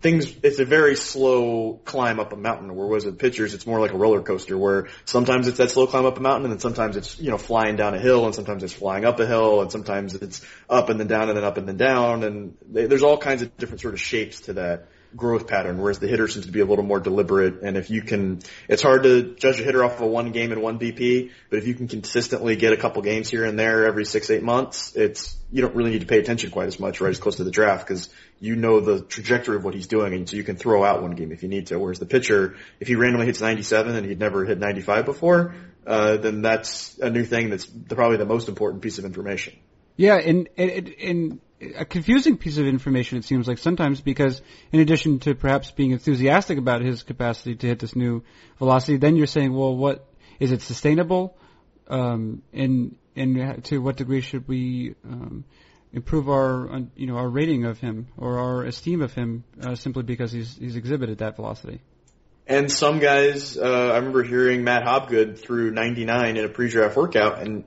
things, 0.00 0.34
it's 0.42 0.58
a 0.58 0.64
very 0.64 0.96
slow 0.96 1.80
climb 1.84 2.20
up 2.20 2.32
a 2.32 2.36
mountain, 2.36 2.74
where 2.74 2.86
was 2.86 3.04
it 3.04 3.18
pitchers, 3.18 3.54
it's 3.54 3.66
more 3.66 3.80
like 3.80 3.92
a 3.92 3.96
roller 3.96 4.22
coaster 4.22 4.56
where 4.56 4.88
sometimes 5.04 5.48
it's 5.48 5.58
that 5.58 5.70
slow 5.70 5.86
climb 5.86 6.06
up 6.06 6.16
a 6.16 6.20
mountain 6.20 6.44
and 6.44 6.52
then 6.52 6.60
sometimes 6.60 6.96
it's, 6.96 7.18
you 7.20 7.30
know, 7.30 7.38
flying 7.38 7.76
down 7.76 7.94
a 7.94 7.98
hill 7.98 8.24
and 8.26 8.34
sometimes 8.34 8.62
it's 8.62 8.72
flying 8.72 9.04
up 9.04 9.18
a 9.20 9.26
hill 9.26 9.60
and 9.62 9.70
sometimes 9.70 10.14
it's 10.14 10.40
up 10.68 10.88
and 10.88 10.98
then 10.98 11.06
down 11.06 11.28
and 11.28 11.36
then 11.36 11.44
up 11.44 11.56
and 11.56 11.68
then 11.68 11.76
down 11.76 12.24
and 12.24 12.56
they, 12.70 12.86
there's 12.86 13.02
all 13.02 13.18
kinds 13.18 13.42
of 13.42 13.56
different 13.56 13.80
sort 13.80 13.94
of 13.94 14.00
shapes 14.00 14.42
to 14.42 14.54
that, 14.54 14.88
growth 15.16 15.46
pattern, 15.46 15.78
whereas 15.78 15.98
the 15.98 16.08
hitter 16.08 16.28
seems 16.28 16.46
to 16.46 16.52
be 16.52 16.60
a 16.60 16.64
little 16.64 16.84
more 16.84 17.00
deliberate. 17.00 17.62
And 17.62 17.76
if 17.76 17.90
you 17.90 18.02
can, 18.02 18.40
it's 18.68 18.82
hard 18.82 19.04
to 19.04 19.34
judge 19.34 19.60
a 19.60 19.64
hitter 19.64 19.84
off 19.84 20.00
of 20.00 20.08
one 20.08 20.32
game 20.32 20.52
and 20.52 20.62
one 20.62 20.78
BP, 20.78 21.30
but 21.50 21.58
if 21.58 21.66
you 21.66 21.74
can 21.74 21.88
consistently 21.88 22.56
get 22.56 22.72
a 22.72 22.76
couple 22.76 23.02
games 23.02 23.28
here 23.28 23.44
and 23.44 23.58
there 23.58 23.86
every 23.86 24.04
six, 24.04 24.30
eight 24.30 24.42
months, 24.42 24.94
it's, 24.96 25.36
you 25.52 25.62
don't 25.62 25.74
really 25.74 25.90
need 25.90 26.00
to 26.00 26.06
pay 26.06 26.18
attention 26.18 26.50
quite 26.50 26.66
as 26.66 26.80
much 26.80 27.00
right 27.00 27.10
as 27.10 27.18
close 27.18 27.36
to 27.36 27.44
the 27.44 27.50
draft 27.50 27.86
because 27.86 28.10
you 28.40 28.56
know 28.56 28.80
the 28.80 29.02
trajectory 29.02 29.56
of 29.56 29.64
what 29.64 29.74
he's 29.74 29.86
doing 29.86 30.12
and 30.12 30.28
so 30.28 30.36
you 30.36 30.44
can 30.44 30.56
throw 30.56 30.84
out 30.84 31.02
one 31.02 31.12
game 31.12 31.32
if 31.32 31.42
you 31.42 31.48
need 31.48 31.68
to. 31.68 31.78
Whereas 31.78 31.98
the 31.98 32.06
pitcher, 32.06 32.56
if 32.80 32.88
he 32.88 32.96
randomly 32.96 33.26
hits 33.26 33.40
97 33.40 33.94
and 33.94 34.06
he'd 34.06 34.18
never 34.18 34.44
hit 34.44 34.58
95 34.58 35.04
before, 35.04 35.54
uh, 35.86 36.16
then 36.16 36.42
that's 36.42 36.98
a 36.98 37.10
new 37.10 37.24
thing 37.24 37.50
that's 37.50 37.66
the, 37.66 37.94
probably 37.94 38.16
the 38.16 38.26
most 38.26 38.48
important 38.48 38.82
piece 38.82 38.98
of 38.98 39.04
information. 39.04 39.54
Yeah, 39.96 40.16
and, 40.16 40.48
and, 40.56 40.88
and 41.00 41.40
a 41.76 41.84
confusing 41.84 42.36
piece 42.36 42.58
of 42.58 42.66
information 42.66 43.18
it 43.18 43.24
seems 43.24 43.48
like 43.48 43.58
sometimes 43.58 44.00
because 44.00 44.42
in 44.72 44.80
addition 44.80 45.18
to 45.20 45.34
perhaps 45.34 45.70
being 45.70 45.92
enthusiastic 45.92 46.58
about 46.58 46.82
his 46.82 47.02
capacity 47.02 47.54
to 47.56 47.66
hit 47.66 47.78
this 47.78 47.96
new 47.96 48.22
velocity, 48.58 48.96
then 48.96 49.16
you're 49.16 49.26
saying, 49.26 49.52
well, 49.52 49.76
what 49.76 50.06
is 50.40 50.52
it 50.52 50.62
sustainable? 50.62 51.36
Um, 51.88 52.42
and 52.52 52.96
and 53.16 53.64
to 53.64 53.78
what 53.78 53.96
degree 53.96 54.20
should 54.20 54.48
we 54.48 54.94
um, 55.04 55.44
improve 55.92 56.28
our 56.28 56.74
uh, 56.74 56.80
you 56.96 57.06
know 57.06 57.16
our 57.16 57.28
rating 57.28 57.64
of 57.64 57.78
him 57.78 58.08
or 58.16 58.38
our 58.38 58.64
esteem 58.64 59.02
of 59.02 59.14
him 59.14 59.44
uh, 59.62 59.74
simply 59.74 60.02
because 60.02 60.32
he's 60.32 60.56
he's 60.56 60.76
exhibited 60.76 61.18
that 61.18 61.36
velocity? 61.36 61.80
And 62.46 62.70
some 62.70 62.98
guys, 62.98 63.56
uh, 63.56 63.62
I 63.92 63.96
remember 63.96 64.22
hearing 64.22 64.64
Matt 64.64 64.84
Hobgood 64.84 65.38
threw 65.38 65.70
99 65.70 66.36
in 66.36 66.44
a 66.44 66.48
pre-draft 66.50 66.94
workout, 66.94 67.40
and 67.40 67.64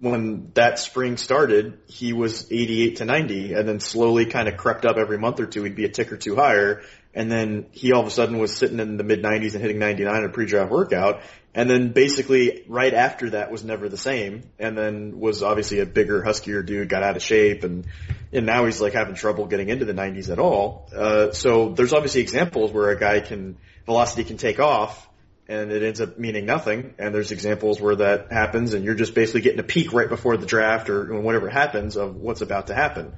when 0.00 0.50
that 0.54 0.78
spring 0.78 1.18
started, 1.18 1.78
he 1.86 2.14
was 2.14 2.50
88 2.50 2.96
to 2.96 3.04
90 3.04 3.52
and 3.52 3.68
then 3.68 3.80
slowly 3.80 4.24
kind 4.24 4.48
of 4.48 4.56
crept 4.56 4.86
up 4.86 4.96
every 4.96 5.18
month 5.18 5.40
or 5.40 5.46
two. 5.46 5.62
He'd 5.62 5.74
be 5.74 5.84
a 5.84 5.90
tick 5.90 6.10
or 6.10 6.16
two 6.16 6.36
higher. 6.36 6.82
And 7.12 7.30
then 7.30 7.66
he 7.72 7.92
all 7.92 8.00
of 8.00 8.06
a 8.06 8.10
sudden 8.10 8.38
was 8.38 8.56
sitting 8.56 8.78
in 8.78 8.96
the 8.96 9.04
mid 9.04 9.22
90s 9.22 9.52
and 9.52 9.60
hitting 9.60 9.78
99 9.78 10.16
in 10.16 10.24
a 10.24 10.28
pre-draft 10.32 10.70
workout. 10.70 11.20
And 11.54 11.68
then 11.68 11.92
basically 11.92 12.64
right 12.68 12.94
after 12.94 13.30
that 13.30 13.50
was 13.50 13.62
never 13.62 13.88
the 13.88 13.98
same. 13.98 14.44
And 14.58 14.78
then 14.78 15.20
was 15.20 15.42
obviously 15.42 15.80
a 15.80 15.86
bigger, 15.86 16.22
huskier 16.22 16.64
dude, 16.64 16.88
got 16.88 17.02
out 17.02 17.16
of 17.16 17.22
shape 17.22 17.62
and, 17.64 17.86
and 18.32 18.46
now 18.46 18.64
he's 18.64 18.80
like 18.80 18.94
having 18.94 19.16
trouble 19.16 19.46
getting 19.46 19.68
into 19.68 19.84
the 19.84 19.92
90s 19.92 20.30
at 20.30 20.38
all. 20.38 20.88
Uh, 20.96 21.32
so 21.32 21.70
there's 21.70 21.92
obviously 21.92 22.22
examples 22.22 22.72
where 22.72 22.88
a 22.88 22.98
guy 22.98 23.20
can, 23.20 23.58
velocity 23.84 24.24
can 24.24 24.38
take 24.38 24.60
off 24.60 25.09
and 25.50 25.72
it 25.72 25.82
ends 25.82 26.00
up 26.00 26.16
meaning 26.16 26.46
nothing. 26.46 26.94
And 26.96 27.12
there's 27.12 27.32
examples 27.32 27.80
where 27.80 27.96
that 27.96 28.30
happens 28.30 28.72
and 28.72 28.84
you're 28.84 28.94
just 28.94 29.14
basically 29.14 29.40
getting 29.40 29.58
a 29.58 29.64
peek 29.64 29.92
right 29.92 30.08
before 30.08 30.36
the 30.36 30.46
draft 30.46 30.88
or 30.88 31.20
whatever 31.20 31.48
happens 31.48 31.96
of 31.96 32.14
what's 32.14 32.40
about 32.40 32.68
to 32.68 32.74
happen. 32.74 33.14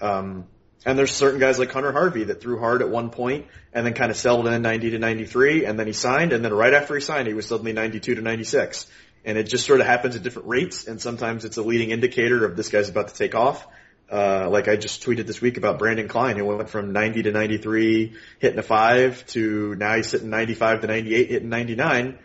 Um, 0.00 0.46
and 0.86 0.98
there's 0.98 1.12
certain 1.12 1.38
guys 1.38 1.58
like 1.58 1.70
Hunter 1.70 1.92
Harvey 1.92 2.24
that 2.24 2.40
threw 2.40 2.58
hard 2.58 2.80
at 2.80 2.88
one 2.88 3.10
point 3.10 3.46
and 3.74 3.84
then 3.84 3.92
kind 3.92 4.10
of 4.10 4.16
settled 4.16 4.46
in 4.46 4.62
90 4.62 4.90
to 4.90 4.98
93 4.98 5.66
and 5.66 5.78
then 5.78 5.86
he 5.86 5.92
signed 5.92 6.32
and 6.32 6.42
then 6.42 6.54
right 6.54 6.72
after 6.72 6.94
he 6.94 7.02
signed 7.02 7.28
he 7.28 7.34
was 7.34 7.46
suddenly 7.46 7.74
92 7.74 8.14
to 8.14 8.22
96. 8.22 8.86
And 9.26 9.36
it 9.36 9.44
just 9.44 9.66
sort 9.66 9.80
of 9.80 9.86
happens 9.86 10.16
at 10.16 10.22
different 10.22 10.48
rates 10.48 10.86
and 10.86 10.98
sometimes 11.00 11.44
it's 11.44 11.58
a 11.58 11.62
leading 11.62 11.90
indicator 11.90 12.46
of 12.46 12.56
this 12.56 12.70
guy's 12.70 12.88
about 12.88 13.08
to 13.08 13.14
take 13.14 13.34
off 13.34 13.66
uh, 14.10 14.48
like 14.50 14.68
I 14.68 14.76
just 14.76 15.02
tweeted 15.04 15.26
this 15.26 15.40
week 15.40 15.56
about 15.56 15.78
Branden 15.78 16.08
Kline, 16.08 16.36
who 16.36 16.44
went 16.44 16.68
from 16.68 16.92
90 16.92 17.24
to 17.24 17.32
93, 17.32 18.14
hitting 18.38 18.58
a 18.58 18.62
five, 18.62 19.26
to 19.28 19.74
now 19.74 19.96
he's 19.96 20.08
sitting 20.08 20.30
95 20.30 20.82
to 20.82 20.86
98, 20.86 21.30
hitting 21.30 21.48
99. 21.48 22.18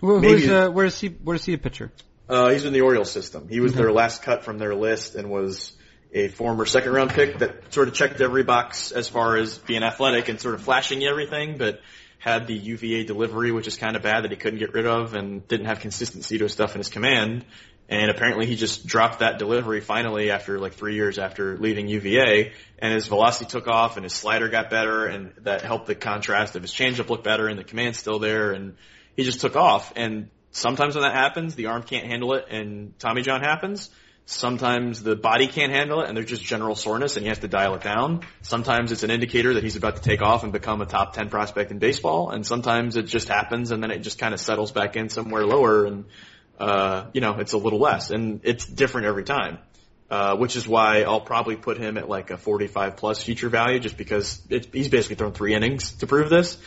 Well, 0.00 0.20
who's, 0.20 0.48
uh, 0.48 0.70
where's 0.70 0.98
he? 1.00 1.08
Where's 1.08 1.44
he 1.44 1.54
a 1.54 1.58
pitcher? 1.58 1.92
Uh, 2.28 2.50
he's 2.50 2.64
in 2.64 2.72
the 2.72 2.80
Orioles 2.80 3.10
system. 3.10 3.48
He 3.48 3.60
was 3.60 3.72
okay. 3.72 3.82
their 3.82 3.92
last 3.92 4.22
cut 4.22 4.44
from 4.44 4.58
their 4.58 4.74
list 4.74 5.14
and 5.14 5.30
was 5.30 5.72
a 6.12 6.28
former 6.28 6.64
second 6.64 6.92
round 6.92 7.10
pick 7.10 7.38
that 7.38 7.72
sort 7.72 7.88
of 7.88 7.94
checked 7.94 8.20
every 8.20 8.42
box 8.42 8.90
as 8.90 9.08
far 9.08 9.36
as 9.36 9.58
being 9.58 9.82
athletic 9.82 10.28
and 10.28 10.40
sort 10.40 10.54
of 10.54 10.62
flashing 10.62 11.04
everything, 11.04 11.58
but 11.58 11.80
had 12.18 12.46
the 12.46 12.54
UVA 12.54 13.04
delivery, 13.04 13.52
which 13.52 13.66
is 13.66 13.76
kind 13.76 13.94
of 13.94 14.02
bad 14.02 14.24
that 14.24 14.30
he 14.30 14.36
couldn't 14.36 14.58
get 14.58 14.72
rid 14.72 14.86
of 14.86 15.14
and 15.14 15.46
didn't 15.46 15.66
have 15.66 15.80
consistency 15.80 16.38
to 16.38 16.44
his 16.44 16.52
stuff 16.52 16.74
in 16.74 16.78
his 16.78 16.88
command. 16.88 17.44
And 17.88 18.10
apparently 18.10 18.46
he 18.46 18.56
just 18.56 18.86
dropped 18.86 19.20
that 19.20 19.38
delivery 19.38 19.80
finally 19.80 20.30
after 20.30 20.58
like 20.58 20.74
three 20.74 20.96
years 20.96 21.18
after 21.18 21.56
leaving 21.56 21.86
UVA 21.86 22.52
and 22.80 22.92
his 22.92 23.06
velocity 23.06 23.48
took 23.48 23.68
off 23.68 23.96
and 23.96 24.02
his 24.02 24.12
slider 24.12 24.48
got 24.48 24.70
better 24.70 25.06
and 25.06 25.32
that 25.42 25.62
helped 25.62 25.86
the 25.86 25.94
contrast 25.94 26.56
of 26.56 26.62
his 26.62 26.72
changeup 26.72 27.08
look 27.08 27.22
better 27.22 27.46
and 27.46 27.58
the 27.58 27.64
command's 27.64 27.98
still 27.98 28.18
there 28.18 28.50
and 28.50 28.74
he 29.14 29.22
just 29.22 29.40
took 29.40 29.54
off. 29.54 29.92
And 29.94 30.30
sometimes 30.50 30.96
when 30.96 31.02
that 31.02 31.14
happens, 31.14 31.54
the 31.54 31.66
arm 31.66 31.84
can't 31.84 32.06
handle 32.06 32.34
it 32.34 32.46
and 32.50 32.98
Tommy 32.98 33.22
John 33.22 33.40
happens. 33.40 33.88
Sometimes 34.28 35.04
the 35.04 35.14
body 35.14 35.46
can't 35.46 35.70
handle 35.70 36.00
it 36.00 36.08
and 36.08 36.16
there's 36.16 36.26
just 36.26 36.42
general 36.42 36.74
soreness 36.74 37.16
and 37.16 37.22
he 37.22 37.28
has 37.28 37.38
to 37.38 37.48
dial 37.48 37.76
it 37.76 37.82
down. 37.82 38.22
Sometimes 38.42 38.90
it's 38.90 39.04
an 39.04 39.12
indicator 39.12 39.54
that 39.54 39.62
he's 39.62 39.76
about 39.76 39.94
to 39.94 40.02
take 40.02 40.22
off 40.22 40.42
and 40.42 40.52
become 40.52 40.80
a 40.80 40.86
top 40.86 41.12
10 41.12 41.28
prospect 41.28 41.70
in 41.70 41.78
baseball. 41.78 42.30
And 42.30 42.44
sometimes 42.44 42.96
it 42.96 43.04
just 43.04 43.28
happens 43.28 43.70
and 43.70 43.80
then 43.80 43.92
it 43.92 44.00
just 44.00 44.18
kind 44.18 44.34
of 44.34 44.40
settles 44.40 44.72
back 44.72 44.96
in 44.96 45.08
somewhere 45.08 45.46
lower 45.46 45.84
and 45.84 46.06
uh, 46.58 47.06
you 47.12 47.20
know, 47.20 47.38
it's 47.38 47.52
a 47.52 47.58
little 47.58 47.78
less 47.78 48.10
and 48.10 48.40
it's 48.44 48.64
different 48.64 49.06
every 49.06 49.24
time. 49.24 49.58
Uh, 50.08 50.36
which 50.36 50.54
is 50.54 50.68
why 50.68 51.02
I'll 51.02 51.20
probably 51.20 51.56
put 51.56 51.78
him 51.78 51.98
at 51.98 52.08
like 52.08 52.30
a 52.30 52.36
45 52.36 52.96
plus 52.96 53.20
future 53.20 53.48
value 53.48 53.80
just 53.80 53.96
because 53.96 54.40
it, 54.48 54.72
he's 54.72 54.88
basically 54.88 55.16
thrown 55.16 55.32
three 55.32 55.52
innings 55.52 55.94
to 55.94 56.06
prove 56.06 56.30
this. 56.30 56.58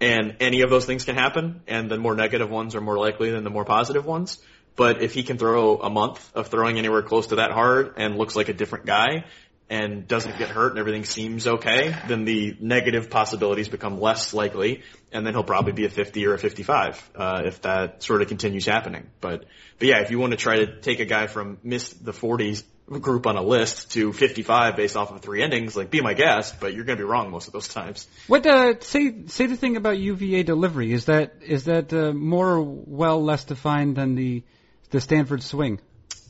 And 0.00 0.38
any 0.40 0.62
of 0.62 0.70
those 0.70 0.84
things 0.84 1.04
can 1.04 1.14
happen 1.14 1.62
and 1.68 1.88
the 1.88 1.96
more 1.96 2.16
negative 2.16 2.50
ones 2.50 2.74
are 2.74 2.80
more 2.80 2.98
likely 2.98 3.30
than 3.30 3.44
the 3.44 3.50
more 3.50 3.64
positive 3.64 4.04
ones. 4.04 4.40
But 4.74 5.00
if 5.00 5.14
he 5.14 5.22
can 5.22 5.38
throw 5.38 5.78
a 5.78 5.90
month 5.90 6.28
of 6.34 6.48
throwing 6.48 6.76
anywhere 6.76 7.02
close 7.02 7.28
to 7.28 7.36
that 7.36 7.52
hard 7.52 7.94
and 7.98 8.16
looks 8.16 8.34
like 8.34 8.48
a 8.48 8.52
different 8.52 8.86
guy, 8.86 9.24
and 9.70 10.08
doesn't 10.08 10.38
get 10.38 10.48
hurt 10.48 10.70
and 10.70 10.78
everything 10.78 11.04
seems 11.04 11.46
okay, 11.46 11.94
then 12.08 12.24
the 12.24 12.56
negative 12.60 13.10
possibilities 13.10 13.68
become 13.68 14.00
less 14.00 14.32
likely, 14.32 14.82
and 15.12 15.26
then 15.26 15.34
he'll 15.34 15.44
probably 15.44 15.72
be 15.72 15.84
a 15.84 15.90
50 15.90 16.26
or 16.26 16.34
a 16.34 16.38
55 16.38 17.10
uh, 17.14 17.42
if 17.44 17.62
that 17.62 18.02
sort 18.02 18.22
of 18.22 18.28
continues 18.28 18.64
happening. 18.64 19.06
But 19.20 19.44
but 19.78 19.88
yeah, 19.88 20.00
if 20.00 20.10
you 20.10 20.18
want 20.18 20.32
to 20.32 20.36
try 20.36 20.56
to 20.56 20.80
take 20.80 21.00
a 21.00 21.04
guy 21.04 21.26
from 21.26 21.58
missed 21.62 22.04
the 22.04 22.12
40s 22.12 22.64
group 22.88 23.26
on 23.26 23.36
a 23.36 23.42
list 23.42 23.92
to 23.92 24.12
55 24.14 24.76
based 24.76 24.96
off 24.96 25.10
of 25.10 25.20
three 25.20 25.42
endings, 25.42 25.76
like 25.76 25.90
be 25.90 26.00
my 26.00 26.14
guest, 26.14 26.58
but 26.58 26.72
you're 26.72 26.84
going 26.84 26.96
to 26.98 27.04
be 27.04 27.08
wrong 27.08 27.30
most 27.30 27.46
of 27.46 27.52
those 27.52 27.68
times. 27.68 28.08
What 28.26 28.46
uh, 28.46 28.80
say 28.80 29.26
say 29.26 29.46
the 29.46 29.56
thing 29.56 29.76
about 29.76 29.98
UVA 29.98 30.42
delivery 30.44 30.92
is 30.92 31.04
that 31.04 31.34
is 31.42 31.64
that 31.64 31.92
uh, 31.92 32.12
more 32.12 32.62
well 32.62 33.22
less 33.22 33.44
defined 33.44 33.96
than 33.96 34.14
the 34.14 34.42
the 34.90 35.00
Stanford 35.00 35.42
swing? 35.42 35.80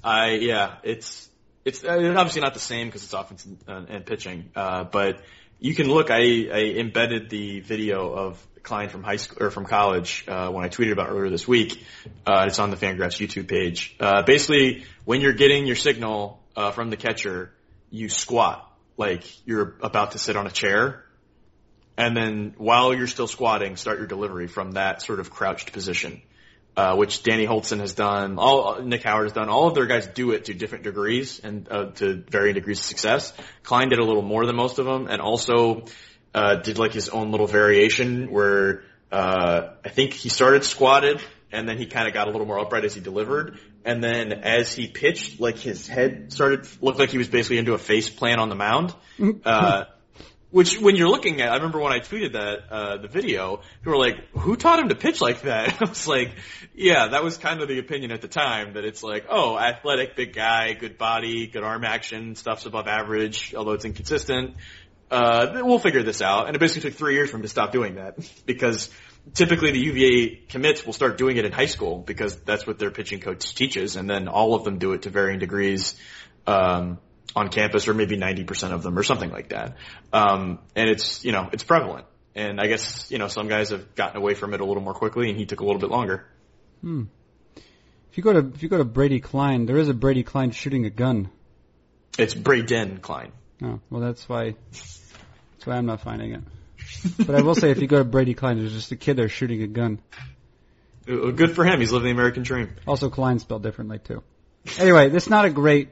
I 0.02 0.32
yeah, 0.32 0.76
it's 0.82 1.27
it's 1.64 1.84
uh, 1.84 2.14
obviously 2.16 2.40
not 2.40 2.54
the 2.54 2.60
same 2.60 2.88
because 2.88 3.04
it's 3.04 3.12
offense 3.12 3.44
and, 3.44 3.58
uh, 3.68 3.84
and 3.88 4.06
pitching, 4.06 4.50
uh, 4.56 4.84
but 4.84 5.20
you 5.58 5.74
can 5.74 5.88
look. 5.88 6.10
I, 6.10 6.48
I 6.52 6.60
embedded 6.78 7.30
the 7.30 7.60
video 7.60 8.12
of 8.12 8.46
Kline 8.62 8.88
from 8.88 9.02
high 9.02 9.16
school 9.16 9.46
or 9.46 9.50
from 9.50 9.66
college 9.66 10.24
uh, 10.28 10.50
when 10.50 10.64
I 10.64 10.68
tweeted 10.68 10.92
about 10.92 11.08
earlier 11.10 11.30
this 11.30 11.48
week. 11.48 11.84
Uh, 12.26 12.44
it's 12.46 12.58
on 12.58 12.70
the 12.70 12.76
Fangraphs 12.76 13.18
YouTube 13.18 13.48
page. 13.48 13.96
Uh, 13.98 14.22
basically, 14.22 14.84
when 15.04 15.20
you're 15.20 15.32
getting 15.32 15.66
your 15.66 15.76
signal 15.76 16.40
uh, 16.54 16.70
from 16.70 16.90
the 16.90 16.96
catcher, 16.96 17.52
you 17.90 18.08
squat 18.08 18.64
like 18.96 19.24
you're 19.46 19.76
about 19.80 20.12
to 20.12 20.18
sit 20.18 20.36
on 20.36 20.46
a 20.46 20.50
chair, 20.50 21.04
and 21.96 22.16
then 22.16 22.54
while 22.58 22.94
you're 22.94 23.06
still 23.06 23.28
squatting, 23.28 23.76
start 23.76 23.98
your 23.98 24.06
delivery 24.06 24.48
from 24.48 24.72
that 24.72 25.02
sort 25.02 25.20
of 25.20 25.30
crouched 25.30 25.72
position 25.72 26.20
uh, 26.78 26.94
which 26.94 27.24
Danny 27.24 27.44
Hultzen 27.44 27.80
has 27.80 27.94
done, 27.94 28.38
all 28.38 28.80
Nick 28.80 29.02
Howard 29.02 29.24
has 29.24 29.32
done. 29.32 29.48
All 29.48 29.66
of 29.66 29.74
their 29.74 29.86
guys 29.86 30.06
do 30.06 30.30
it 30.30 30.44
to 30.44 30.54
different 30.54 30.84
degrees 30.84 31.40
and 31.42 31.66
uh, 31.68 31.86
to 31.96 32.22
varying 32.28 32.54
degrees 32.54 32.78
of 32.78 32.84
success. 32.84 33.32
Kline 33.64 33.88
did 33.88 33.98
a 33.98 34.04
little 34.04 34.22
more 34.22 34.46
than 34.46 34.54
most 34.54 34.78
of 34.78 34.86
them, 34.86 35.08
and 35.08 35.20
also 35.20 35.86
uh, 36.34 36.54
did 36.56 36.78
like 36.78 36.92
his 36.92 37.08
own 37.08 37.32
little 37.32 37.48
variation 37.48 38.30
where 38.30 38.84
uh, 39.10 39.70
I 39.84 39.88
think 39.88 40.12
he 40.12 40.28
started 40.28 40.62
squatted 40.62 41.20
and 41.50 41.68
then 41.68 41.78
he 41.78 41.86
kind 41.86 42.06
of 42.06 42.14
got 42.14 42.28
a 42.28 42.30
little 42.30 42.46
more 42.46 42.58
upright 42.58 42.84
as 42.84 42.94
he 42.94 43.00
delivered. 43.00 43.58
And 43.84 44.04
then 44.04 44.32
as 44.32 44.72
he 44.72 44.86
pitched, 44.86 45.40
like 45.40 45.56
his 45.56 45.86
head 45.86 46.32
started 46.32 46.68
looked 46.82 46.98
like 46.98 47.10
he 47.10 47.18
was 47.18 47.28
basically 47.28 47.58
into 47.58 47.72
a 47.74 47.78
face 47.78 48.08
plant 48.08 48.40
on 48.40 48.48
the 48.48 48.56
mound. 48.56 48.94
Uh, 49.44 49.86
which, 50.50 50.80
when 50.80 50.96
you're 50.96 51.08
looking 51.10 51.42
at, 51.42 51.50
I 51.50 51.56
remember 51.56 51.78
when 51.78 51.92
I 51.92 51.98
tweeted 51.98 52.32
that 52.32 52.58
uh, 52.70 52.96
the 52.98 53.08
video, 53.08 53.60
people 53.80 53.92
were 53.92 53.98
like, 53.98 54.16
"Who 54.30 54.56
taught 54.56 54.78
him 54.78 54.88
to 54.88 54.94
pitch 54.94 55.20
like 55.20 55.42
that?" 55.42 55.82
I 55.82 55.88
was 55.88 56.08
like, 56.08 56.32
"Yeah, 56.74 57.08
that 57.08 57.22
was 57.22 57.36
kind 57.36 57.60
of 57.60 57.68
the 57.68 57.78
opinion 57.78 58.12
at 58.12 58.22
the 58.22 58.28
time 58.28 58.74
that 58.74 58.84
it's 58.84 59.02
like, 59.02 59.26
oh, 59.28 59.58
athletic, 59.58 60.16
big 60.16 60.32
guy, 60.34 60.72
good 60.72 60.96
body, 60.96 61.46
good 61.48 61.62
arm 61.62 61.84
action, 61.84 62.34
stuff's 62.34 62.64
above 62.64 62.86
average, 62.86 63.54
although 63.54 63.72
it's 63.72 63.84
inconsistent. 63.84 64.54
Uh, 65.10 65.60
we'll 65.64 65.78
figure 65.78 66.02
this 66.02 66.22
out." 66.22 66.46
And 66.46 66.56
it 66.56 66.60
basically 66.60 66.90
took 66.90 66.98
three 66.98 67.14
years 67.14 67.30
for 67.30 67.36
him 67.36 67.42
to 67.42 67.48
stop 67.48 67.70
doing 67.70 67.96
that 67.96 68.16
because 68.46 68.88
typically 69.34 69.72
the 69.72 69.80
UVA 69.80 70.36
commits 70.48 70.86
will 70.86 70.94
start 70.94 71.18
doing 71.18 71.36
it 71.36 71.44
in 71.44 71.52
high 71.52 71.66
school 71.66 71.98
because 71.98 72.36
that's 72.40 72.66
what 72.66 72.78
their 72.78 72.90
pitching 72.90 73.20
coach 73.20 73.54
teaches, 73.54 73.96
and 73.96 74.08
then 74.08 74.28
all 74.28 74.54
of 74.54 74.64
them 74.64 74.78
do 74.78 74.92
it 74.94 75.02
to 75.02 75.10
varying 75.10 75.40
degrees. 75.40 75.94
Um, 76.46 76.98
on 77.36 77.48
campus, 77.48 77.88
or 77.88 77.94
maybe 77.94 78.16
90% 78.16 78.72
of 78.72 78.82
them, 78.82 78.98
or 78.98 79.02
something 79.02 79.30
like 79.30 79.50
that. 79.50 79.76
Um, 80.12 80.58
and 80.74 80.88
it's 80.88 81.24
you 81.24 81.32
know 81.32 81.48
it's 81.52 81.64
prevalent. 81.64 82.06
And 82.34 82.60
I 82.60 82.66
guess 82.66 83.10
you 83.10 83.18
know 83.18 83.28
some 83.28 83.48
guys 83.48 83.70
have 83.70 83.94
gotten 83.94 84.16
away 84.16 84.34
from 84.34 84.54
it 84.54 84.60
a 84.60 84.64
little 84.64 84.82
more 84.82 84.94
quickly, 84.94 85.28
and 85.28 85.38
he 85.38 85.46
took 85.46 85.60
a 85.60 85.64
little 85.64 85.80
bit 85.80 85.90
longer. 85.90 86.26
Hmm. 86.80 87.04
If 88.10 88.16
you 88.16 88.22
go 88.22 88.32
to 88.32 88.52
if 88.54 88.62
you 88.62 88.68
go 88.68 88.78
to 88.78 88.84
Brady 88.84 89.20
Klein, 89.20 89.66
there 89.66 89.76
is 89.76 89.88
a 89.88 89.94
Brady 89.94 90.22
Klein 90.22 90.50
shooting 90.50 90.86
a 90.86 90.90
gun. 90.90 91.30
It's 92.18 92.34
Branden 92.34 93.00
Kline. 93.00 93.32
Oh 93.62 93.80
well, 93.90 94.00
that's 94.00 94.28
why 94.28 94.54
that's 94.70 95.66
why 95.66 95.76
I'm 95.76 95.86
not 95.86 96.00
finding 96.00 96.32
it. 96.32 96.40
But 97.18 97.34
I 97.34 97.42
will 97.42 97.54
say, 97.54 97.70
if 97.70 97.80
you 97.80 97.86
go 97.86 97.98
to 97.98 98.04
Brady 98.04 98.34
Klein, 98.34 98.58
there's 98.58 98.72
just 98.72 98.92
a 98.92 98.96
kid 98.96 99.16
there 99.16 99.28
shooting 99.28 99.62
a 99.62 99.66
gun. 99.66 100.00
Good 101.04 101.54
for 101.54 101.64
him. 101.64 101.80
He's 101.80 101.92
living 101.92 102.06
the 102.06 102.12
American 102.12 102.42
dream. 102.42 102.74
Also, 102.86 103.08
Klein 103.08 103.38
spelled 103.38 103.62
differently 103.62 103.98
too. 103.98 104.22
Anyway, 104.78 105.08
this 105.08 105.24
is 105.24 105.30
not 105.30 105.44
a 105.44 105.50
great 105.50 105.90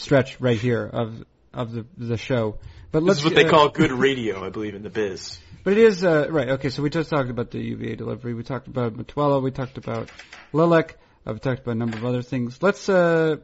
stretch 0.00 0.40
right 0.40 0.58
here 0.58 0.86
of 0.86 1.24
of 1.52 1.72
the 1.72 1.86
the 1.96 2.16
show. 2.16 2.58
But 2.92 3.04
This 3.04 3.18
is 3.18 3.24
what 3.24 3.34
they 3.34 3.44
uh, 3.44 3.50
call 3.50 3.68
good 3.68 3.92
radio, 3.92 4.44
I 4.44 4.50
believe, 4.50 4.74
in 4.74 4.82
the 4.82 4.90
biz. 4.90 5.38
But 5.62 5.74
it 5.74 5.78
is 5.78 6.02
uh, 6.02 6.26
right. 6.30 6.48
Okay, 6.50 6.70
so 6.70 6.82
we 6.82 6.90
just 6.90 7.10
talked 7.10 7.30
about 7.30 7.50
the 7.50 7.60
UVA 7.60 7.94
delivery. 7.94 8.34
We 8.34 8.42
talked 8.42 8.66
about 8.66 8.94
Matuella. 8.94 9.40
We 9.40 9.50
talked 9.52 9.78
about 9.78 10.10
Lilek. 10.52 10.94
Uh, 11.24 11.34
we 11.34 11.38
talked 11.38 11.60
about 11.60 11.72
a 11.72 11.78
number 11.78 11.98
of 11.98 12.04
other 12.04 12.22
things. 12.22 12.60
Let's. 12.60 12.88
Uh, 12.88 13.36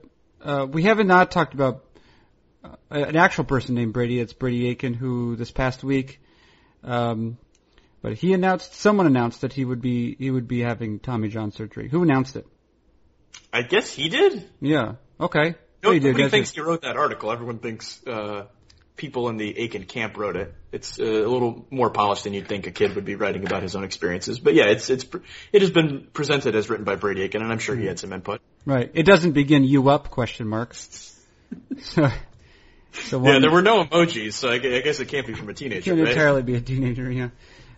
uh, 0.42 0.66
we 0.70 0.82
haven't 0.82 1.06
not 1.06 1.30
talked 1.30 1.54
about 1.54 1.84
uh, 2.64 2.74
an 2.90 3.16
actual 3.16 3.44
person 3.44 3.74
named 3.74 3.92
Brady. 3.92 4.18
It's 4.18 4.32
Brady 4.32 4.66
Aiken, 4.68 4.94
who 4.94 5.36
this 5.36 5.50
past 5.50 5.84
week, 5.84 6.20
um, 6.82 7.38
but 8.02 8.14
he 8.14 8.32
announced. 8.32 8.74
Someone 8.74 9.06
announced 9.06 9.42
that 9.42 9.52
he 9.52 9.64
would 9.64 9.80
be 9.80 10.16
he 10.18 10.30
would 10.30 10.48
be 10.48 10.60
having 10.60 10.98
Tommy 10.98 11.28
John 11.28 11.52
surgery. 11.52 11.88
Who 11.88 12.02
announced 12.02 12.34
it? 12.34 12.46
I 13.52 13.62
guess 13.62 13.92
he 13.92 14.08
did. 14.08 14.48
Yeah. 14.60 14.94
Okay. 15.20 15.54
No, 15.82 15.92
nobody 15.92 16.28
thinks 16.28 16.50
it. 16.50 16.54
he 16.56 16.60
wrote 16.60 16.82
that 16.82 16.96
article. 16.96 17.30
Everyone 17.30 17.58
thinks 17.58 18.04
uh, 18.06 18.46
people 18.96 19.28
in 19.28 19.36
the 19.36 19.58
Aiken 19.58 19.84
camp 19.84 20.16
wrote 20.16 20.36
it. 20.36 20.54
It's 20.72 20.98
uh, 20.98 21.04
a 21.04 21.28
little 21.28 21.66
more 21.70 21.90
polished 21.90 22.24
than 22.24 22.34
you'd 22.34 22.48
think 22.48 22.66
a 22.66 22.70
kid 22.70 22.94
would 22.94 23.04
be 23.04 23.14
writing 23.14 23.46
about 23.46 23.62
his 23.62 23.76
own 23.76 23.84
experiences. 23.84 24.38
But 24.38 24.54
yeah, 24.54 24.66
it's 24.66 24.90
it's 24.90 25.06
it 25.52 25.62
has 25.62 25.70
been 25.70 26.08
presented 26.12 26.54
as 26.54 26.68
written 26.68 26.84
by 26.84 26.96
Brady 26.96 27.22
Aiken, 27.22 27.42
and 27.42 27.52
I'm 27.52 27.58
sure 27.58 27.76
he 27.76 27.86
had 27.86 27.98
some 27.98 28.12
input. 28.12 28.40
Right. 28.64 28.90
It 28.94 29.04
doesn't 29.04 29.32
begin 29.32 29.64
you 29.64 29.88
up 29.88 30.10
question 30.10 30.48
marks. 30.48 31.12
So. 31.80 32.10
So 32.92 33.24
Yeah, 33.24 33.38
there 33.40 33.50
were 33.50 33.62
no 33.62 33.84
emojis, 33.84 34.32
so 34.32 34.48
I 34.48 34.54
I 34.54 34.80
guess 34.80 35.00
it 35.00 35.08
can't 35.08 35.26
be 35.26 35.34
from 35.34 35.48
a 35.50 35.54
teenager, 35.54 35.90
can't 35.90 36.00
right? 36.00 36.10
entirely 36.12 36.42
be 36.42 36.54
a 36.54 36.60
teenager, 36.60 37.10
yeah. 37.10 37.28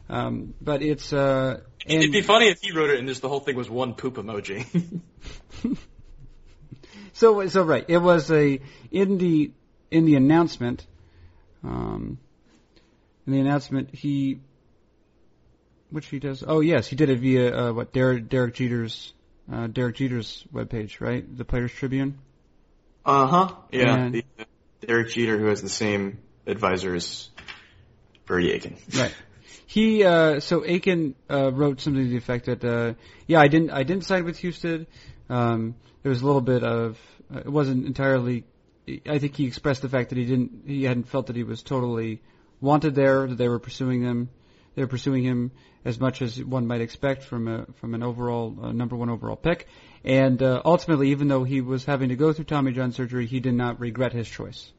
Um, 0.09 0.55
but 0.61 0.81
it's 0.81 1.13
uh, 1.13 1.61
and 1.87 1.99
It'd 1.99 2.13
be 2.13 2.23
funny 2.23 2.47
if 2.49 2.61
he 2.63 2.73
wrote 2.73 2.91
it 2.91 2.99
and 2.99 3.09
just 3.09 3.21
the 3.21 3.29
whole 3.29 3.41
thing 3.41 3.57
was 3.57 3.69
one 3.69 3.95
poop 3.95 4.15
emoji. 4.15 4.65
so 7.19 7.47
so 7.49 7.63
right. 7.63 7.85
It 7.89 7.99
was 7.99 8.31
a 8.31 8.61
in 8.91 9.19
the 9.19 9.51
in 9.91 10.05
the 10.05 10.15
announcement. 10.15 10.87
Um, 11.65 12.19
in 13.27 13.33
the 13.33 13.41
announcement, 13.41 13.93
he 13.95 14.39
which 15.91 16.07
he 16.07 16.19
does. 16.19 16.45
Oh 16.47 16.61
yes, 16.61 16.87
he 16.87 16.97
did 16.97 17.11
it 17.11 17.19
via 17.19 17.57
uh, 17.57 17.73
what 17.73 17.93
Derek 17.93 18.29
Derek 18.29 18.55
Jeter's 18.55 19.13
uh, 19.53 19.67
Derek 19.67 19.97
Jeter's 19.97 20.45
webpage, 20.53 21.01
right? 21.01 21.25
The 21.37 21.45
Players 21.45 21.73
Tribune. 21.73 22.19
uh 23.05 23.27
huh. 23.27 23.55
Yeah, 23.73 23.95
And- 23.97 24.15
the, 24.15 24.25
Derek 24.87 25.09
Jeter, 25.11 25.37
who 25.39 25.47
has 25.47 25.61
the 25.61 25.69
same 25.69 26.19
advisor 26.47 26.95
as 26.95 27.31
Brady 28.27 28.53
Aiken. 28.53 28.77
Right. 28.97 29.13
He 29.67 30.05
uh, 30.05 30.39
so 30.41 30.65
Aiken 30.65 31.17
uh, 31.29 31.51
wrote 31.53 31.81
something 31.81 32.03
to 32.05 32.09
the 32.09 32.17
effect 32.17 32.47
that 32.47 32.65
uh, 32.65 32.95
yeah 33.27 33.41
I 33.41 33.49
didn't 33.49 33.71
I 33.71 33.83
didn't 33.83 34.05
side 34.05 34.23
with 34.25 34.39
Houston. 34.39 34.87
Um, 35.29 35.75
there 36.09 36.13
was 36.13 36.23
a 36.23 36.27
little 36.27 36.41
bit 36.41 36.65
of 36.65 36.99
uh, 37.31 37.41
it 37.41 37.53
wasn't 37.53 37.85
entirely. 37.85 38.45
I 39.07 39.19
think 39.19 39.37
he 39.37 39.45
expressed 39.45 39.83
the 39.83 39.91
fact 39.91 40.09
that 40.09 40.17
he 40.17 40.25
didn't 40.25 40.63
he 40.67 40.85
hadn't 40.85 41.07
felt 41.07 41.27
that 41.27 41.37
he 41.37 41.43
was 41.43 41.63
totally 41.63 42.23
wanted 42.63 42.95
there 42.95 43.27
that 43.27 43.35
they 43.37 43.47
were 43.47 43.59
pursuing 43.59 44.03
them 44.03 44.31
they 44.75 44.81
were 44.81 44.89
pursuing 44.89 45.23
him 45.23 45.51
as 45.85 46.01
much 46.01 46.23
as 46.23 46.43
one 46.43 46.67
might 46.67 46.81
expect 46.81 47.25
from 47.25 47.47
a 47.47 47.67
from 47.75 47.93
an 47.93 48.03
overall 48.03 48.57
uh, 48.63 48.73
number 48.73 48.97
one 48.97 49.11
overall 49.11 49.37
pick 49.37 49.69
and 50.03 50.43
uh, 50.43 50.63
ultimately 50.65 51.11
even 51.11 51.29
though 51.29 51.45
he 51.45 51.61
was 51.61 51.85
having 51.85 52.09
to 52.09 52.17
go 52.17 52.33
through 52.33 52.47
Tommy 52.47 52.73
John 52.73 52.93
surgery 52.93 53.27
he 53.27 53.41
did 53.41 53.53
not 53.53 53.79
regret 53.79 54.15
his 54.15 54.27
choice. 54.27 54.73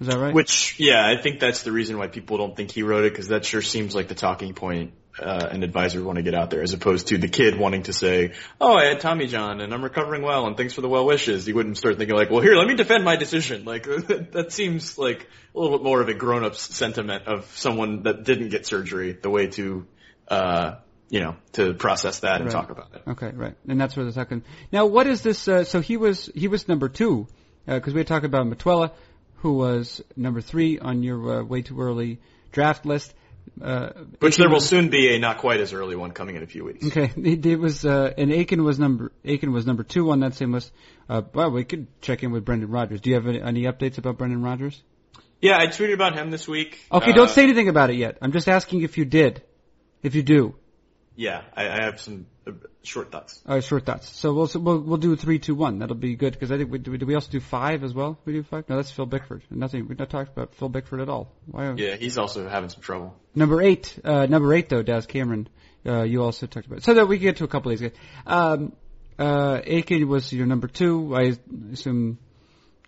Is 0.00 0.08
that 0.08 0.18
right? 0.18 0.34
Which, 0.34 0.80
yeah, 0.80 1.06
I 1.06 1.22
think 1.22 1.38
that's 1.38 1.62
the 1.62 1.70
reason 1.70 1.96
why 1.96 2.08
people 2.08 2.38
don't 2.38 2.56
think 2.56 2.72
he 2.72 2.82
wrote 2.82 3.04
it, 3.04 3.12
because 3.12 3.28
that 3.28 3.44
sure 3.44 3.62
seems 3.62 3.94
like 3.94 4.08
the 4.08 4.16
talking 4.16 4.52
point 4.52 4.92
uh, 5.18 5.48
an 5.50 5.62
advisor 5.62 6.02
want 6.02 6.16
to 6.16 6.22
get 6.22 6.34
out 6.34 6.50
there, 6.50 6.62
as 6.62 6.72
opposed 6.72 7.08
to 7.08 7.18
the 7.18 7.28
kid 7.28 7.58
wanting 7.58 7.84
to 7.84 7.92
say, 7.92 8.32
"Oh, 8.60 8.74
I 8.74 8.86
had 8.86 9.00
Tommy 9.00 9.26
John 9.26 9.60
and 9.60 9.72
I'm 9.72 9.82
recovering 9.82 10.22
well, 10.22 10.46
and 10.46 10.56
thanks 10.56 10.74
for 10.74 10.80
the 10.80 10.88
well 10.88 11.06
wishes." 11.06 11.46
He 11.46 11.52
wouldn't 11.52 11.76
start 11.76 11.98
thinking 11.98 12.16
like, 12.16 12.30
"Well, 12.30 12.40
here, 12.40 12.56
let 12.56 12.66
me 12.66 12.74
defend 12.74 13.04
my 13.04 13.16
decision." 13.16 13.64
Like 13.64 13.84
that 14.32 14.46
seems 14.50 14.98
like 14.98 15.28
a 15.54 15.58
little 15.58 15.78
bit 15.78 15.84
more 15.84 16.00
of 16.00 16.08
a 16.08 16.14
grown-up 16.14 16.56
sentiment 16.56 17.26
of 17.26 17.44
someone 17.56 18.02
that 18.02 18.24
didn't 18.24 18.48
get 18.48 18.66
surgery, 18.66 19.12
the 19.12 19.30
way 19.30 19.46
to, 19.48 19.86
uh, 20.26 20.74
you 21.08 21.20
know, 21.20 21.36
to 21.52 21.74
process 21.74 22.20
that 22.20 22.40
and 22.40 22.46
Right. 22.46 22.52
talk 22.52 22.70
about 22.70 22.88
it. 22.94 23.02
Okay, 23.06 23.30
right, 23.34 23.54
and 23.68 23.80
that's 23.80 23.96
where 23.96 24.04
the 24.04 24.12
second. 24.12 24.42
Now, 24.72 24.86
what 24.86 25.06
is 25.06 25.22
this? 25.22 25.46
Uh, 25.46 25.64
so 25.64 25.80
he 25.80 25.96
was 25.96 26.30
he 26.34 26.48
was 26.48 26.66
number 26.68 26.88
two 26.88 27.28
because 27.66 27.94
we 27.94 28.00
had 28.00 28.06
talked 28.08 28.26
about 28.26 28.46
Matuella, 28.46 28.90
who 29.36 29.52
was 29.52 30.02
number 30.16 30.40
three 30.40 30.78
on 30.78 31.02
your 31.02 31.40
uh, 31.40 31.44
way 31.44 31.62
too 31.62 31.80
early 31.80 32.18
draft 32.50 32.84
list. 32.84 33.14
Uh, 33.60 33.90
Which 34.18 34.36
there 34.36 34.48
will 34.48 34.56
was- 34.56 34.68
soon 34.68 34.88
be 34.88 35.14
a 35.14 35.18
not 35.18 35.38
quite 35.38 35.60
as 35.60 35.72
early 35.72 35.96
one 35.96 36.10
coming 36.10 36.34
in 36.36 36.42
a 36.42 36.46
few 36.46 36.64
weeks. 36.64 36.86
Okay, 36.86 37.12
it, 37.16 37.46
it 37.46 37.56
was 37.56 37.84
uh, 37.84 38.12
and 38.18 38.32
Aiken 38.32 38.64
was 38.64 38.78
number 38.78 39.12
Aiken 39.24 39.52
was 39.52 39.64
number 39.66 39.84
two 39.84 40.10
on 40.10 40.20
that 40.20 40.34
same 40.34 40.52
list. 40.52 40.72
Uh, 41.08 41.22
well, 41.32 41.50
we 41.50 41.64
could 41.64 41.86
check 42.00 42.22
in 42.22 42.32
with 42.32 42.44
Brendan 42.44 42.70
Rodgers. 42.70 43.00
Do 43.00 43.10
you 43.10 43.16
have 43.16 43.26
any, 43.26 43.40
any 43.40 43.62
updates 43.62 43.98
about 43.98 44.18
Brendan 44.18 44.42
Rodgers? 44.42 44.82
Yeah, 45.40 45.58
I 45.58 45.66
tweeted 45.66 45.94
about 45.94 46.16
him 46.18 46.30
this 46.30 46.48
week. 46.48 46.80
Okay, 46.90 47.10
Uh, 47.12 47.14
don't 47.14 47.30
say 47.30 47.42
anything 47.44 47.68
about 47.68 47.90
it 47.90 47.96
yet. 47.96 48.18
I'm 48.22 48.32
just 48.32 48.48
asking 48.48 48.82
if 48.82 48.96
you 48.98 49.04
did. 49.04 49.42
If 50.02 50.14
you 50.14 50.22
do, 50.22 50.54
Yeah, 51.16 51.42
I, 51.56 51.68
I 51.68 51.82
have 51.84 52.00
some 52.00 52.24
uh, 52.24 52.33
short 52.82 53.10
thoughts. 53.10 53.40
uh, 53.46 53.60
short 53.60 53.86
thoughts. 53.86 54.08
So 54.08 54.34
we'll 54.34 54.46
so 54.46 54.60
we'll, 54.60 54.80
we'll 54.80 54.98
do 54.98 55.16
three, 55.16 55.38
two, 55.38 55.54
one. 55.54 55.78
That'll 55.78 55.96
be 55.96 56.16
good 56.16 56.32
because 56.32 56.52
I 56.52 56.58
think 56.58 56.70
we, 56.70 56.78
do, 56.78 56.90
we, 56.90 56.98
do 56.98 57.06
we 57.06 57.14
also 57.14 57.30
do 57.30 57.40
five 57.40 57.82
as 57.84 57.94
well? 57.94 58.18
We 58.24 58.34
do 58.34 58.42
five? 58.42 58.68
No, 58.68 58.76
that's 58.76 58.90
Phil 58.90 59.06
Bickford. 59.06 59.42
Nothing. 59.50 59.88
We've 59.88 59.98
not 59.98 60.10
talked 60.10 60.32
about 60.32 60.54
Phil 60.54 60.68
Bickford 60.68 61.00
at 61.00 61.08
all. 61.08 61.32
Why? 61.46 61.72
Yeah, 61.74 61.96
he's 61.96 62.18
also 62.18 62.48
having 62.48 62.68
some 62.68 62.82
trouble. 62.82 63.14
Number 63.34 63.62
eight, 63.62 63.98
uh, 64.04 64.26
number 64.26 64.52
eight 64.52 64.68
though, 64.68 64.82
Daz 64.82 65.06
Cameron, 65.06 65.48
uh, 65.86 66.02
you 66.02 66.22
also 66.22 66.46
talked 66.46 66.66
about. 66.66 66.82
So 66.82 66.94
that 66.94 67.08
we 67.08 67.18
can 67.18 67.24
get 67.24 67.36
to 67.38 67.44
a 67.44 67.48
couple 67.48 67.72
of 67.72 67.78
these 67.78 67.90
guys. 67.90 67.98
Um, 68.26 68.72
uh, 69.18 69.60
Aiken 69.64 70.06
was 70.08 70.32
your 70.32 70.46
number 70.46 70.68
two. 70.68 71.14
I 71.14 71.36
assume, 71.72 72.18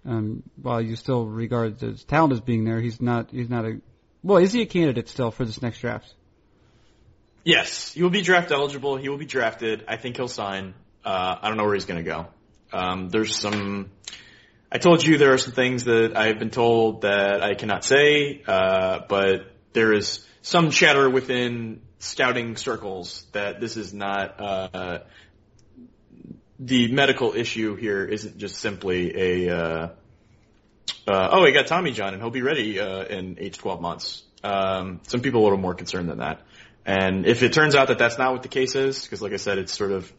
um, 0.04 0.42
while 0.60 0.80
you 0.80 0.96
still 0.96 1.24
regard 1.26 1.80
his 1.80 2.04
talent 2.04 2.32
as 2.32 2.40
being 2.40 2.64
there, 2.64 2.80
he's 2.80 3.00
not, 3.00 3.30
he's 3.30 3.48
not 3.48 3.64
a, 3.64 3.80
well, 4.22 4.38
is 4.38 4.52
he 4.52 4.62
a 4.62 4.66
candidate 4.66 5.08
still 5.08 5.30
for 5.30 5.44
this 5.44 5.62
next 5.62 5.80
draft? 5.80 6.12
Yes, 7.46 7.92
he 7.92 8.02
will 8.02 8.10
be 8.10 8.22
draft 8.22 8.50
eligible. 8.50 8.96
He 8.96 9.08
will 9.08 9.18
be 9.18 9.24
drafted. 9.24 9.84
I 9.86 9.96
think 9.98 10.16
he'll 10.16 10.26
sign. 10.26 10.74
Uh, 11.04 11.36
I 11.40 11.46
don't 11.46 11.56
know 11.56 11.62
where 11.62 11.74
he's 11.74 11.84
going 11.84 12.04
to 12.04 12.10
go. 12.10 12.26
Um, 12.72 13.08
there's 13.08 13.38
some. 13.38 13.92
I 14.72 14.78
told 14.78 15.06
you 15.06 15.16
there 15.16 15.32
are 15.32 15.38
some 15.38 15.52
things 15.52 15.84
that 15.84 16.16
I've 16.16 16.40
been 16.40 16.50
told 16.50 17.02
that 17.02 17.44
I 17.44 17.54
cannot 17.54 17.84
say, 17.84 18.42
uh, 18.48 19.02
but 19.08 19.52
there 19.74 19.92
is 19.92 20.26
some 20.42 20.70
chatter 20.70 21.08
within 21.08 21.82
scouting 22.00 22.56
circles 22.56 23.24
that 23.30 23.60
this 23.60 23.76
is 23.76 23.94
not. 23.94 24.40
Uh, 24.40 24.98
the 26.58 26.90
medical 26.90 27.32
issue 27.32 27.76
here 27.76 28.04
isn't 28.04 28.38
just 28.38 28.56
simply 28.56 29.46
a. 29.46 29.56
Uh, 29.56 29.88
uh, 31.06 31.28
oh, 31.30 31.44
he 31.44 31.52
got 31.52 31.68
Tommy 31.68 31.92
John 31.92 32.12
and 32.12 32.20
he'll 32.20 32.30
be 32.30 32.42
ready 32.42 32.80
uh, 32.80 33.04
in 33.04 33.36
eight 33.38 33.52
to 33.52 33.60
twelve 33.60 33.80
months. 33.80 34.24
Um, 34.42 35.00
some 35.06 35.20
people 35.20 35.42
are 35.42 35.42
a 35.42 35.44
little 35.44 35.58
more 35.58 35.74
concerned 35.74 36.08
than 36.08 36.18
that. 36.18 36.40
And 36.86 37.26
if 37.26 37.42
it 37.42 37.52
turns 37.52 37.74
out 37.74 37.88
that 37.88 37.98
that's 37.98 38.16
not 38.16 38.32
what 38.32 38.42
the 38.42 38.48
case 38.48 38.76
is, 38.76 39.02
because 39.02 39.20
like 39.20 39.32
I 39.32 39.38
said, 39.38 39.58
it's 39.58 39.76
sort 39.76 39.90
of 39.90 40.10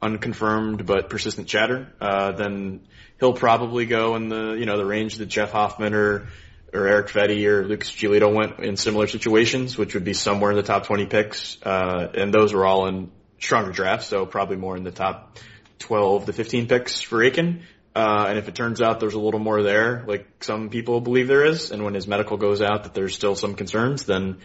unconfirmed 0.00 0.86
but 0.86 1.10
persistent 1.10 1.48
chatter, 1.48 1.92
uh, 2.00 2.32
then 2.32 2.86
he'll 3.18 3.32
probably 3.32 3.84
go 3.84 4.14
in 4.14 4.28
the 4.28 4.52
you 4.52 4.64
know 4.64 4.76
the 4.76 4.86
range 4.86 5.16
that 5.16 5.26
Jeff 5.26 5.50
Hoffman 5.50 5.92
or 5.92 6.28
or 6.72 6.86
Erick 6.86 7.08
Fedde 7.08 7.44
or 7.46 7.66
Lucas 7.66 7.90
Giolito 7.90 8.32
went 8.32 8.60
in 8.60 8.76
similar 8.76 9.08
situations, 9.08 9.76
which 9.76 9.94
would 9.94 10.04
be 10.04 10.12
somewhere 10.12 10.52
in 10.52 10.56
the 10.56 10.62
top 10.62 10.86
20 10.86 11.06
picks. 11.06 11.60
Uh, 11.62 12.08
and 12.14 12.32
those 12.32 12.52
were 12.52 12.64
all 12.64 12.86
in 12.86 13.10
stronger 13.38 13.72
drafts, 13.72 14.06
so 14.06 14.26
probably 14.26 14.56
more 14.56 14.76
in 14.76 14.82
the 14.82 14.90
top 14.90 15.38
12 15.80 16.26
to 16.26 16.32
15 16.32 16.66
picks 16.68 17.00
for 17.00 17.22
Aiken. 17.22 17.62
Uh, 17.94 18.26
and 18.28 18.38
if 18.38 18.48
it 18.48 18.56
turns 18.56 18.82
out 18.82 18.98
there's 18.98 19.14
a 19.14 19.20
little 19.20 19.38
more 19.38 19.62
there, 19.62 20.04
like 20.08 20.26
some 20.40 20.68
people 20.68 21.00
believe 21.00 21.28
there 21.28 21.44
is, 21.44 21.70
and 21.70 21.84
when 21.84 21.94
his 21.94 22.08
medical 22.08 22.36
goes 22.36 22.60
out 22.60 22.84
that 22.84 22.94
there's 22.94 23.14
still 23.14 23.36
some 23.36 23.54
concerns, 23.54 24.04
then 24.04 24.38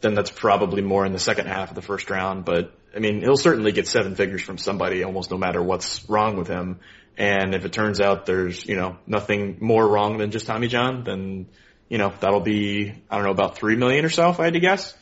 then 0.00 0.14
that's 0.14 0.30
probably 0.30 0.82
more 0.82 1.04
in 1.04 1.12
the 1.12 1.18
second 1.18 1.46
half 1.46 1.70
of 1.70 1.74
the 1.74 1.82
first 1.82 2.10
round. 2.10 2.44
But 2.44 2.72
I 2.94 3.00
mean, 3.00 3.20
he'll 3.20 3.36
certainly 3.36 3.72
get 3.72 3.88
seven 3.88 4.14
figures 4.14 4.42
from 4.42 4.58
somebody 4.58 5.02
almost 5.02 5.30
no 5.30 5.38
matter 5.38 5.62
what's 5.62 6.08
wrong 6.08 6.36
with 6.36 6.48
him. 6.48 6.80
And 7.16 7.54
if 7.54 7.64
it 7.64 7.72
turns 7.72 8.00
out 8.00 8.26
there's, 8.26 8.64
you 8.64 8.76
know, 8.76 8.96
nothing 9.06 9.58
more 9.60 9.86
wrong 9.86 10.18
than 10.18 10.30
just 10.30 10.46
Tommy 10.46 10.68
John, 10.68 11.02
then, 11.02 11.48
you 11.88 11.98
know, 11.98 12.12
that'll 12.20 12.40
be, 12.40 12.94
I 13.10 13.16
don't 13.16 13.24
know, 13.24 13.32
about 13.32 13.56
three 13.56 13.74
million 13.74 14.04
or 14.04 14.08
so 14.08 14.30
if 14.30 14.38
I 14.38 14.44
had 14.44 14.54
to 14.54 14.60
guess. 14.60 14.94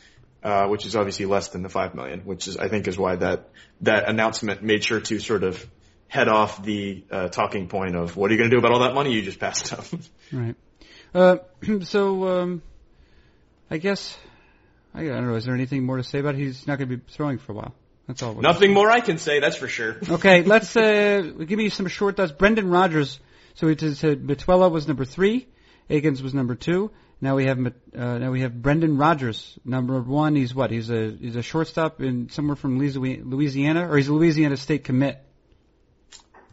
Uh, 0.43 0.69
which 0.69 0.87
is 0.87 0.95
obviously 0.95 1.27
less 1.27 1.49
than 1.49 1.63
the 1.63 1.69
five 1.69 1.93
million, 1.97 2.21
which 2.21 2.47
is, 2.47 2.57
I 2.57 2.69
think 2.69 2.87
is 2.87 2.97
why 2.97 3.17
that, 3.17 3.49
that 3.81 4.09
announcement 4.09 4.63
made 4.63 4.85
sure 4.85 5.01
to 5.01 5.19
sort 5.19 5.43
of 5.43 5.67
head 6.07 6.29
off 6.29 6.63
the, 6.63 7.03
uh, 7.11 7.27
talking 7.29 7.67
point 7.67 7.97
of 7.97 8.17
what 8.17 8.31
are 8.31 8.35
you 8.35 8.39
going 8.39 8.51
to 8.51 8.55
do 8.55 8.61
about 8.61 8.71
all 8.71 8.81
that 8.81 8.95
money 8.95 9.13
you 9.13 9.23
just 9.23 9.41
passed 9.41 9.73
up? 9.73 9.85
Right. 10.33 10.55
Uh, 11.13 11.39
so, 11.83 12.29
um, 12.29 12.63
I 13.71 13.79
guess, 13.79 14.17
I 14.97 15.05
don't 15.05 15.29
know, 15.29 15.35
is 15.35 15.45
there 15.45 15.55
anything 15.55 15.85
more 15.85 15.99
to 15.99 16.05
say 16.05 16.21
about 16.21 16.35
it? 16.35 16.39
He's 16.39 16.67
not 16.67 16.79
going 16.79 16.89
to 16.89 16.97
be 16.97 17.03
throwing 17.13 17.39
for 17.39 17.53
a 17.53 17.55
while. 17.55 17.75
That's 18.07 18.23
all. 18.23 18.35
Nothing 18.35 18.73
more 18.73 18.91
I 18.91 19.01
can 19.01 19.19
say, 19.19 19.41
that's 19.41 19.57
for 19.57 19.69
sure. 19.69 19.97
Okay, 20.09 20.43
let's 20.43 20.77
uh, 20.77 21.23
give 21.47 21.59
me 21.59 21.69
some 21.69 21.87
short 21.89 22.17
thoughts. 22.17 22.33
Brendan 22.33 22.71
Rodgers. 22.71 23.21
So 23.55 23.67
we 23.67 23.75
just 23.75 24.01
said 24.01 24.23
Matuella 24.23 24.71
was 24.71 24.87
number 24.87 25.05
three, 25.05 25.49
Akins 25.89 26.23
was 26.23 26.35
number 26.35 26.55
two, 26.55 26.91
Now 27.21 27.37
we 27.37 27.47
have 27.47 27.59
uh, 27.59 28.19
now 28.19 28.31
we 28.31 28.43
have 28.43 28.61
Brendan 28.61 28.99
Rodgers, 28.99 29.59
number 29.65 30.01
one. 30.01 30.37
He's 30.37 30.55
what? 30.55 30.71
He's 30.71 30.91
a 30.91 31.11
he's 31.11 31.37
a 31.37 31.43
shortstop 31.43 32.01
in 32.01 32.29
somewhere 32.29 32.57
from 32.57 32.79
Louisiana, 32.79 33.89
or 33.91 33.97
he's 33.97 34.09
a 34.09 34.13
Louisiana 34.13 34.57
State 34.57 34.85
commit. 34.85 35.26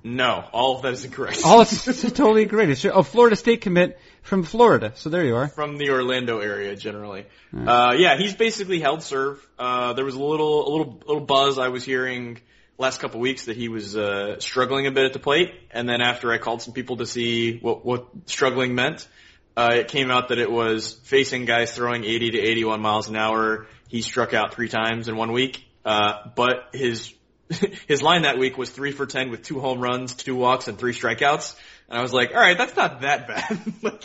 No, 0.03 0.43
all 0.51 0.75
of 0.75 0.81
that 0.81 0.93
is 0.93 1.05
incorrect. 1.05 1.41
All 1.45 1.61
it's, 1.61 1.87
it's 1.87 2.01
totally 2.01 2.45
correct. 2.45 2.71
It's 2.71 2.83
a 2.83 3.03
Florida 3.03 3.35
State 3.37 3.61
commit 3.61 3.99
from 4.21 4.43
Florida. 4.43 4.91
So 4.95 5.09
there 5.09 5.23
you 5.23 5.35
are. 5.35 5.47
From 5.47 5.77
the 5.77 5.91
Orlando 5.91 6.39
area, 6.39 6.75
generally. 6.75 7.25
Right. 7.53 7.67
Uh, 7.67 7.93
yeah, 7.93 8.17
he's 8.17 8.33
basically 8.33 8.81
held 8.81 9.01
serve. 9.01 9.45
Uh, 9.57 9.93
there 9.93 10.03
was 10.03 10.15
a 10.15 10.23
little, 10.23 10.67
a 10.67 10.69
little, 10.69 11.01
little 11.07 11.25
buzz 11.25 11.57
I 11.57 11.69
was 11.69 11.85
hearing 11.85 12.41
last 12.77 12.99
couple 12.99 13.19
weeks 13.19 13.45
that 13.45 13.55
he 13.55 13.69
was 13.69 13.95
uh, 13.95 14.39
struggling 14.39 14.87
a 14.87 14.91
bit 14.91 15.05
at 15.05 15.13
the 15.13 15.19
plate, 15.19 15.53
and 15.71 15.87
then 15.87 16.01
after 16.01 16.31
I 16.31 16.37
called 16.37 16.61
some 16.61 16.73
people 16.73 16.97
to 16.97 17.05
see 17.05 17.59
what 17.59 17.85
what 17.85 18.07
struggling 18.25 18.75
meant, 18.75 19.07
uh, 19.55 19.69
it 19.73 19.87
came 19.87 20.11
out 20.11 20.29
that 20.29 20.39
it 20.39 20.51
was 20.51 20.93
facing 21.03 21.45
guys 21.45 21.73
throwing 21.73 22.03
80 22.03 22.31
to 22.31 22.39
81 22.39 22.81
miles 22.81 23.09
an 23.09 23.15
hour. 23.15 23.67
He 23.87 24.01
struck 24.01 24.33
out 24.33 24.53
three 24.53 24.69
times 24.69 25.07
in 25.07 25.15
one 25.15 25.31
week, 25.31 25.63
uh, 25.85 26.29
but 26.35 26.69
his 26.73 27.13
his 27.87 28.01
line 28.01 28.23
that 28.23 28.37
week 28.37 28.57
was 28.57 28.69
three 28.69 28.91
for 28.91 29.05
ten 29.05 29.29
with 29.29 29.43
two 29.43 29.59
home 29.59 29.79
runs, 29.79 30.13
two 30.13 30.35
walks, 30.35 30.67
and 30.67 30.77
three 30.77 30.93
strikeouts. 30.93 31.55
And 31.89 31.97
I 31.97 32.01
was 32.01 32.13
like, 32.13 32.31
all 32.33 32.39
right, 32.39 32.57
that's 32.57 32.75
not 32.75 33.01
that 33.01 33.27
bad. 33.27 33.59
like, 33.81 34.03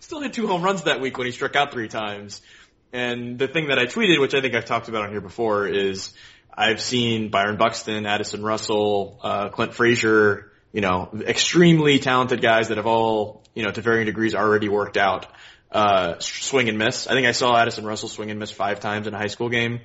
still 0.00 0.20
had 0.20 0.32
two 0.32 0.46
home 0.46 0.62
runs 0.62 0.82
that 0.82 1.00
week 1.00 1.16
when 1.16 1.26
he 1.26 1.32
struck 1.32 1.56
out 1.56 1.72
three 1.72 1.88
times. 1.88 2.42
And 2.92 3.38
the 3.38 3.48
thing 3.48 3.68
that 3.68 3.78
I 3.78 3.86
tweeted, 3.86 4.20
which 4.20 4.34
I 4.34 4.40
think 4.40 4.54
I've 4.54 4.66
talked 4.66 4.88
about 4.88 5.04
on 5.04 5.10
here 5.10 5.20
before, 5.20 5.66
is 5.66 6.12
I've 6.52 6.80
seen 6.80 7.30
Byron 7.30 7.56
Buxton, 7.56 8.04
Addison 8.04 8.42
Russell, 8.42 9.18
uh, 9.22 9.48
Clint 9.48 9.72
Frazier, 9.72 10.52
you 10.72 10.80
know, 10.80 11.08
extremely 11.26 11.98
talented 11.98 12.42
guys 12.42 12.68
that 12.68 12.76
have 12.76 12.86
all, 12.86 13.42
you 13.54 13.62
know, 13.62 13.70
to 13.70 13.80
varying 13.80 14.06
degrees 14.06 14.34
already 14.34 14.68
worked 14.68 14.96
out, 14.96 15.26
uh, 15.70 16.18
swing 16.18 16.68
and 16.68 16.78
miss. 16.78 17.06
I 17.06 17.12
think 17.12 17.26
I 17.26 17.32
saw 17.32 17.56
Addison 17.56 17.86
Russell 17.86 18.08
swing 18.08 18.30
and 18.30 18.38
miss 18.38 18.50
five 18.50 18.80
times 18.80 19.06
in 19.06 19.14
a 19.14 19.18
high 19.18 19.28
school 19.28 19.48
game. 19.48 19.80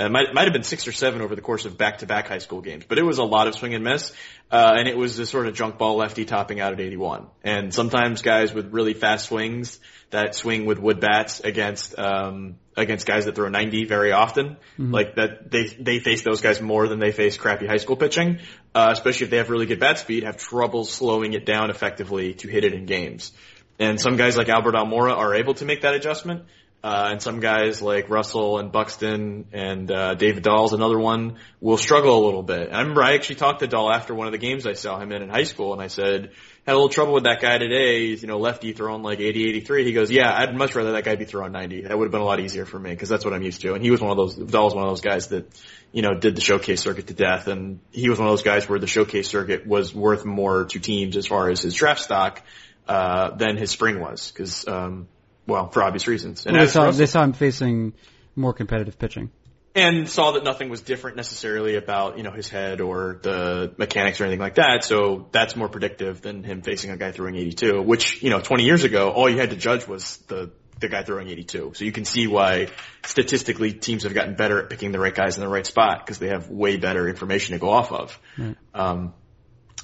It 0.00 0.04
uh, 0.04 0.08
might 0.08 0.32
might 0.32 0.44
have 0.44 0.54
been 0.54 0.62
six 0.62 0.88
or 0.88 0.92
seven 0.92 1.20
over 1.20 1.36
the 1.36 1.42
course 1.42 1.66
of 1.66 1.76
back 1.76 1.98
to 1.98 2.06
back 2.06 2.26
high 2.26 2.38
school 2.38 2.62
games, 2.62 2.84
but 2.88 2.98
it 2.98 3.02
was 3.02 3.18
a 3.18 3.22
lot 3.22 3.48
of 3.48 3.54
swing 3.54 3.74
and 3.74 3.84
miss, 3.84 4.12
uh, 4.50 4.74
and 4.78 4.88
it 4.88 4.96
was 4.96 5.18
a 5.18 5.26
sort 5.26 5.46
of 5.46 5.54
junk 5.54 5.76
ball 5.76 5.96
lefty 5.96 6.24
topping 6.24 6.58
out 6.58 6.72
at 6.72 6.80
81. 6.80 7.26
And 7.44 7.74
sometimes 7.74 8.22
guys 8.22 8.54
with 8.54 8.72
really 8.72 8.94
fast 8.94 9.26
swings 9.26 9.78
that 10.08 10.34
swing 10.34 10.64
with 10.64 10.78
wood 10.78 11.00
bats 11.00 11.40
against 11.40 11.98
um, 11.98 12.56
against 12.78 13.06
guys 13.06 13.26
that 13.26 13.34
throw 13.34 13.50
90 13.50 13.84
very 13.84 14.12
often, 14.12 14.56
mm-hmm. 14.78 14.90
like 14.90 15.16
that 15.16 15.50
they 15.50 15.66
they 15.66 15.98
face 15.98 16.22
those 16.22 16.40
guys 16.40 16.62
more 16.62 16.88
than 16.88 16.98
they 16.98 17.12
face 17.12 17.36
crappy 17.36 17.66
high 17.66 17.76
school 17.76 17.96
pitching, 17.96 18.38
uh, 18.74 18.88
especially 18.92 19.24
if 19.24 19.30
they 19.30 19.36
have 19.36 19.50
really 19.50 19.66
good 19.66 19.80
bat 19.80 19.98
speed, 19.98 20.22
have 20.22 20.38
trouble 20.38 20.86
slowing 20.86 21.34
it 21.34 21.44
down 21.44 21.68
effectively 21.68 22.32
to 22.32 22.48
hit 22.48 22.64
it 22.64 22.72
in 22.72 22.86
games. 22.86 23.32
And 23.78 24.00
some 24.00 24.16
guys 24.16 24.38
like 24.38 24.48
Albert 24.48 24.76
Almora 24.76 25.14
are 25.14 25.34
able 25.34 25.52
to 25.54 25.66
make 25.66 25.82
that 25.82 25.94
adjustment. 25.94 26.44
Uh, 26.82 27.08
and 27.12 27.20
some 27.20 27.40
guys 27.40 27.82
like 27.82 28.08
Russell 28.08 28.58
and 28.58 28.72
Buxton 28.72 29.44
and 29.52 29.90
uh, 29.90 30.14
David 30.14 30.42
Dahl's 30.42 30.72
another 30.72 30.98
one 30.98 31.36
will 31.60 31.76
struggle 31.76 32.24
a 32.24 32.24
little 32.24 32.42
bit. 32.42 32.72
I 32.72 32.80
remember 32.80 33.02
I 33.02 33.12
actually 33.12 33.36
talked 33.36 33.60
to 33.60 33.66
Dahl 33.66 33.92
after 33.92 34.14
one 34.14 34.26
of 34.26 34.32
the 34.32 34.38
games 34.38 34.66
I 34.66 34.72
saw 34.72 34.98
him 34.98 35.12
in 35.12 35.20
in 35.20 35.28
high 35.28 35.44
school, 35.44 35.74
and 35.74 35.82
I 35.82 35.88
said, 35.88 36.30
had 36.66 36.72
a 36.72 36.76
little 36.76 36.88
trouble 36.88 37.14
with 37.14 37.24
that 37.24 37.40
guy 37.40 37.58
today. 37.58 38.08
He's, 38.08 38.22
you 38.22 38.28
know, 38.28 38.38
lefty 38.38 38.72
throwing 38.72 39.02
like 39.02 39.20
80, 39.20 39.48
83. 39.48 39.84
He 39.84 39.92
goes, 39.92 40.10
yeah, 40.10 40.32
I'd 40.32 40.54
much 40.54 40.74
rather 40.74 40.92
that 40.92 41.04
guy 41.04 41.16
be 41.16 41.24
throwing 41.24 41.52
90. 41.52 41.82
That 41.82 41.98
would 41.98 42.04
have 42.04 42.12
been 42.12 42.20
a 42.20 42.24
lot 42.24 42.40
easier 42.40 42.64
for 42.64 42.78
me 42.78 42.90
because 42.90 43.08
that's 43.08 43.24
what 43.24 43.34
I'm 43.34 43.42
used 43.42 43.60
to. 43.62 43.74
And 43.74 43.82
he 43.82 43.90
was 43.90 44.00
one 44.00 44.10
of 44.10 44.16
those, 44.16 44.36
Dahl's 44.36 44.74
one 44.74 44.84
of 44.84 44.90
those 44.90 45.00
guys 45.00 45.28
that, 45.28 45.46
you 45.92 46.02
know, 46.02 46.14
did 46.14 46.36
the 46.36 46.40
showcase 46.40 46.80
circuit 46.80 47.06
to 47.08 47.14
death. 47.14 47.46
And 47.46 47.80
he 47.90 48.08
was 48.08 48.18
one 48.18 48.28
of 48.28 48.32
those 48.32 48.42
guys 48.42 48.68
where 48.68 48.78
the 48.78 48.86
showcase 48.86 49.28
circuit 49.28 49.66
was 49.66 49.94
worth 49.94 50.24
more 50.24 50.66
to 50.66 50.78
teams 50.78 51.16
as 51.16 51.26
far 51.26 51.50
as 51.50 51.60
his 51.60 51.74
draft 51.74 52.00
stock, 52.00 52.42
uh, 52.88 53.30
than 53.36 53.56
his 53.56 53.70
spring 53.70 54.00
was. 54.00 54.30
Cause, 54.32 54.66
um, 54.68 55.08
well, 55.46 55.68
for 55.70 55.82
obvious 55.82 56.06
reasons. 56.06 56.46
And 56.46 56.56
well, 56.56 56.66
they, 56.66 56.70
saw, 56.70 56.84
Russell, 56.84 56.98
they 56.98 57.06
saw 57.06 57.24
him 57.24 57.32
facing 57.32 57.92
more 58.36 58.52
competitive 58.52 58.98
pitching. 58.98 59.30
And 59.74 60.08
saw 60.08 60.32
that 60.32 60.42
nothing 60.42 60.68
was 60.68 60.80
different 60.80 61.16
necessarily 61.16 61.76
about, 61.76 62.16
you 62.16 62.24
know, 62.24 62.32
his 62.32 62.48
head 62.48 62.80
or 62.80 63.20
the 63.22 63.72
mechanics 63.76 64.20
or 64.20 64.24
anything 64.24 64.40
like 64.40 64.56
that. 64.56 64.82
So 64.82 65.28
that's 65.30 65.54
more 65.54 65.68
predictive 65.68 66.20
than 66.20 66.42
him 66.42 66.62
facing 66.62 66.90
a 66.90 66.96
guy 66.96 67.12
throwing 67.12 67.36
82, 67.36 67.80
which, 67.82 68.20
you 68.20 68.30
know, 68.30 68.40
20 68.40 68.64
years 68.64 68.82
ago, 68.82 69.10
all 69.10 69.30
you 69.30 69.38
had 69.38 69.50
to 69.50 69.56
judge 69.56 69.86
was 69.86 70.16
the, 70.26 70.50
the 70.80 70.88
guy 70.88 71.04
throwing 71.04 71.28
82. 71.28 71.72
So 71.74 71.84
you 71.84 71.92
can 71.92 72.04
see 72.04 72.26
why 72.26 72.66
statistically 73.04 73.72
teams 73.72 74.02
have 74.02 74.12
gotten 74.12 74.34
better 74.34 74.60
at 74.60 74.70
picking 74.70 74.90
the 74.90 74.98
right 74.98 75.14
guys 75.14 75.36
in 75.36 75.40
the 75.40 75.48
right 75.48 75.64
spot 75.64 76.04
because 76.04 76.18
they 76.18 76.28
have 76.28 76.50
way 76.50 76.76
better 76.76 77.08
information 77.08 77.52
to 77.52 77.60
go 77.60 77.70
off 77.70 77.92
of. 77.92 78.18
Right. 78.36 78.56
Um, 78.74 79.14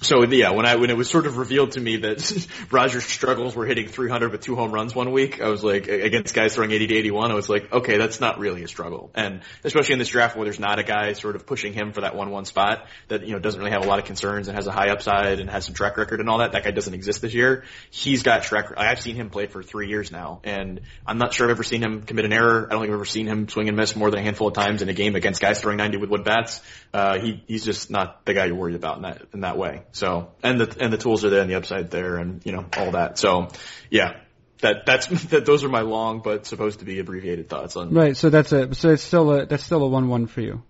so 0.03 0.23
yeah, 0.25 0.51
when 0.51 0.67
I 0.67 0.77
when 0.77 0.91
it 0.91 0.97
was 0.97 1.09
sort 1.09 1.27
of 1.27 1.39
revealed 1.39 1.73
to 1.73 1.81
me 1.81 1.97
that 1.99 2.47
Rodgers' 2.71 3.05
struggles 3.05 3.57
were 3.57 3.65
hitting 3.65 3.89
300 3.89 4.31
with 4.31 4.43
two 4.43 4.55
home 4.55 4.71
runs 4.71 4.95
one 4.95 5.11
week, 5.11 5.41
I 5.41 5.49
was 5.49 5.65
like 5.65 5.89
against 5.89 6.35
guys 6.35 6.55
throwing 6.55 6.71
80 6.71 6.89
to 6.89 6.95
81, 6.97 7.31
I 7.31 7.35
was 7.35 7.49
like, 7.49 7.73
okay, 7.73 7.97
that's 7.97 8.21
not 8.21 8.39
really 8.39 8.63
a 8.63 8.69
struggle. 8.69 9.11
And 9.15 9.41
especially 9.65 9.95
in 9.95 9.99
this 9.99 10.09
draft 10.09 10.37
where 10.37 10.45
there's 10.45 10.61
not 10.61 10.79
a 10.79 10.83
guy 10.83 11.15
sort 11.15 11.35
of 11.35 11.47
pushing 11.47 11.73
him 11.73 11.93
for 11.93 12.03
that 12.03 12.15
one-one 12.15 12.45
spot 12.45 12.87
that 13.09 13.27
you 13.27 13.33
know 13.33 13.39
doesn't 13.39 13.59
really 13.59 13.73
have 13.73 13.85
a 13.85 13.89
lot 13.89 13.99
of 13.99 14.05
concerns 14.05 14.49
and 14.49 14.57
has 14.57 14.67
a 14.67 14.73
high 14.73 14.91
upside 14.91 15.41
and 15.41 15.49
has 15.49 15.65
some 15.65 15.75
track 15.75 15.97
record 15.97 16.21
and 16.21 16.29
all 16.29 16.39
that. 16.39 16.53
That 16.53 16.65
guy 16.65 16.73
doesn't 16.73 16.95
exist 16.95 17.23
this 17.23 17.33
year. 17.33 17.65
He's 17.91 18.23
got 18.23 18.43
track. 18.43 18.67
I've 18.77 19.01
seen 19.01 19.17
him 19.17 19.31
play 19.31 19.47
for 19.47 19.63
three 19.63 19.89
years 19.89 20.13
now, 20.13 20.41
and 20.45 20.83
I'm 21.07 21.17
not 21.17 21.33
sure 21.33 21.47
I've 21.47 21.53
ever 21.53 21.65
seen 21.65 21.83
him 21.83 22.03
commit 22.03 22.27
an 22.27 22.35
error. 22.35 22.67
I 22.69 22.73
don't 22.73 22.83
think 22.83 22.91
I've 22.91 22.97
ever 22.97 23.07
seen 23.07 23.27
him 23.27 23.49
swing 23.49 23.69
and 23.69 23.77
miss 23.77 23.97
more 23.97 24.11
than 24.11 24.21
a 24.21 24.23
handful 24.23 24.49
of 24.49 24.55
times 24.55 24.83
in 24.83 24.91
a 24.91 24.95
game 24.95 25.17
against 25.17 25.41
guys 25.41 25.61
throwing 25.61 25.79
90 25.79 25.97
with 25.97 26.11
wood 26.11 26.25
bats. 26.25 26.61
Uh, 26.93 27.19
he 27.19 27.43
he's 27.47 27.65
just 27.65 27.91
not 27.91 28.27
the 28.27 28.35
guy 28.35 28.45
you're 28.45 28.57
worried 28.57 28.77
about 28.77 28.97
in 28.97 29.03
that 29.03 29.23
in 29.33 29.41
that 29.41 29.57
way. 29.57 29.86
So 29.93 30.33
and 30.43 30.61
the 30.61 30.77
and 30.81 30.93
the 30.93 30.99
tools 30.99 31.25
are 31.25 31.31
there 31.31 31.41
and 31.41 31.51
the 31.51 31.55
upside 31.55 31.91
there 31.91 32.17
and 32.17 32.45
you 32.45 32.53
know 32.53 32.67
all 32.77 32.93
that. 32.93 33.19
So 33.19 33.49
yeah, 33.91 34.21
that 34.61 34.87
that's 34.87 35.07
that 35.31 35.47
those 35.47 35.65
are 35.65 35.69
my 35.69 35.83
long 35.83 36.21
but 36.23 36.47
supposed 36.47 36.81
to 36.81 36.85
be 36.85 36.99
abbreviated 36.99 37.49
thoughts 37.49 37.77
on. 37.77 37.93
Right. 37.93 38.17
So 38.17 38.31
that's 38.31 38.53
a 38.53 38.75
so 38.75 38.91
it's 38.91 39.03
still 39.03 39.33
a 39.33 39.47
that's 39.47 39.65
still 39.65 39.83
a 39.83 39.89
one 39.89 40.09
one 40.09 40.27
for 40.27 40.41
you. 40.41 40.63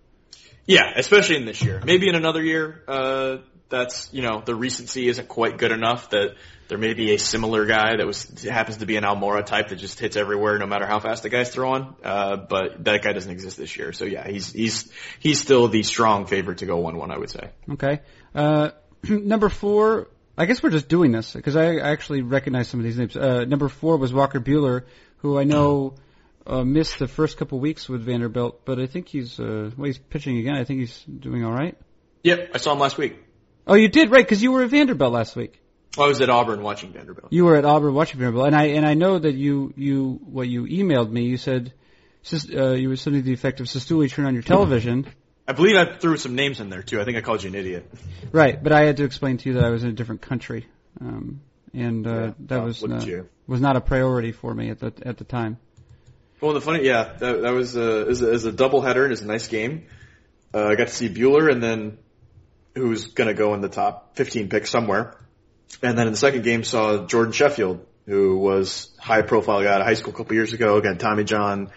Yeah, 0.67 0.93
especially 0.97 1.37
in 1.37 1.45
this 1.45 1.63
year. 1.63 1.81
Maybe 1.85 2.09
in 2.09 2.17
another 2.17 2.43
year, 2.43 2.83
uh, 2.89 3.37
that's 3.69 4.13
you 4.13 4.23
know 4.23 4.43
the 4.45 4.55
recency 4.55 5.09
isn't 5.09 5.29
quite 5.29 5.59
good 5.59 5.73
enough 5.73 6.11
that 6.11 6.35
there 6.69 6.79
may 6.79 6.95
be 6.95 7.15
a 7.15 7.19
similar 7.19 7.67
guy 7.67 7.97
that 7.97 8.07
was 8.07 8.43
happens 8.43 8.79
to 8.79 8.87
be 8.87 8.97
an 8.97 9.05
Almora 9.05 9.45
type 9.45 9.69
that 9.69 9.77
just 9.77 10.01
hits 10.01 10.17
everywhere 10.17 10.59
no 10.59 10.67
matter 10.67 10.87
how 10.87 10.99
fast 10.99 11.23
the 11.23 11.29
guy's 11.29 11.51
throwing. 11.51 11.95
Uh, 12.03 12.37
but 12.37 12.83
that 12.85 13.03
guy 13.03 13.13
doesn't 13.13 13.31
exist 13.31 13.57
this 13.57 13.77
year. 13.77 13.93
So 13.93 14.05
yeah, 14.05 14.27
he's 14.27 14.53
he's 14.53 14.91
he's 15.21 15.41
still 15.41 15.69
the 15.69 15.83
strong 15.83 16.27
favorite 16.27 16.59
to 16.59 16.67
go 16.67 16.79
one 16.79 16.97
one. 16.97 17.11
I 17.11 17.19
would 17.19 17.31
say. 17.31 17.51
Okay. 17.73 18.01
Uh, 18.35 18.71
number 19.25 19.49
four, 19.49 20.09
I 20.37 20.47
guess 20.47 20.63
we're 20.63 20.71
just 20.71 20.89
doing 20.89 21.13
this 21.13 21.33
because 21.33 21.57
I 21.57 21.77
actually 21.77 22.23
recognize 22.23 22.69
some 22.69 22.81
of 22.81 22.85
these 22.85 22.99
names. 22.99 23.17
Uh, 23.17 23.45
number 23.45 23.69
four 23.69 23.97
was 23.97 24.13
Walker 24.13 24.41
Buehler, 24.41 24.85
who 25.19 25.39
I 25.39 25.45
know 25.45 25.95
uh, 26.47 26.65
missed 26.65 26.99
the 26.99 27.09
first 27.09 27.37
couple 27.39 27.59
weeks 27.59 27.89
with 27.89 28.03
Vanderbilt, 28.03 28.65
but 28.65 28.79
I 28.79 28.87
think 28.87 29.09
he's 29.09 29.41
uh, 29.41 29.71
well, 29.77 29.87
he's 29.87 29.99
pitching 29.99 30.39
again. 30.39 30.55
I 30.55 30.65
think 30.65 30.81
he's 30.81 31.03
doing 31.05 31.45
all 31.45 31.53
right. 31.53 31.77
Yep, 32.23 32.51
I 32.55 32.59
saw 32.59 32.73
him 32.73 32.79
last 32.79 32.99
week. 32.99 33.17
Oh, 33.67 33.75
you 33.75 33.89
did 33.89 34.11
right 34.11 34.25
because 34.25 34.43
you 34.43 34.53
were 34.53 34.63
at 34.63 34.71
Vanderbilt 34.71 35.13
last 35.13 35.37
week. 35.37 35.61
I 35.99 36.07
was 36.07 36.21
at 36.21 36.29
Auburn 36.29 36.63
watching 36.63 36.93
Vanderbilt. 36.93 37.33
You 37.33 37.47
were 37.47 37.57
at 37.57 37.65
Auburn 37.65 37.95
watching 37.95 38.21
Vanderbilt, 38.21 38.47
and 38.47 38.57
I 38.57 38.65
and 38.67 38.87
I 38.87 38.95
know 38.95 39.19
that 39.19 39.35
you 39.35 39.73
you 39.77 40.21
what 40.25 40.49
you 40.49 40.65
emailed 40.65 41.11
me. 41.11 41.23
You 41.23 41.37
said 41.37 41.73
uh, 42.33 42.73
you 42.73 42.89
were 42.89 42.97
to 42.97 43.23
the 43.23 43.33
effect 43.33 43.61
of 43.61 43.67
Cistulli 43.67 44.11
turn 44.11 44.27
on 44.27 44.35
your 44.35 44.43
television. 44.43 45.07
I 45.49 45.53
believe 45.53 45.77
I 45.77 45.97
threw 45.97 46.17
some 46.17 46.35
names 46.35 46.61
in 46.61 46.71
there 46.71 46.83
too. 46.83 47.01
I 47.01 47.05
think 47.05 47.17
I 47.17 47.21
called 47.21 47.43
you 47.43 47.49
an 47.49 47.55
idiot. 47.55 47.91
Right, 48.33 48.61
but 48.61 48.73
I 48.73 48.83
had 48.83 48.97
to 48.99 49.05
explain 49.05 49.37
to 49.39 49.49
you 49.49 49.55
that 49.55 49.65
I 49.65 49.71
was 49.71 49.85
in 49.85 49.91
a 49.91 49.93
different 49.93 50.23
country, 50.23 50.67
um, 51.01 51.41
and 51.73 52.07
uh, 52.07 52.11
yeah, 52.11 52.33
that 52.47 52.65
was 52.65 52.83
not, 52.83 53.07
was 53.47 53.61
not 53.61 53.77
a 53.77 53.81
priority 53.81 54.33
for 54.33 54.53
me 54.53 54.71
at 54.71 54.81
the 54.81 54.93
at 55.05 55.19
the 55.19 55.25
time. 55.25 55.59
Well, 56.41 56.53
the 56.53 56.61
funny, 56.61 56.85
yeah, 56.85 57.15
that, 57.19 57.43
that 57.43 57.51
was 57.51 57.77
a, 57.77 58.09
is 58.09 58.21
a, 58.21 58.31
is 58.31 58.45
a 58.45 58.53
double 58.53 58.83
header 58.83 59.05
and 59.05 59.13
it's 59.13 59.23
a 59.23 59.27
nice 59.27 59.49
game. 59.49 59.87
Uh, 60.53 60.67
I 60.67 60.75
got 60.75 60.89
to 60.89 60.93
see 60.93 61.09
Buehler 61.09 61.51
and 61.51 61.63
then 61.63 61.99
who's 62.75 63.07
going 63.07 63.29
to 63.29 63.35
go 63.35 63.55
in 63.55 63.63
the 63.63 63.71
top 63.71 64.17
15 64.17 64.51
picks 64.51 64.71
somewhere. 64.71 65.17
And 65.83 65.97
then 65.97 66.07
in 66.07 66.13
the 66.13 66.19
second 66.19 66.45
game 66.45 66.63
saw 66.63 67.07
Jordan 67.07 67.33
Sheffield, 67.33 67.87
who 68.05 68.37
was 68.39 68.95
high 68.99 69.23
profile 69.23 69.63
guy 69.63 69.75
at 69.75 69.83
high 69.83 69.95
school 69.95 70.13
a 70.13 70.17
couple 70.17 70.35
years 70.35 70.53
ago, 70.53 70.79
got 70.83 71.01
Tommy 71.01 71.25
John, 71.25 71.71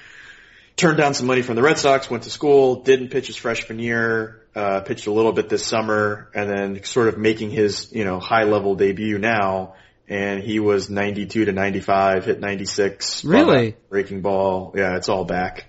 turned 0.80 0.98
down 0.98 1.14
some 1.14 1.28
money 1.28 1.42
from 1.42 1.56
the 1.56 1.62
Red 1.62 1.78
Sox, 1.78 2.10
went 2.10 2.24
to 2.24 2.30
school, 2.30 2.84
didn't 2.84 3.10
pitch 3.10 3.28
his 3.28 3.36
freshman 3.36 3.80
year, 3.80 4.46
uh, 4.56 4.82
pitched 4.82 5.08
a 5.08 5.12
little 5.12 5.34
bit 5.34 5.50
this 5.50 5.66
summer, 5.66 6.30
and 6.34 6.50
then 6.50 6.84
sort 6.84 7.10
of 7.10 7.18
making 7.18 7.52
his, 7.52 7.92
you 7.92 8.06
know, 8.06 8.20
high 8.20 8.44
level 8.44 8.76
debut 8.76 9.18
now. 9.18 9.76
And 10.08 10.42
he 10.42 10.60
was 10.60 10.90
92 10.90 11.46
to 11.46 11.52
95, 11.52 12.26
hit 12.26 12.40
96. 12.40 13.26
Really? 13.26 13.76
Breaking 13.90 14.22
ball. 14.22 14.74
Yeah, 14.76 14.96
it's 14.96 15.08
all 15.08 15.24
back. 15.24 15.66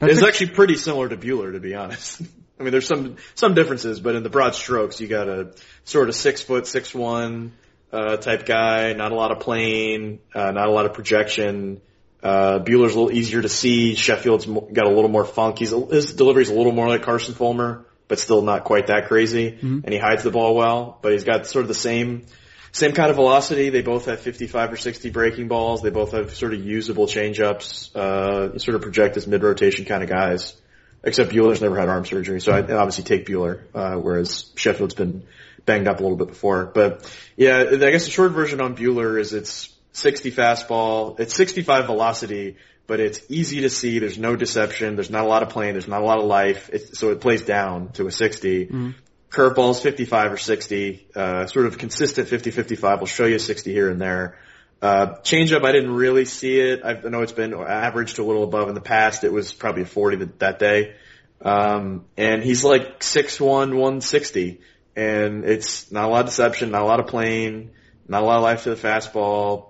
That's 0.00 0.14
it's 0.14 0.22
a- 0.22 0.26
actually 0.26 0.50
pretty 0.50 0.76
similar 0.76 1.08
to 1.08 1.16
Buehler, 1.16 1.52
to 1.52 1.60
be 1.60 1.74
honest. 1.74 2.22
I 2.58 2.64
mean, 2.64 2.72
there's 2.72 2.88
some, 2.88 3.16
some 3.36 3.54
differences, 3.54 4.00
but 4.00 4.16
in 4.16 4.24
the 4.24 4.30
broad 4.30 4.56
strokes, 4.56 5.00
you 5.00 5.06
got 5.06 5.28
a 5.28 5.52
sort 5.84 6.08
of 6.08 6.16
six 6.16 6.42
foot, 6.42 6.66
six 6.66 6.92
one, 6.92 7.52
uh, 7.92 8.16
type 8.16 8.46
guy, 8.46 8.94
not 8.94 9.12
a 9.12 9.14
lot 9.14 9.30
of 9.30 9.38
plane, 9.38 10.18
uh, 10.34 10.50
not 10.50 10.66
a 10.66 10.72
lot 10.72 10.84
of 10.84 10.92
projection, 10.92 11.80
uh, 12.22 12.58
Buehler's 12.60 12.94
a 12.94 13.00
little 13.00 13.12
easier 13.12 13.42
to 13.42 13.48
see. 13.48 13.94
Sheffield's 13.94 14.46
got 14.46 14.86
a 14.86 14.90
little 14.90 15.08
more 15.08 15.24
funk. 15.24 15.58
He's 15.58 15.70
his 15.70 16.14
delivery's 16.14 16.50
a 16.50 16.54
little 16.54 16.72
more 16.72 16.88
like 16.88 17.02
Carson 17.02 17.34
Fulmer, 17.34 17.86
but 18.08 18.18
still 18.18 18.42
not 18.42 18.64
quite 18.64 18.88
that 18.88 19.08
crazy. 19.08 19.52
Mm-hmm. 19.52 19.80
And 19.84 19.92
he 19.92 19.98
hides 19.98 20.22
the 20.22 20.30
ball 20.30 20.54
well, 20.54 20.98
but 21.00 21.12
he's 21.12 21.24
got 21.24 21.46
sort 21.46 21.62
of 21.62 21.68
the 21.68 21.74
same 21.74 22.26
Same 22.72 22.92
kind 22.92 23.10
of 23.10 23.16
velocity. 23.16 23.70
They 23.70 23.82
both 23.82 24.06
have 24.06 24.20
55 24.20 24.72
or 24.72 24.76
60 24.76 25.10
breaking 25.10 25.48
balls. 25.48 25.82
They 25.82 25.90
both 25.90 26.12
have 26.12 26.34
sort 26.34 26.52
of 26.54 26.64
usable 26.64 27.06
changeups. 27.06 27.96
Uh, 27.96 28.58
sort 28.58 28.74
of 28.74 28.82
project 28.82 29.16
as 29.16 29.26
mid 29.26 29.42
rotation 29.42 29.84
kind 29.84 30.02
of 30.02 30.08
guys. 30.08 30.54
Except 31.02 31.30
Buehler's 31.30 31.62
never 31.62 31.78
had 31.78 31.88
arm 31.88 32.04
surgery, 32.04 32.40
so 32.40 32.52
I 32.52 32.58
obviously 32.58 33.04
take 33.04 33.24
Buehler, 33.24 33.62
uh, 33.72 33.94
whereas 33.96 34.50
Sheffield's 34.56 34.94
been 34.94 35.22
banged 35.64 35.86
up 35.86 36.00
a 36.00 36.02
little 36.02 36.16
bit 36.16 36.26
before. 36.26 36.66
But 36.66 37.08
yeah, 37.36 37.58
I 37.58 37.76
guess 37.76 38.04
the 38.04 38.10
short 38.10 38.32
version 38.32 38.60
on 38.60 38.74
Buehler 38.76 39.18
is 39.18 39.32
it's 39.32 39.68
60 39.98 40.32
fastball, 40.32 41.18
it's 41.20 41.34
65 41.34 41.86
velocity, 41.86 42.56
but 42.86 43.00
it's 43.00 43.20
easy 43.28 43.62
to 43.62 43.70
see. 43.70 43.98
There's 43.98 44.18
no 44.18 44.36
deception. 44.36 44.96
There's 44.96 45.10
not 45.10 45.24
a 45.24 45.28
lot 45.28 45.42
of 45.42 45.50
playing. 45.50 45.74
There's 45.74 45.88
not 45.88 46.00
a 46.00 46.04
lot 46.04 46.18
of 46.18 46.24
life. 46.24 46.70
It's, 46.72 46.98
so 46.98 47.10
it 47.10 47.20
plays 47.20 47.42
down 47.42 47.92
to 47.92 48.06
a 48.06 48.10
60. 48.10 48.66
Mm-hmm. 48.66 48.90
Curveballs 49.30 49.82
55 49.82 50.32
or 50.32 50.36
60, 50.38 51.06
uh, 51.14 51.46
sort 51.46 51.66
of 51.66 51.76
consistent 51.76 52.28
50-55. 52.28 52.96
We'll 52.96 53.06
show 53.06 53.26
you 53.26 53.38
60 53.38 53.72
here 53.72 53.90
and 53.90 54.00
there. 54.00 54.38
Uh, 54.80 55.16
changeup, 55.22 55.64
I 55.64 55.72
didn't 55.72 55.92
really 55.92 56.24
see 56.24 56.58
it. 56.58 56.80
I 56.84 56.94
know 56.94 57.20
it's 57.22 57.32
been 57.32 57.52
averaged 57.52 58.18
a 58.18 58.24
little 58.24 58.44
above 58.44 58.68
in 58.68 58.74
the 58.74 58.80
past. 58.80 59.24
It 59.24 59.32
was 59.32 59.52
probably 59.52 59.82
a 59.82 59.86
40 59.86 60.16
that, 60.16 60.38
that 60.38 60.58
day. 60.58 60.94
Um, 61.42 62.06
and 62.16 62.42
he's 62.42 62.64
like 62.64 63.00
6'1", 63.00 63.40
160. 63.48 64.60
And 64.96 65.44
it's 65.44 65.92
not 65.92 66.04
a 66.04 66.08
lot 66.08 66.20
of 66.20 66.26
deception, 66.26 66.70
not 66.70 66.82
a 66.82 66.86
lot 66.86 67.00
of 67.00 67.06
playing, 67.08 67.70
not 68.08 68.22
a 68.22 68.26
lot 68.26 68.36
of 68.36 68.42
life 68.42 68.62
to 68.64 68.70
the 68.70 68.76
fastball. 68.76 69.68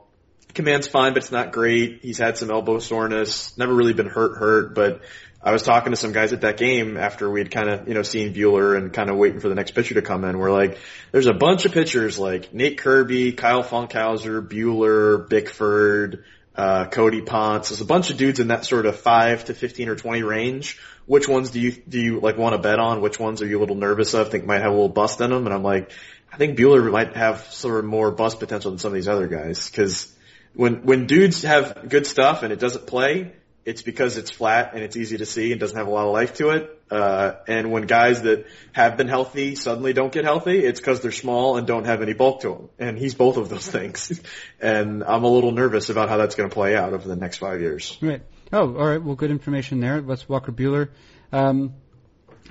Command's 0.55 0.89
fine, 0.89 1.13
but 1.13 1.23
it's 1.23 1.33
not 1.33 1.53
great. 1.53 2.01
He's 2.03 2.19
had 2.19 2.37
some 2.37 2.51
elbow 2.51 2.79
soreness, 2.79 3.57
never 3.57 3.73
really 3.73 3.93
been 3.93 4.09
hurt, 4.09 4.39
hurt, 4.39 4.75
but 4.75 5.03
I 5.41 5.53
was 5.53 5.63
talking 5.63 5.93
to 5.93 5.97
some 5.97 6.13
guys 6.13 6.33
at 6.33 6.41
that 6.41 6.57
game 6.57 6.97
after 6.97 7.31
we'd 7.31 7.51
kind 7.51 7.71
of, 7.71 7.87
you 7.87 7.95
know, 7.95 8.03
seen 8.03 8.35
Buehler 8.35 8.77
and 8.77 8.93
kind 8.93 9.09
of 9.09 9.17
waiting 9.17 9.39
for 9.39 9.49
the 9.49 9.55
next 9.55 9.71
pitcher 9.71 9.95
to 9.95 10.03
come 10.03 10.25
in. 10.25 10.37
We're 10.37 10.51
like, 10.51 10.79
there's 11.13 11.27
a 11.27 11.33
bunch 11.33 11.65
of 11.65 11.73
pitchers 11.73 12.19
like 12.19 12.53
Nate 12.53 12.79
Kirby, 12.79 13.33
Kyle 13.33 13.63
Funkhouser, 13.63 14.47
Buehler, 14.47 15.29
Bickford, 15.29 16.25
uh, 16.57 16.87
Cody 16.87 17.23
Ponce. 17.23 17.69
There's 17.69 17.81
a 17.81 17.87
bunch 17.87 18.11
of 18.11 18.17
dudes 18.17 18.41
in 18.41 18.49
that 18.49 18.65
sort 18.65 18.85
of 18.85 18.99
five 18.99 19.45
to 19.45 19.55
15 19.55 19.89
or 19.89 19.97
20 19.97 20.25
range. 20.25 20.79
Which 21.07 21.29
ones 21.29 21.51
do 21.51 21.61
you, 21.61 21.73
do 21.89 22.01
you 22.01 22.19
like 22.21 22.37
want 22.37 22.57
to 22.57 22.61
bet 22.61 22.81
on? 22.81 23.01
Which 23.01 23.21
ones 23.21 23.41
are 23.41 23.47
you 23.47 23.59
a 23.59 23.61
little 23.61 23.77
nervous 23.77 24.15
of? 24.15 24.31
Think 24.31 24.45
might 24.45 24.61
have 24.61 24.73
a 24.73 24.75
little 24.75 24.89
bust 24.89 25.21
in 25.21 25.31
them? 25.31 25.47
And 25.47 25.55
I'm 25.55 25.63
like, 25.63 25.93
I 26.33 26.37
think 26.37 26.59
Buehler 26.59 26.91
might 26.91 27.17
have 27.17 27.47
sort 27.53 27.79
of 27.79 27.85
more 27.85 28.11
bust 28.11 28.41
potential 28.41 28.73
than 28.73 28.79
some 28.79 28.91
of 28.91 28.95
these 28.97 29.09
other 29.09 29.29
guys. 29.29 29.71
Cause 29.71 30.13
when, 30.55 30.85
when 30.85 31.07
dudes 31.07 31.43
have 31.43 31.89
good 31.89 32.07
stuff 32.07 32.43
and 32.43 32.53
it 32.53 32.59
doesn't 32.59 32.87
play, 32.87 33.33
it's 33.65 33.83
because 33.83 34.17
it's 34.17 34.31
flat 34.31 34.73
and 34.73 34.83
it's 34.83 34.97
easy 34.97 35.19
to 35.19 35.27
see 35.27 35.53
and 35.53 35.61
doesn't 35.61 35.77
have 35.77 35.89
a 35.89 35.91
lot 35.91 36.07
of 36.07 36.13
life 36.13 36.35
to 36.35 36.51
it. 36.51 36.83
Uh, 36.91 37.33
and 37.47 37.71
when 37.71 37.83
guys 37.83 38.23
that 38.23 38.47
have 38.73 38.97
been 38.97 39.09
healthy 39.09 39.55
suddenly 39.57 39.93
don't 39.93 40.11
get 40.11 40.25
healthy, 40.25 40.65
it's 40.65 40.81
because 40.81 41.01
they're 41.01 41.13
small 41.13 41.59
and 41.59 41.67
don't 41.67 41.85
have 41.85 42.01
any 42.01 42.15
bulk 42.15 42.41
to 42.41 42.49
them. 42.49 42.69
And 42.79 42.99
he's 42.99 43.15
both 43.15 43.37
of 43.37 43.51
those 43.51 43.67
things. 43.79 44.23
and 44.59 45.05
I'm 45.05 45.25
a 45.25 45.29
little 45.29 45.53
nervous 45.53 45.91
about 45.91 46.09
how 46.09 46.17
that's 46.17 46.35
going 46.35 46.49
to 46.49 46.55
play 46.55 46.75
out 46.75 46.95
over 46.95 47.07
the 47.07 47.17
next 47.17 47.37
five 47.37 47.61
years. 47.61 47.99
Right. 48.01 48.23
Oh, 48.53 48.75
all 48.75 48.87
right. 48.87 49.03
Well, 49.03 49.17
good 49.17 49.31
information 49.31 49.81
there. 49.81 50.01
That's 50.01 50.27
Walker 50.27 50.51
Buehler. 50.53 50.89
Um, 51.31 51.75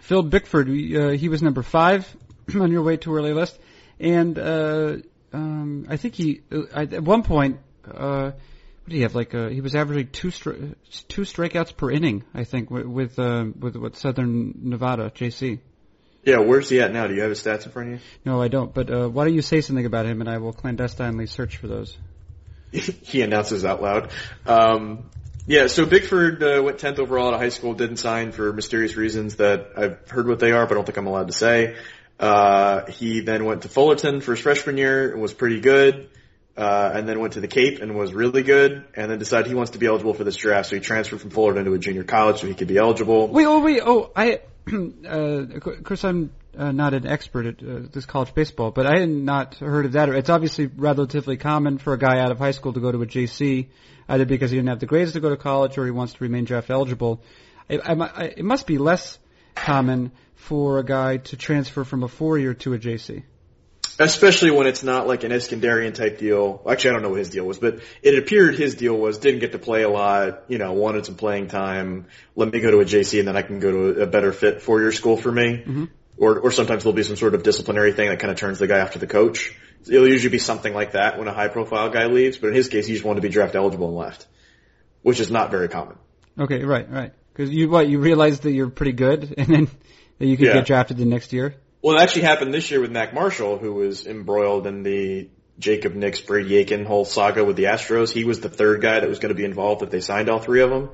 Phil 0.02 0.22
Bickford, 0.22 0.70
uh, 0.70 1.10
he 1.10 1.30
was 1.30 1.42
number 1.42 1.64
five 1.64 2.08
on 2.56 2.72
your 2.72 2.84
way 2.84 2.98
to 2.98 3.16
early 3.16 3.34
list, 3.34 3.60
and 4.00 4.38
uh, 4.38 4.98
um, 5.34 5.88
I 5.90 5.98
think 5.98 6.14
he 6.16 6.42
uh, 6.52 6.64
at 6.74 7.04
one 7.04 7.24
point 7.24 7.58
uh, 7.94 8.32
what 8.88 8.92
do 8.92 8.96
you 8.96 9.04
have? 9.04 9.16
Like 9.16 9.36
uh, 9.36 9.50
he 9.50 9.60
was 9.60 9.76
averaging 9.76 10.10
two 10.12 10.30
stri- 10.30 10.76
two 11.10 11.24
strikeouts 11.24 11.76
per 11.76 11.92
inning, 11.92 12.24
I 12.34 12.46
think, 12.46 12.72
with 12.72 12.86
with, 12.86 13.20
uh, 13.20 13.46
with 13.60 13.76
with 13.76 13.98
Southern 13.98 14.54
Nevada 14.62 15.12
JC. 15.14 15.60
Yeah, 16.24 16.40
where's 16.40 16.70
he 16.70 16.80
at 16.80 16.94
now? 16.94 17.08
Do 17.08 17.14
you 17.14 17.22
have 17.22 17.30
his 17.30 17.44
stats 17.44 17.66
in 17.66 17.72
front 17.72 17.88
of 17.88 17.94
you? 17.96 18.06
No, 18.24 18.42
I 18.42 18.48
don't. 18.48 18.74
But 18.74 18.90
uh, 18.90 19.10
why 19.10 19.26
don't 19.26 19.34
you 19.34 19.42
say 19.42 19.60
something 19.60 19.86
about 19.86 20.06
him, 20.06 20.22
and 20.22 20.30
I 20.30 20.38
will 20.38 20.54
clandestinely 20.54 21.28
search 21.28 21.58
for 21.58 21.68
those. 21.68 21.98
he 22.72 23.22
announces 23.22 23.66
out 23.66 23.82
loud. 23.82 24.12
Um, 24.46 25.10
yeah, 25.46 25.68
so 25.68 25.86
Bickford 25.86 26.44
uh, 26.44 26.62
went 26.64 26.78
10th 26.78 27.00
overall 27.00 27.34
at 27.34 27.40
high 27.40 27.50
school, 27.50 27.74
didn't 27.74 27.98
sign 27.98 28.34
for 28.34 28.52
mysterious 28.52 28.98
reasons 28.98 29.38
that 29.38 29.72
I've 29.78 30.10
heard 30.10 30.28
what 30.28 30.40
they 30.40 30.52
are, 30.52 30.66
but 30.66 30.74
I 30.74 30.76
don't 30.76 30.86
think 30.86 30.98
I'm 30.98 31.08
allowed 31.08 31.28
to 31.28 31.34
say. 31.34 31.78
Uh, 32.20 32.86
he 32.88 33.22
then 33.22 33.46
went 33.46 33.62
to 33.62 33.70
Fullerton 33.70 34.22
for 34.22 34.32
his 34.32 34.42
freshman 34.42 34.78
year 34.78 35.12
and 35.12 35.22
was 35.22 35.34
pretty 35.34 35.62
good 35.62 36.10
uh, 36.58 36.92
and 36.94 37.08
then 37.08 37.20
went 37.20 37.34
to 37.34 37.40
the 37.40 37.48
Cape 37.48 37.82
and 37.82 37.96
was 37.96 38.14
really 38.14 38.42
good, 38.42 38.84
and 38.96 39.12
then 39.12 39.20
decided 39.20 39.48
he 39.48 39.54
wants 39.54 39.72
to 39.72 39.78
be 39.78 39.86
eligible 39.86 40.16
for 40.16 40.24
this 40.24 40.36
draft, 40.36 40.70
so 40.70 40.76
he 40.76 40.82
transferred 40.82 41.22
from 41.22 41.30
Fullerton 41.30 41.66
to 41.66 41.74
a 41.74 41.80
junior 41.80 42.04
college 42.04 42.42
so 42.42 42.48
he 42.48 42.56
could 42.56 42.68
be 42.68 42.78
eligible. 42.78 43.28
Wait, 43.28 43.46
oh 43.46 43.60
wait, 43.60 43.82
oh 43.86 44.12
I, 44.16 44.42
uh, 44.74 45.10
of 45.10 45.84
course 45.84 46.04
I'm 46.04 46.32
uh, 46.58 46.72
not 46.72 46.96
an 46.96 47.06
expert 47.06 47.46
at 47.46 47.68
uh, 47.68 47.88
this 47.92 48.08
college 48.08 48.34
baseball, 48.34 48.72
but 48.72 48.88
I 48.88 49.00
had 49.00 49.10
not 49.10 49.56
heard 49.56 49.86
of 49.86 49.92
that. 49.92 50.10
It's 50.10 50.30
obviously 50.30 50.66
relatively 50.66 51.38
common 51.38 51.78
for 51.78 51.94
a 51.94 52.00
guy 52.00 52.20
out 52.20 52.32
of 52.32 52.40
high 52.40 52.52
school 52.52 52.74
to 52.74 52.80
go 52.80 52.92
to 52.92 53.02
a 53.04 53.06
JC, 53.06 53.68
either 54.10 54.26
because 54.26 54.50
he 54.50 54.58
didn't 54.58 54.70
have 54.70 54.80
the 54.80 54.88
grades 54.88 55.14
to 55.14 55.20
go 55.20 55.30
to 55.30 55.38
college 55.38 55.78
or 55.78 55.86
he 55.86 55.92
wants 55.92 56.14
to 56.14 56.24
remain 56.24 56.46
draft 56.46 56.72
eligible. 56.72 57.22
I, 57.70 57.78
I, 57.78 57.94
I, 57.94 58.24
it 58.38 58.46
must 58.46 58.66
be 58.66 58.80
less 58.80 59.20
common 59.54 60.12
for 60.34 60.80
a 60.80 60.84
guy 60.84 61.18
to 61.18 61.38
transfer 61.38 61.84
from 61.84 62.04
a 62.04 62.08
four-year 62.08 62.56
to 62.56 62.74
a 62.74 62.80
JC. 62.80 63.24
Especially 64.00 64.52
when 64.52 64.68
it's 64.68 64.84
not 64.84 65.08
like 65.08 65.24
an 65.24 65.32
Iskenderian 65.32 65.94
type 65.94 66.20
deal. 66.20 66.62
Actually, 66.70 66.92
I 66.92 66.94
don't 66.94 67.02
know 67.02 67.10
what 67.10 67.20
his 67.20 67.30
deal 67.30 67.46
was, 67.46 67.58
but 67.58 67.80
it 68.04 68.18
appeared 68.18 68.56
his 68.56 68.76
deal 68.76 68.96
was 68.96 69.18
didn't 69.18 69.40
get 69.40 69.54
to 69.54 69.60
play 69.60 69.84
a 69.84 69.90
lot, 69.90 70.44
you 70.48 70.60
know, 70.60 70.74
wanted 70.74 71.06
some 71.06 71.16
playing 71.16 71.48
time. 71.48 72.06
Let 72.36 72.52
me 72.52 72.60
go 72.60 72.70
to 72.70 72.80
a 72.80 72.86
JC 72.86 73.20
and 73.20 73.28
then 73.28 73.36
I 73.36 73.42
can 73.42 73.60
go 73.60 73.72
to 73.72 74.02
a 74.02 74.08
better 74.08 74.32
fit 74.32 74.62
four 74.62 74.82
year 74.82 74.92
school 74.92 75.18
for 75.18 75.32
me. 75.32 75.58
Mm-hmm. 75.58 75.86
Or, 76.20 76.40
or 76.40 76.52
sometimes 76.52 76.84
there'll 76.84 76.96
be 76.96 77.04
some 77.04 77.16
sort 77.16 77.36
of 77.36 77.44
disciplinary 77.44 77.94
thing 77.94 78.10
that 78.10 78.20
kind 78.20 78.32
of 78.32 78.38
turns 78.38 78.60
the 78.60 78.68
guy 78.68 78.78
after 78.78 78.98
the 78.98 79.08
coach. 79.08 79.56
It'll 79.88 80.08
usually 80.08 80.32
be 80.32 80.40
something 80.40 80.74
like 80.74 80.94
that 80.94 81.18
when 81.18 81.28
a 81.28 81.34
high 81.34 81.48
profile 81.48 81.90
guy 81.90 82.08
leaves, 82.08 82.38
but 82.38 82.48
in 82.48 82.54
his 82.56 82.70
case, 82.70 82.88
he 82.88 82.94
just 82.94 83.06
wanted 83.06 83.22
to 83.22 83.28
be 83.28 83.32
draft 83.32 83.56
eligible 83.56 83.88
and 83.90 83.98
left, 83.98 84.26
which 85.04 85.20
is 85.20 85.30
not 85.30 85.52
very 85.52 85.70
common. 85.70 85.96
Okay, 86.40 86.64
right, 86.64 86.90
right. 86.90 87.14
Cause 87.36 87.52
you, 87.52 87.70
what, 87.70 87.88
you 87.88 88.00
realized 88.00 88.44
that 88.44 88.52
you're 88.52 88.70
pretty 88.70 88.94
good 88.94 89.36
and 89.38 89.48
then 89.48 89.70
that 90.18 90.26
you 90.26 90.38
could 90.38 90.48
yeah. 90.48 90.54
get 90.54 90.66
drafted 90.66 90.98
the 90.98 91.06
next 91.06 91.34
year? 91.34 91.56
Well, 91.82 91.98
it 91.98 92.02
actually 92.02 92.24
happened 92.24 92.54
this 92.54 92.72
year 92.72 92.82
with 92.82 92.92
Mac 92.92 93.14
Marshall, 93.14 93.60
who 93.60 93.74
was 93.74 94.08
embroiled 94.08 94.66
in 94.66 94.82
the 94.82 95.30
Jacob 95.60 95.94
Nix, 95.94 96.20
Brady 96.20 96.58
Aiken 96.58 96.86
whole 96.86 97.06
saga 97.06 97.46
with 97.46 97.56
the 97.56 97.66
Astros. 97.66 98.12
He 98.12 98.24
was 98.24 98.40
the 98.40 98.50
third 98.50 98.82
guy 98.82 99.00
that 99.00 99.08
was 99.08 99.20
going 99.20 99.30
to 99.30 99.38
be 99.38 99.46
involved 99.46 99.84
if 99.84 99.92
they 99.92 100.02
signed 100.02 100.28
all 100.28 100.40
three 100.40 100.62
of 100.62 100.72
them. 100.72 100.90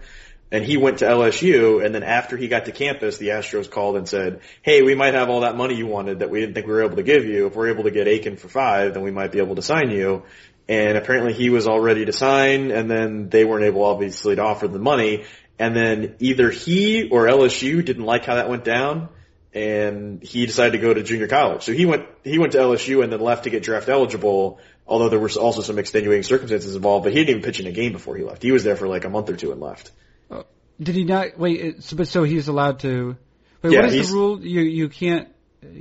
And 0.52 0.64
he 0.64 0.76
went 0.76 1.00
to 1.00 1.06
LSU, 1.06 1.84
and 1.84 1.96
then 1.96 2.04
after 2.04 2.38
he 2.38 2.48
got 2.48 2.66
to 2.66 2.72
campus, 2.72 3.18
the 3.18 3.30
Astros 3.30 3.72
called 3.72 3.96
and 3.96 4.08
said, 4.08 4.42
hey, 4.62 4.82
we 4.82 4.94
might 4.94 5.14
have 5.16 5.30
all 5.30 5.42
that 5.42 5.56
money 5.56 5.76
you 5.76 5.88
wanted 5.88 6.20
that 6.20 6.30
we 6.30 6.42
didn't 6.42 6.54
think 6.54 6.68
we 6.68 6.74
were 6.74 6.84
able 6.84 6.98
to 6.98 7.04
give 7.04 7.26
you. 7.26 7.48
If 7.48 7.56
we're 7.56 7.70
able 7.70 7.86
to 7.86 7.92
get 7.92 8.08
Aiken 8.08 8.36
for 8.36 8.50
five, 8.50 8.94
then 8.94 9.04
we 9.04 9.10
might 9.10 9.32
be 9.32 9.40
able 9.40 9.56
to 9.56 9.64
sign 9.64 9.90
you. 9.90 10.24
And 10.68 10.98
apparently 10.98 11.34
he 11.34 11.50
was 11.50 11.66
all 11.66 11.80
ready 11.80 12.06
to 12.06 12.14
sign, 12.14 12.72
and 12.72 12.92
then 12.92 13.30
they 13.30 13.46
weren't 13.46 13.66
able, 13.66 13.84
obviously, 13.84 14.36
to 14.36 14.44
offer 14.44 14.68
the 14.68 14.80
money. 14.80 15.24
And 15.58 15.76
then 15.76 16.16
either 16.20 16.52
he 16.52 17.10
or 17.10 17.26
LSU 17.28 17.84
didn't 17.84 18.06
like 18.06 18.26
how 18.26 18.36
that 18.36 18.50
went 18.50 18.64
down, 18.64 19.10
and 19.54 20.22
he 20.24 20.46
decided 20.46 20.72
to 20.72 20.80
go 20.80 20.94
to 20.94 21.04
junior 21.04 21.28
college. 21.28 21.64
So 21.64 21.74
he 21.74 21.86
went 21.86 22.06
he 22.24 22.40
went 22.40 22.54
to 22.54 22.58
LSU 22.58 23.04
and 23.04 23.12
then 23.12 23.20
left 23.20 23.44
to 23.44 23.50
get 23.50 23.64
draft 23.64 23.90
eligible. 23.90 24.60
Although 24.86 25.10
there 25.10 25.20
were 25.20 25.30
also 25.40 25.62
some 25.62 25.80
extenuating 25.80 26.24
circumstances 26.24 26.76
involved, 26.76 27.06
but 27.06 27.14
he 27.14 27.20
didn't 27.20 27.30
even 27.30 27.42
pitch 27.42 27.60
in 27.60 27.68
a 27.68 27.72
game 27.72 27.94
before 27.94 28.18
he 28.18 28.24
left. 28.24 28.44
He 28.44 28.52
was 28.52 28.64
there 28.64 28.76
for 28.76 28.88
like 28.88 29.06
a 29.06 29.10
month 29.10 29.30
or 29.30 29.36
two 29.38 29.52
and 29.52 29.62
left. 29.62 29.92
Uh, 30.30 30.44
did 30.82 30.96
he 30.96 31.06
not? 31.06 31.38
Wait, 31.38 31.84
so, 31.84 31.96
but 31.96 32.08
so 32.08 32.24
he's 32.24 32.48
allowed 32.48 32.80
to. 32.80 33.16
Wait, 33.62 33.74
yeah, 33.74 33.82
what 33.82 33.94
is 33.94 34.10
the 34.10 34.14
rule? 34.14 34.46
You 34.46 34.62
you 34.62 34.90
can't 34.90 35.30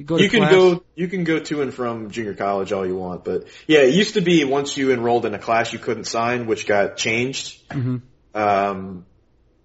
go. 0.04 0.18
you 0.18 0.28
can 0.28 0.40
class? 0.40 0.52
go. 0.52 0.84
You 0.94 1.08
can 1.08 1.24
go 1.24 1.40
to 1.40 1.62
and 1.62 1.74
from 1.74 2.10
junior 2.10 2.34
college 2.34 2.72
all 2.72 2.86
you 2.86 2.96
want, 2.96 3.24
but 3.24 3.48
yeah, 3.66 3.80
it 3.80 3.94
used 3.94 4.14
to 4.14 4.20
be 4.20 4.44
once 4.44 4.76
you 4.76 4.92
enrolled 4.92 5.26
in 5.26 5.34
a 5.34 5.38
class 5.38 5.72
you 5.72 5.78
couldn't 5.78 6.04
sign, 6.04 6.46
which 6.46 6.66
got 6.66 6.96
changed. 6.96 7.68
Mm-hmm. 7.70 7.96
Um, 8.34 9.06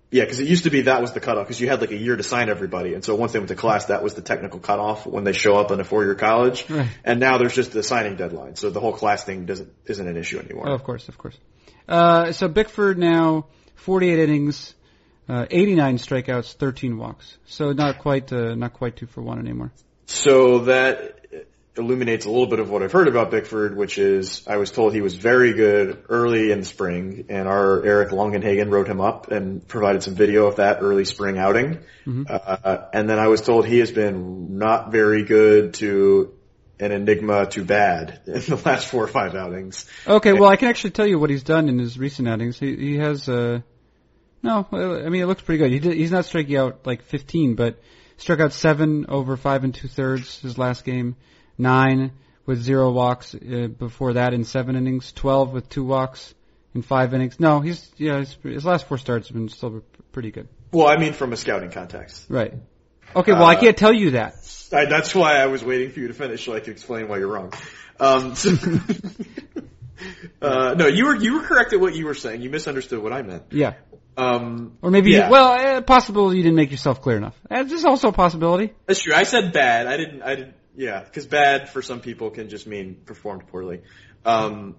yeah, 0.10 0.24
because 0.24 0.40
it 0.40 0.48
used 0.48 0.64
to 0.64 0.70
be 0.70 0.82
that 0.82 1.02
was 1.02 1.12
the 1.12 1.20
cutoff 1.20 1.46
because 1.46 1.60
you 1.60 1.68
had 1.68 1.82
like 1.82 1.92
a 1.92 1.98
year 1.98 2.16
to 2.16 2.24
sign 2.24 2.50
everybody, 2.50 2.94
and 2.94 3.04
so 3.04 3.16
once 3.16 3.34
they 3.34 3.40
went 3.40 3.50
to 3.50 3.56
class, 3.56 3.86
that 3.86 4.04
was 4.04 4.14
the 4.14 4.22
technical 4.22 4.60
cutoff 4.60 5.06
when 5.06 5.26
they 5.26 5.34
show 5.34 5.56
up 5.56 5.72
in 5.72 5.80
a 5.80 5.84
four-year 5.84 6.16
college. 6.16 6.70
Right. 6.70 6.88
And 7.04 7.20
now 7.20 7.38
there's 7.38 7.54
just 7.54 7.74
the 7.74 7.84
signing 7.84 8.16
deadline, 8.16 8.56
so 8.56 8.70
the 8.70 8.80
whole 8.80 8.94
class 8.94 9.26
thing 9.26 9.46
doesn't 9.46 9.70
isn't 9.86 10.08
an 10.08 10.16
issue 10.16 10.40
anymore. 10.40 10.70
Oh, 10.70 10.74
of 10.74 10.84
course, 10.84 11.10
of 11.10 11.18
course. 11.18 11.38
Uh, 11.88 12.32
so 12.32 12.48
Bickford 12.48 12.98
now 12.98 13.48
48 13.76 14.20
innings, 14.20 14.76
uh, 15.28 15.46
89 15.50 15.98
strikeouts, 15.98 16.54
13 16.54 16.98
walks. 16.98 17.38
So 17.46 17.74
not 17.74 18.00
quite 18.00 18.32
uh, 18.32 18.56
not 18.56 18.74
quite 18.74 18.96
two 18.96 19.08
for 19.08 19.22
one 19.22 19.40
anymore. 19.40 19.74
So 20.06 20.60
that 20.60 21.17
illuminates 21.78 22.26
a 22.26 22.30
little 22.30 22.48
bit 22.48 22.60
of 22.60 22.70
what 22.70 22.84
I've 22.84 22.92
heard 22.92 23.08
about 23.08 23.32
Bickford, 23.32 23.76
which 23.76 23.98
is 23.98 24.46
I 24.48 24.58
was 24.58 24.72
told 24.72 24.94
he 24.94 25.02
was 25.02 25.16
very 25.16 25.54
good 25.54 26.04
early 26.10 26.52
in 26.52 26.60
the 26.60 26.66
spring, 26.66 27.26
and 27.30 27.48
our 27.48 27.84
Eric 27.84 28.10
Longenhagen 28.10 28.70
wrote 28.70 28.88
him 28.88 29.02
up 29.02 29.32
and 29.32 29.66
provided 29.68 30.04
some 30.04 30.16
video 30.16 30.48
of 30.48 30.58
that 30.58 30.80
early 30.82 31.06
spring 31.06 31.38
outing. 31.38 31.80
Mm-hmm. 32.06 32.24
Uh, 32.30 32.78
and 32.94 33.10
then 33.10 33.20
I 33.20 33.28
was 33.28 33.42
told 33.42 33.66
he 33.66 33.80
has 33.80 33.92
been 33.92 34.58
not 34.58 34.92
very 34.92 35.24
good 35.24 35.76
to 35.76 36.34
an 36.80 36.92
enigma 36.92 37.48
to 37.48 37.64
bad 37.64 38.22
in 38.28 38.42
the 38.42 38.62
last 38.66 38.88
four 38.88 39.04
or 39.04 39.08
five 39.08 39.36
outings. 39.36 39.86
Okay, 40.08 40.34
well 40.34 40.50
I 40.50 40.56
can 40.56 40.68
actually 40.70 40.92
tell 40.92 41.08
you 41.08 41.20
what 41.20 41.30
he's 41.30 41.44
done 41.44 41.70
in 41.70 41.80
his 41.80 41.98
recent 41.98 42.28
outings. 42.28 42.60
He 42.60 42.76
he 42.76 42.98
has 42.98 43.28
uh 43.28 43.62
no, 44.44 44.68
I 44.72 45.10
mean 45.10 45.22
it 45.22 45.26
looks 45.26 45.42
pretty 45.42 45.58
good. 45.58 45.72
He 45.72 45.80
did, 45.80 45.94
he's 45.94 46.12
not 46.12 46.26
striking 46.26 46.56
out 46.56 46.86
like 46.86 47.02
15, 47.02 47.56
but 47.56 47.82
struck 48.18 48.40
out 48.40 48.54
seven 48.54 49.06
over 49.10 49.38
five 49.38 49.64
and 49.64 49.74
two 49.74 49.88
thirds 49.88 50.42
his 50.42 50.58
last 50.58 50.86
game 50.86 51.16
nine 51.58 52.12
with 52.46 52.62
zero 52.62 52.92
walks 52.92 53.36
uh, 53.36 53.68
before 53.68 54.14
that 54.14 54.34
in 54.34 54.44
seven 54.46 54.76
innings, 54.76 55.12
12 55.14 55.52
with 55.54 55.70
two 55.70 55.84
walks 55.84 56.34
in 56.74 56.82
five 56.82 57.14
innings. 57.14 57.40
No, 57.40 57.60
he's 57.60 57.90
yeah, 57.98 58.20
his, 58.20 58.38
his 58.44 58.66
last 58.66 58.88
four 58.88 58.98
starts 58.98 59.28
have 59.28 59.36
been 59.36 59.50
still 59.50 59.84
pretty 60.12 60.32
good. 60.32 60.48
Well, 60.72 60.88
I 60.88 60.98
mean 60.98 61.14
from 61.14 61.34
a 61.34 61.38
scouting 61.38 61.72
context. 61.72 62.26
Right. 62.30 62.54
Okay, 63.16 63.32
well, 63.32 63.46
I 63.46 63.56
Uh, 63.56 63.60
can't 63.62 63.78
tell 63.78 63.94
you 63.94 64.12
that. 64.12 64.36
I, 64.74 64.86
that's 64.86 65.16
why 65.16 65.38
I 65.38 65.46
was 65.46 65.64
waiting 65.64 65.92
for 65.92 66.00
you 66.02 66.10
to 66.10 66.14
finish 66.14 66.46
so 66.46 66.54
I 66.54 66.60
could 66.60 66.70
explain 66.74 67.08
why 67.08 67.18
you're 67.20 67.28
wrong. 67.30 67.54
Um, 68.00 68.36
so, 68.36 68.52
uh, 70.42 70.76
no, 70.78 70.88
you 70.88 71.06
were 71.06 71.16
you 71.16 71.34
were 71.36 71.42
correct 71.44 71.74
at 71.74 71.80
what 71.80 71.96
you 71.96 72.06
were 72.06 72.14
saying. 72.14 72.42
You 72.42 72.50
misunderstood 72.50 73.02
what 73.02 73.14
I 73.14 73.22
meant. 73.22 73.44
Yeah. 73.52 73.74
Um, 74.18 74.78
Or 74.82 74.90
maybe, 74.92 75.12
Yeah. 75.12 75.28
you, 75.28 75.32
well, 75.32 75.78
uh, 75.78 75.82
possible 75.82 76.34
you 76.34 76.42
didn't 76.44 76.56
make 76.56 76.72
yourself 76.72 77.02
clear 77.02 77.18
enough. 77.18 77.36
Uh, 77.50 77.64
This 77.64 77.74
is 77.74 77.86
also 77.86 78.10
a 78.10 78.12
possibility. 78.12 78.74
That's 78.88 79.02
true. 79.02 79.14
I 79.14 79.24
said 79.24 79.54
bad. 79.54 79.88
I 79.88 79.96
didn't. 79.98 80.22
I 80.22 80.36
didn't. 80.36 80.54
Yeah, 80.78 81.04
because 81.04 81.26
bad 81.26 81.70
for 81.70 81.82
some 81.82 82.02
people 82.02 82.30
can 82.30 82.50
just 82.50 82.68
mean 82.68 83.02
performed 83.04 83.48
poorly. 83.48 83.82
Um, 84.24 84.76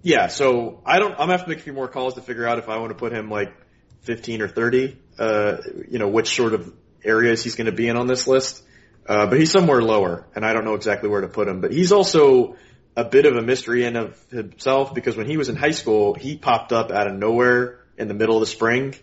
yeah. 0.00 0.28
So 0.28 0.80
I 0.86 0.98
don't. 0.98 1.12
I'm 1.12 1.18
gonna 1.18 1.32
have 1.32 1.44
to 1.44 1.50
make 1.50 1.58
a 1.58 1.62
few 1.62 1.74
more 1.74 1.88
calls 1.88 2.14
to 2.14 2.22
figure 2.22 2.46
out 2.46 2.58
if 2.58 2.70
I 2.70 2.78
want 2.78 2.90
to 2.90 2.94
put 2.94 3.12
him 3.12 3.30
like 3.30 3.54
15 4.00 4.40
or 4.40 4.48
30. 4.48 4.98
Uh, 5.18 5.58
you 5.90 5.98
know, 5.98 6.08
which 6.08 6.34
sort 6.34 6.54
of 6.54 6.72
areas 7.04 7.44
he's 7.44 7.54
going 7.54 7.66
to 7.66 7.72
be 7.72 7.86
in 7.86 7.98
on 7.98 8.06
this 8.06 8.26
list. 8.26 8.64
Uh, 9.06 9.26
but 9.26 9.38
he's 9.38 9.50
somewhere 9.50 9.82
lower, 9.82 10.26
and 10.34 10.46
I 10.46 10.54
don't 10.54 10.64
know 10.64 10.74
exactly 10.74 11.10
where 11.10 11.20
to 11.20 11.28
put 11.28 11.48
him. 11.48 11.60
But 11.60 11.72
he's 11.72 11.92
also 11.92 12.56
a 12.96 13.04
bit 13.04 13.26
of 13.26 13.36
a 13.36 13.42
mystery 13.42 13.84
in 13.84 13.96
of 13.96 14.18
himself 14.30 14.94
because 14.94 15.16
when 15.16 15.26
he 15.26 15.36
was 15.36 15.50
in 15.50 15.56
high 15.56 15.72
school, 15.72 16.14
he 16.14 16.36
popped 16.38 16.72
up 16.72 16.90
out 16.90 17.08
of 17.08 17.14
nowhere 17.14 17.80
in 17.98 18.08
the 18.08 18.14
middle 18.14 18.36
of 18.36 18.40
the 18.40 18.46
spring 18.46 18.94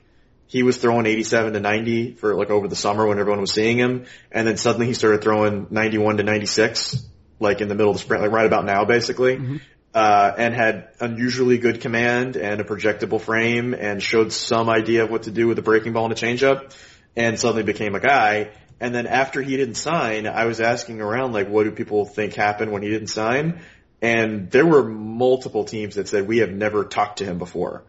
he 0.50 0.64
was 0.64 0.78
throwing 0.78 1.06
87 1.06 1.54
to 1.54 1.60
90 1.60 2.16
for 2.16 2.34
like 2.34 2.50
over 2.50 2.68
the 2.68 2.76
summer 2.76 3.06
when 3.06 3.20
everyone 3.20 3.40
was 3.40 3.52
seeing 3.52 3.78
him. 3.78 4.06
And 4.32 4.48
then 4.48 4.58
suddenly 4.58 4.88
he 4.88 4.96
started 4.96 5.22
throwing 5.22 5.68
91 5.70 6.18
to 6.18 6.24
96, 6.24 7.06
like 7.40 7.62
in 7.62 7.68
the 7.68 7.76
middle 7.76 7.92
of 7.92 7.98
the 7.98 8.02
spring, 8.02 8.22
like 8.22 8.32
right 8.32 8.48
about 8.48 8.66
now 8.66 8.84
basically. 8.84 9.36
Uh, 9.94 10.34
and 10.38 10.56
had 10.56 10.90
unusually 11.00 11.60
good 11.60 11.82
command 11.82 12.36
and 12.36 12.62
a 12.62 12.64
projectable 12.64 13.22
frame 13.22 13.76
and 13.76 14.02
showed 14.02 14.34
some 14.34 14.70
idea 14.70 15.04
of 15.04 15.12
what 15.12 15.24
to 15.24 15.32
do 15.32 15.48
with 15.48 15.60
a 15.60 15.62
breaking 15.62 15.94
ball 15.94 16.06
and 16.06 16.14
a 16.14 16.16
changeup 16.16 16.76
and 17.16 17.40
suddenly 17.40 17.64
became 17.64 17.94
a 17.94 18.00
guy. 18.00 18.50
And 18.80 18.94
then 18.94 19.06
after 19.06 19.44
he 19.44 19.56
didn't 19.56 19.76
sign, 19.76 20.26
I 20.26 20.46
was 20.46 20.62
asking 20.62 21.00
around 21.00 21.34
like, 21.34 21.48
what 21.48 21.66
do 21.66 21.72
people 21.72 22.06
think 22.06 22.34
happened 22.34 22.72
when 22.72 22.82
he 22.82 22.90
didn't 22.90 23.10
sign? 23.10 23.62
And 24.02 24.50
there 24.50 24.66
were 24.66 24.84
multiple 24.84 25.66
teams 25.66 25.96
that 25.96 26.08
said, 26.08 26.28
we 26.28 26.40
have 26.40 26.52
never 26.52 26.86
talked 26.86 27.20
to 27.20 27.26
him 27.26 27.38
before. 27.38 27.84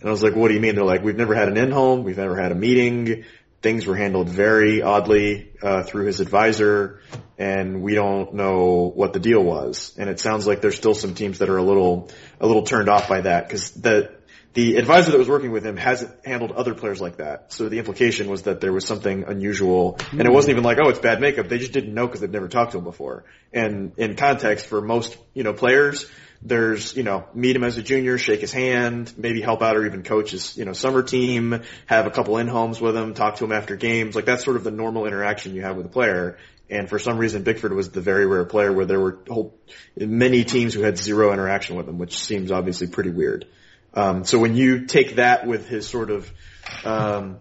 And 0.00 0.08
I 0.08 0.10
was 0.10 0.22
like, 0.22 0.34
what 0.36 0.48
do 0.48 0.54
you 0.54 0.60
mean? 0.60 0.74
They're 0.74 0.84
like, 0.84 1.02
we've 1.02 1.16
never 1.16 1.34
had 1.34 1.48
an 1.48 1.56
in-home. 1.56 2.04
We've 2.04 2.16
never 2.16 2.40
had 2.40 2.52
a 2.52 2.54
meeting. 2.54 3.24
Things 3.60 3.86
were 3.86 3.96
handled 3.96 4.28
very 4.28 4.82
oddly, 4.82 5.52
uh, 5.62 5.82
through 5.82 6.06
his 6.06 6.20
advisor 6.20 7.00
and 7.38 7.82
we 7.82 7.94
don't 7.94 8.34
know 8.34 8.92
what 8.94 9.12
the 9.12 9.20
deal 9.20 9.42
was. 9.42 9.94
And 9.96 10.10
it 10.10 10.18
sounds 10.18 10.46
like 10.46 10.60
there's 10.60 10.76
still 10.76 10.94
some 10.94 11.14
teams 11.14 11.38
that 11.38 11.48
are 11.48 11.56
a 11.56 11.62
little, 11.62 12.10
a 12.40 12.46
little 12.46 12.62
turned 12.62 12.88
off 12.88 13.08
by 13.08 13.20
that 13.22 13.48
because 13.48 13.70
the, 13.70 14.12
the 14.54 14.76
advisor 14.76 15.12
that 15.12 15.18
was 15.18 15.28
working 15.28 15.52
with 15.52 15.64
him 15.64 15.76
hasn't 15.76 16.12
handled 16.24 16.50
other 16.50 16.74
players 16.74 17.00
like 17.00 17.18
that. 17.18 17.52
So 17.52 17.68
the 17.68 17.78
implication 17.78 18.28
was 18.28 18.42
that 18.42 18.60
there 18.60 18.72
was 18.72 18.84
something 18.84 19.24
unusual 19.24 19.98
and 20.10 20.22
it 20.22 20.32
wasn't 20.32 20.52
even 20.52 20.64
like, 20.64 20.78
oh, 20.82 20.88
it's 20.88 20.98
bad 20.98 21.20
makeup. 21.20 21.48
They 21.48 21.58
just 21.58 21.72
didn't 21.72 21.94
know 21.94 22.06
because 22.06 22.20
they've 22.20 22.30
never 22.30 22.48
talked 22.48 22.72
to 22.72 22.78
him 22.78 22.84
before. 22.84 23.24
And 23.52 23.92
in 23.98 24.16
context 24.16 24.66
for 24.66 24.80
most, 24.80 25.16
you 25.32 25.44
know, 25.44 25.52
players, 25.52 26.06
there's, 26.40 26.96
you 26.96 27.02
know, 27.02 27.26
meet 27.34 27.56
him 27.56 27.64
as 27.64 27.76
a 27.78 27.82
junior, 27.82 28.16
shake 28.16 28.40
his 28.40 28.52
hand, 28.52 29.12
maybe 29.16 29.40
help 29.40 29.60
out 29.60 29.76
or 29.76 29.84
even 29.84 30.02
coach 30.02 30.30
his, 30.30 30.56
you 30.56 30.64
know, 30.64 30.72
summer 30.72 31.02
team, 31.02 31.62
have 31.86 32.06
a 32.06 32.10
couple 32.10 32.38
in-homes 32.38 32.80
with 32.80 32.96
him, 32.96 33.14
talk 33.14 33.36
to 33.36 33.44
him 33.44 33.52
after 33.52 33.76
games. 33.76 34.14
Like 34.14 34.24
that's 34.24 34.44
sort 34.44 34.56
of 34.56 34.64
the 34.64 34.70
normal 34.70 35.06
interaction 35.06 35.54
you 35.54 35.62
have 35.62 35.76
with 35.76 35.86
a 35.86 35.90
player. 35.90 36.38
And 36.70 36.88
for 36.88 36.98
some 36.98 37.18
reason, 37.18 37.42
Bickford 37.42 37.72
was 37.72 37.90
the 37.90 38.00
very 38.00 38.26
rare 38.26 38.44
player 38.44 38.72
where 38.72 38.86
there 38.86 39.00
were 39.00 39.18
whole, 39.28 39.58
many 39.96 40.44
teams 40.44 40.74
who 40.74 40.82
had 40.82 40.98
zero 40.98 41.32
interaction 41.32 41.76
with 41.76 41.88
him, 41.88 41.98
which 41.98 42.18
seems 42.18 42.52
obviously 42.52 42.86
pretty 42.86 43.10
weird. 43.10 43.46
Um, 43.94 44.24
so 44.24 44.38
when 44.38 44.54
you 44.54 44.86
take 44.86 45.16
that 45.16 45.46
with 45.46 45.66
his 45.66 45.88
sort 45.88 46.10
of, 46.10 46.30
um, 46.84 47.38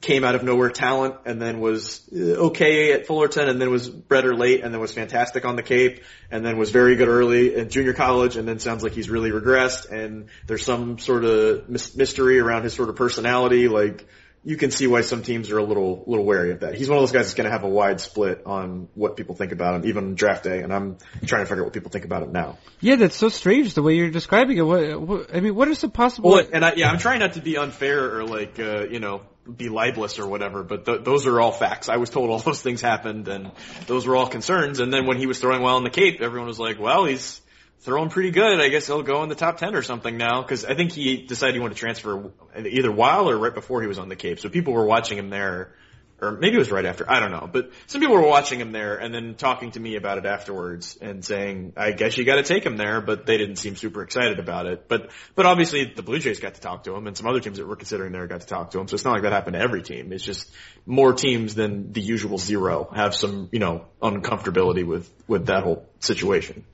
came 0.00 0.24
out 0.24 0.34
of 0.34 0.42
nowhere 0.42 0.70
talent 0.70 1.16
and 1.26 1.40
then 1.40 1.60
was 1.60 2.08
uh, 2.14 2.46
okay 2.48 2.92
at 2.92 3.06
Fullerton 3.06 3.48
and 3.48 3.60
then 3.60 3.70
was 3.70 3.88
better 3.88 4.34
late 4.34 4.62
and 4.62 4.72
then 4.72 4.80
was 4.80 4.94
fantastic 4.94 5.44
on 5.44 5.56
the 5.56 5.62
Cape 5.62 6.02
and 6.30 6.44
then 6.44 6.56
was 6.56 6.70
very 6.70 6.96
good 6.96 7.08
early 7.08 7.54
in 7.54 7.68
junior 7.68 7.92
college 7.92 8.36
and 8.36 8.48
then 8.48 8.58
sounds 8.58 8.82
like 8.82 8.92
he's 8.92 9.10
really 9.10 9.30
regressed 9.30 9.90
and 9.90 10.28
there's 10.46 10.64
some 10.64 10.98
sort 10.98 11.24
of 11.24 11.68
mys- 11.68 11.94
mystery 11.96 12.38
around 12.38 12.62
his 12.62 12.72
sort 12.72 12.88
of 12.88 12.96
personality. 12.96 13.68
Like 13.68 14.06
you 14.42 14.56
can 14.56 14.70
see 14.70 14.86
why 14.86 15.02
some 15.02 15.22
teams 15.22 15.50
are 15.50 15.58
a 15.58 15.62
little, 15.62 16.02
little 16.06 16.24
wary 16.24 16.52
of 16.52 16.60
that. 16.60 16.74
He's 16.74 16.88
one 16.88 16.96
of 16.96 17.02
those 17.02 17.12
guys 17.12 17.26
that's 17.26 17.34
going 17.34 17.44
to 17.44 17.50
have 17.50 17.64
a 17.64 17.68
wide 17.68 18.00
split 18.00 18.42
on 18.46 18.88
what 18.94 19.16
people 19.16 19.34
think 19.34 19.52
about 19.52 19.74
him, 19.74 19.86
even 19.86 20.14
draft 20.14 20.44
day. 20.44 20.62
And 20.62 20.72
I'm 20.72 20.96
trying 21.26 21.42
to 21.42 21.46
figure 21.46 21.62
out 21.62 21.66
what 21.66 21.74
people 21.74 21.90
think 21.90 22.06
about 22.06 22.22
him 22.22 22.32
now. 22.32 22.56
Yeah, 22.80 22.96
that's 22.96 23.16
so 23.16 23.28
strange 23.28 23.74
the 23.74 23.82
way 23.82 23.96
you're 23.96 24.10
describing 24.10 24.56
it. 24.56 24.62
What, 24.62 25.00
what 25.00 25.36
I 25.36 25.40
mean, 25.40 25.54
what 25.54 25.68
is 25.68 25.82
the 25.82 25.90
possible? 25.90 26.30
Well, 26.30 26.46
and 26.50 26.64
I, 26.64 26.72
yeah, 26.74 26.88
I'm 26.88 26.98
trying 26.98 27.20
not 27.20 27.34
to 27.34 27.42
be 27.42 27.58
unfair 27.58 28.16
or 28.16 28.24
like, 28.24 28.58
uh, 28.58 28.86
you 28.88 28.98
know, 28.98 29.20
be 29.56 29.68
libelous 29.68 30.18
or 30.18 30.26
whatever, 30.26 30.62
but 30.62 30.84
th- 30.84 31.04
those 31.04 31.26
are 31.26 31.40
all 31.40 31.52
facts. 31.52 31.88
I 31.88 31.96
was 31.96 32.10
told 32.10 32.30
all 32.30 32.38
those 32.38 32.62
things 32.62 32.80
happened 32.80 33.28
and 33.28 33.50
those 33.86 34.06
were 34.06 34.16
all 34.16 34.26
concerns. 34.26 34.80
And 34.80 34.92
then 34.92 35.06
when 35.06 35.16
he 35.16 35.26
was 35.26 35.38
throwing 35.38 35.62
well 35.62 35.78
in 35.78 35.84
the 35.84 35.90
Cape, 35.90 36.20
everyone 36.20 36.48
was 36.48 36.58
like, 36.58 36.78
well, 36.78 37.04
he's 37.04 37.40
throwing 37.80 38.10
pretty 38.10 38.30
good. 38.30 38.60
I 38.60 38.68
guess 38.68 38.86
he'll 38.86 39.02
go 39.02 39.22
in 39.22 39.28
the 39.28 39.34
top 39.34 39.56
10 39.56 39.74
or 39.74 39.82
something 39.82 40.16
now. 40.16 40.42
Cause 40.42 40.64
I 40.64 40.74
think 40.74 40.92
he 40.92 41.18
decided 41.18 41.54
he 41.54 41.60
wanted 41.60 41.74
to 41.74 41.80
transfer 41.80 42.30
either 42.56 42.92
while 42.92 43.30
or 43.30 43.38
right 43.38 43.54
before 43.54 43.80
he 43.80 43.88
was 43.88 43.98
on 43.98 44.08
the 44.08 44.16
Cape. 44.16 44.40
So 44.40 44.48
people 44.48 44.74
were 44.74 44.84
watching 44.86 45.18
him 45.18 45.30
there 45.30 45.72
or 46.20 46.32
maybe 46.32 46.56
it 46.56 46.58
was 46.58 46.70
right 46.70 46.84
after. 46.84 47.10
I 47.10 47.20
don't 47.20 47.30
know, 47.30 47.48
but 47.50 47.70
some 47.86 48.00
people 48.00 48.16
were 48.16 48.26
watching 48.26 48.60
him 48.60 48.72
there 48.72 48.96
and 48.96 49.14
then 49.14 49.34
talking 49.34 49.70
to 49.72 49.80
me 49.80 49.96
about 49.96 50.18
it 50.18 50.26
afterwards 50.26 50.98
and 51.00 51.24
saying, 51.24 51.72
"I 51.76 51.92
guess 51.92 52.16
you 52.18 52.24
got 52.24 52.36
to 52.36 52.42
take 52.42 52.64
him 52.64 52.76
there," 52.76 53.00
but 53.00 53.26
they 53.26 53.38
didn't 53.38 53.56
seem 53.56 53.76
super 53.76 54.02
excited 54.02 54.38
about 54.38 54.66
it. 54.66 54.88
But 54.88 55.10
but 55.34 55.46
obviously 55.46 55.84
the 55.84 56.02
Blue 56.02 56.18
Jays 56.18 56.40
got 56.40 56.54
to 56.54 56.60
talk 56.60 56.84
to 56.84 56.94
him, 56.94 57.06
and 57.06 57.16
some 57.16 57.26
other 57.26 57.40
teams 57.40 57.58
that 57.58 57.66
were 57.66 57.76
considering 57.76 58.12
there 58.12 58.26
got 58.26 58.40
to 58.42 58.46
talk 58.46 58.72
to 58.72 58.80
him. 58.80 58.88
So 58.88 58.94
it's 58.94 59.04
not 59.04 59.12
like 59.12 59.22
that 59.22 59.32
happened 59.32 59.54
to 59.54 59.60
every 59.60 59.82
team. 59.82 60.12
It's 60.12 60.24
just 60.24 60.50
more 60.86 61.12
teams 61.12 61.54
than 61.54 61.92
the 61.92 62.00
usual 62.00 62.38
zero 62.38 62.90
have 62.94 63.14
some 63.14 63.48
you 63.52 63.58
know 63.58 63.86
uncomfortability 64.02 64.86
with 64.86 65.10
with 65.26 65.46
that 65.46 65.62
whole 65.62 65.86
situation. 66.00 66.64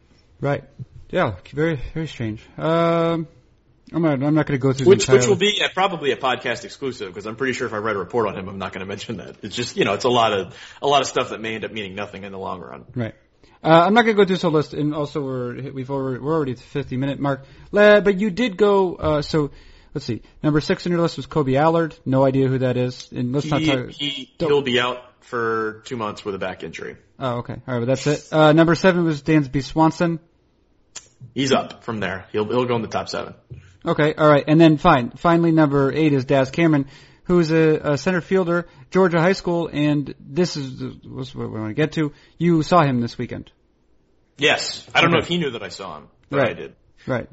right? 0.40 0.64
Yeah, 1.10 1.36
very 1.52 1.80
very 1.94 2.08
strange. 2.08 2.40
Um, 2.58 3.28
I'm 3.92 4.02
not. 4.02 4.22
I'm 4.22 4.34
not 4.34 4.46
going 4.46 4.58
to 4.58 4.62
go 4.62 4.72
through 4.72 4.88
Which 4.88 5.06
the 5.06 5.12
which 5.12 5.26
will 5.26 5.36
be 5.36 5.62
probably 5.74 6.10
a 6.10 6.16
podcast 6.16 6.64
exclusive 6.64 7.08
because 7.08 7.26
I'm 7.26 7.36
pretty 7.36 7.52
sure 7.52 7.66
if 7.66 7.72
I 7.72 7.78
write 7.78 7.94
a 7.94 7.98
report 7.98 8.26
on 8.28 8.36
him, 8.36 8.48
I'm 8.48 8.58
not 8.58 8.72
going 8.72 8.80
to 8.84 8.86
mention 8.86 9.18
that. 9.18 9.36
It's 9.42 9.54
just 9.54 9.76
you 9.76 9.84
know 9.84 9.94
it's 9.94 10.04
a 10.04 10.10
lot 10.10 10.32
of 10.32 10.56
a 10.82 10.86
lot 10.86 11.02
of 11.02 11.06
stuff 11.06 11.30
that 11.30 11.40
may 11.40 11.54
end 11.54 11.64
up 11.64 11.72
meaning 11.72 11.94
nothing 11.94 12.24
in 12.24 12.32
the 12.32 12.38
long 12.38 12.60
run. 12.60 12.84
Right. 12.94 13.14
Uh, 13.62 13.84
I'm 13.86 13.94
not 13.94 14.02
going 14.02 14.16
to 14.16 14.22
go 14.22 14.26
through 14.26 14.36
this 14.36 14.42
whole 14.42 14.50
list, 14.52 14.74
and 14.74 14.94
also 14.94 15.22
we're 15.22 15.70
we've 15.72 15.90
already 15.90 16.20
we're 16.20 16.34
already 16.34 16.52
at 16.52 16.58
the 16.58 16.64
50 16.64 16.96
minute 16.96 17.18
mark. 17.20 17.44
But 17.70 18.18
you 18.18 18.30
did 18.30 18.56
go. 18.56 18.94
Uh, 18.96 19.22
so 19.22 19.50
let's 19.94 20.04
see. 20.04 20.22
Number 20.42 20.60
six 20.60 20.86
on 20.86 20.92
your 20.92 21.00
list 21.00 21.16
was 21.16 21.26
Kolby 21.26 21.56
Allard. 21.58 21.96
No 22.04 22.24
idea 22.24 22.48
who 22.48 22.58
that 22.58 22.76
is. 22.76 23.10
And 23.12 23.32
let's 23.32 23.46
not 23.46 23.60
He, 23.60 23.66
talk. 23.66 23.90
he 23.90 24.34
don't- 24.38 24.50
he'll 24.50 24.62
be 24.62 24.78
out 24.78 24.98
for 25.20 25.82
two 25.86 25.96
months 25.96 26.24
with 26.24 26.34
a 26.34 26.38
back 26.38 26.62
injury. 26.62 26.96
Oh, 27.18 27.38
okay. 27.38 27.54
All 27.54 27.74
right, 27.74 27.80
but 27.80 27.86
that's 27.86 28.06
it. 28.06 28.28
Uh, 28.32 28.52
number 28.52 28.74
seven 28.74 29.04
was 29.04 29.22
Dansby 29.22 29.64
Swanson. 29.64 30.20
He's 31.34 31.52
up 31.52 31.82
from 31.82 31.98
there. 32.00 32.26
He'll 32.32 32.44
he'll 32.44 32.66
go 32.66 32.76
in 32.76 32.82
the 32.82 32.88
top 32.88 33.08
seven. 33.08 33.34
Okay, 33.86 34.14
all 34.14 34.28
right, 34.28 34.44
and 34.46 34.60
then 34.60 34.78
fine. 34.78 35.10
Finally, 35.12 35.52
number 35.52 35.92
eight 35.92 36.12
is 36.12 36.24
Daz 36.24 36.50
Cameron, 36.50 36.86
who's 37.24 37.52
a, 37.52 37.92
a 37.92 37.98
center 37.98 38.20
fielder, 38.20 38.66
Georgia 38.90 39.20
High 39.20 39.34
School, 39.34 39.68
and 39.72 40.14
this 40.18 40.56
is 40.56 40.80
what 41.04 41.34
we 41.36 41.46
want 41.46 41.68
to 41.70 41.74
get 41.74 41.92
to. 41.92 42.12
You 42.38 42.62
saw 42.62 42.82
him 42.82 43.00
this 43.00 43.16
weekend, 43.16 43.52
Yes, 44.38 44.86
I 44.94 45.00
don't 45.00 45.12
know 45.12 45.18
if 45.18 45.28
he 45.28 45.38
knew 45.38 45.52
that 45.52 45.62
I 45.62 45.68
saw 45.70 45.98
him, 45.98 46.08
but 46.28 46.38
Right. 46.40 46.50
I 46.50 46.54
did. 46.54 46.74
right? 47.06 47.28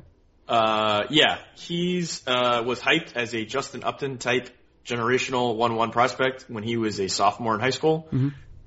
Uh, 0.48 1.04
yeah, 1.10 1.40
he's 1.56 2.22
uh 2.28 2.64
was 2.66 2.80
hyped 2.80 3.16
as 3.16 3.34
a 3.34 3.46
Justin 3.46 3.84
Upton 3.84 4.18
type 4.18 4.50
generational 4.86 5.56
one-one 5.56 5.92
prospect 5.92 6.46
when 6.50 6.64
he 6.64 6.76
was 6.78 7.00
a 7.00 7.08
sophomore 7.08 7.56
in 7.56 7.62
high 7.62 7.70
school. 7.72 8.08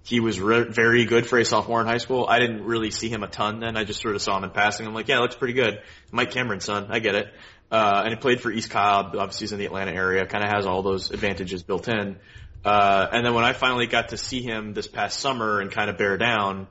He 0.07 0.21
was 0.21 0.39
re- 0.39 0.69
very 0.69 1.05
good 1.05 1.27
for 1.27 1.37
a 1.37 1.45
sophomore 1.45 1.81
in 1.81 1.89
high 1.89 1.99
school. 1.99 2.27
I 2.29 2.39
didn't 2.39 2.65
really 2.65 2.93
see 2.93 3.09
him 3.09 3.25
a 3.25 3.27
ton 3.27 3.59
then. 3.59 3.77
I 3.77 3.83
just 3.83 4.01
sort 4.01 4.15
of 4.15 4.23
saw 4.23 4.37
him 4.39 4.45
in 4.45 4.51
passing. 4.51 4.87
I'm 4.87 4.95
like, 4.95 5.09
yeah, 5.09 5.19
looks 5.19 5.35
pretty 5.35 5.55
good. 5.55 5.83
Mike 6.13 6.31
Cameron's 6.31 6.65
son. 6.65 6.87
I 6.91 7.01
get 7.01 7.17
it. 7.17 7.27
Uh, 7.73 8.03
and 8.05 8.11
he 8.11 8.17
played 8.17 8.41
for 8.41 8.53
East 8.53 8.71
Cobb. 8.71 9.17
Obviously 9.17 9.47
he's 9.47 9.53
in 9.53 9.59
the 9.59 9.65
Atlanta 9.65 9.91
area. 9.91 10.25
Kind 10.25 10.45
of 10.45 10.51
has 10.51 10.65
all 10.65 10.83
those 10.83 11.11
advantages 11.11 11.65
built 11.65 11.89
in. 11.89 12.17
Uh, 12.65 13.09
and 13.13 13.27
then 13.27 13.35
when 13.35 13.43
I 13.43 13.53
finally 13.53 13.89
got 13.89 14.11
to 14.11 14.17
see 14.17 14.43
him 14.43 14.75
this 14.75 14.87
past 14.87 15.19
summer 15.19 15.59
and 15.59 15.73
kind 15.73 15.91
of 15.91 15.99
bear 15.99 16.17
down, 16.17 16.69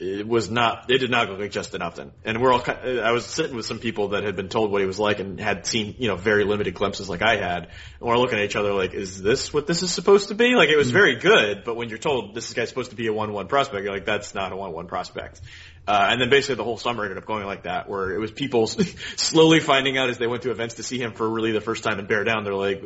it 0.00 0.28
was 0.28 0.48
not, 0.48 0.90
it 0.90 0.98
did 0.98 1.10
not 1.10 1.28
look 1.28 1.40
like 1.40 1.50
Justin 1.50 1.82
Upton. 1.82 2.12
And 2.24 2.40
we're 2.40 2.52
all, 2.52 2.62
I 2.64 3.10
was 3.10 3.26
sitting 3.26 3.56
with 3.56 3.66
some 3.66 3.80
people 3.80 4.08
that 4.08 4.22
had 4.22 4.36
been 4.36 4.48
told 4.48 4.70
what 4.70 4.80
he 4.80 4.86
was 4.86 4.98
like 4.98 5.18
and 5.18 5.40
had 5.40 5.66
seen, 5.66 5.96
you 5.98 6.06
know, 6.06 6.14
very 6.14 6.44
limited 6.44 6.74
glimpses 6.74 7.08
like 7.08 7.20
I 7.20 7.36
had. 7.36 7.64
And 7.64 8.08
we're 8.08 8.16
looking 8.16 8.38
at 8.38 8.44
each 8.44 8.54
other 8.54 8.72
like, 8.72 8.94
is 8.94 9.20
this 9.20 9.52
what 9.52 9.66
this 9.66 9.82
is 9.82 9.90
supposed 9.90 10.28
to 10.28 10.34
be? 10.34 10.54
Like 10.54 10.68
it 10.68 10.76
was 10.76 10.88
hmm. 10.88 10.94
very 10.94 11.16
good, 11.16 11.64
but 11.64 11.74
when 11.74 11.88
you're 11.88 11.98
told 11.98 12.34
this 12.34 12.52
guy's 12.54 12.68
supposed 12.68 12.90
to 12.90 12.96
be 12.96 13.08
a 13.08 13.12
1-1 13.12 13.48
prospect, 13.48 13.82
you're 13.82 13.92
like, 13.92 14.04
that's 14.04 14.34
not 14.34 14.52
a 14.52 14.56
1-1 14.56 14.86
prospect. 14.86 15.40
Uh, 15.88 16.08
and 16.10 16.20
then 16.20 16.28
basically 16.28 16.56
the 16.56 16.64
whole 16.64 16.76
summer 16.76 17.04
ended 17.04 17.16
up 17.16 17.24
going 17.24 17.46
like 17.46 17.62
that, 17.62 17.88
where 17.88 18.10
it 18.10 18.18
was 18.18 18.30
people 18.30 18.66
slowly 19.16 19.58
finding 19.58 19.96
out 19.96 20.10
as 20.10 20.18
they 20.18 20.26
went 20.26 20.42
to 20.42 20.50
events 20.50 20.74
to 20.74 20.82
see 20.82 20.98
him 20.98 21.14
for 21.14 21.26
really 21.26 21.50
the 21.52 21.62
first 21.62 21.82
time 21.82 21.98
and 21.98 22.06
bear 22.06 22.24
down. 22.24 22.44
They're 22.44 22.52
like, 22.52 22.84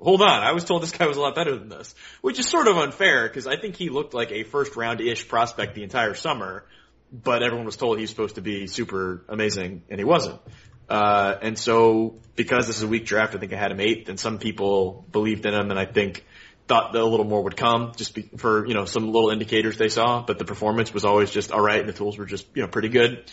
hold 0.00 0.22
on, 0.22 0.30
I 0.30 0.52
was 0.52 0.64
told 0.64 0.80
this 0.80 0.92
guy 0.92 1.08
was 1.08 1.16
a 1.16 1.20
lot 1.20 1.34
better 1.34 1.58
than 1.58 1.68
this, 1.68 1.96
which 2.20 2.38
is 2.38 2.48
sort 2.48 2.68
of 2.68 2.76
unfair 2.76 3.26
because 3.26 3.48
I 3.48 3.56
think 3.56 3.74
he 3.74 3.88
looked 3.88 4.14
like 4.14 4.30
a 4.30 4.44
first 4.44 4.76
round 4.76 5.00
ish 5.00 5.26
prospect 5.26 5.74
the 5.74 5.82
entire 5.82 6.14
summer. 6.14 6.64
but 7.12 7.42
everyone 7.42 7.66
was 7.66 7.76
told 7.76 7.98
he 7.98 8.02
was 8.02 8.10
supposed 8.10 8.36
to 8.36 8.40
be 8.40 8.68
super 8.68 9.24
amazing, 9.28 9.82
and 9.88 9.98
he 9.98 10.04
wasn't. 10.04 10.40
Uh, 10.88 11.34
and 11.42 11.58
so 11.58 12.20
because 12.36 12.68
this 12.68 12.76
is 12.76 12.84
a 12.84 12.88
weak 12.88 13.04
draft, 13.04 13.34
I 13.34 13.38
think 13.38 13.52
I 13.52 13.56
had 13.56 13.72
him 13.72 13.80
eighth, 13.80 14.08
and 14.08 14.20
some 14.20 14.38
people 14.38 15.04
believed 15.10 15.44
in 15.44 15.54
him, 15.54 15.70
and 15.70 15.78
I 15.78 15.86
think 15.86 16.24
thought 16.66 16.92
that 16.92 17.00
a 17.00 17.04
little 17.04 17.26
more 17.26 17.42
would 17.42 17.56
come 17.56 17.92
just 17.96 18.14
be, 18.14 18.22
for, 18.36 18.66
you 18.66 18.74
know, 18.74 18.84
some 18.84 19.12
little 19.12 19.30
indicators 19.30 19.76
they 19.76 19.88
saw, 19.88 20.22
but 20.22 20.38
the 20.38 20.44
performance 20.44 20.94
was 20.94 21.04
always 21.04 21.30
just 21.30 21.52
alright 21.52 21.80
and 21.80 21.88
the 21.88 21.92
tools 21.92 22.16
were 22.16 22.24
just, 22.24 22.46
you 22.54 22.62
know, 22.62 22.68
pretty 22.68 22.88
good. 22.88 23.30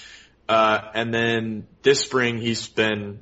Uh, 0.49 0.79
and 0.93 1.13
then 1.13 1.67
this 1.81 2.01
spring 2.01 2.39
he's 2.39 2.67
been, 2.67 3.19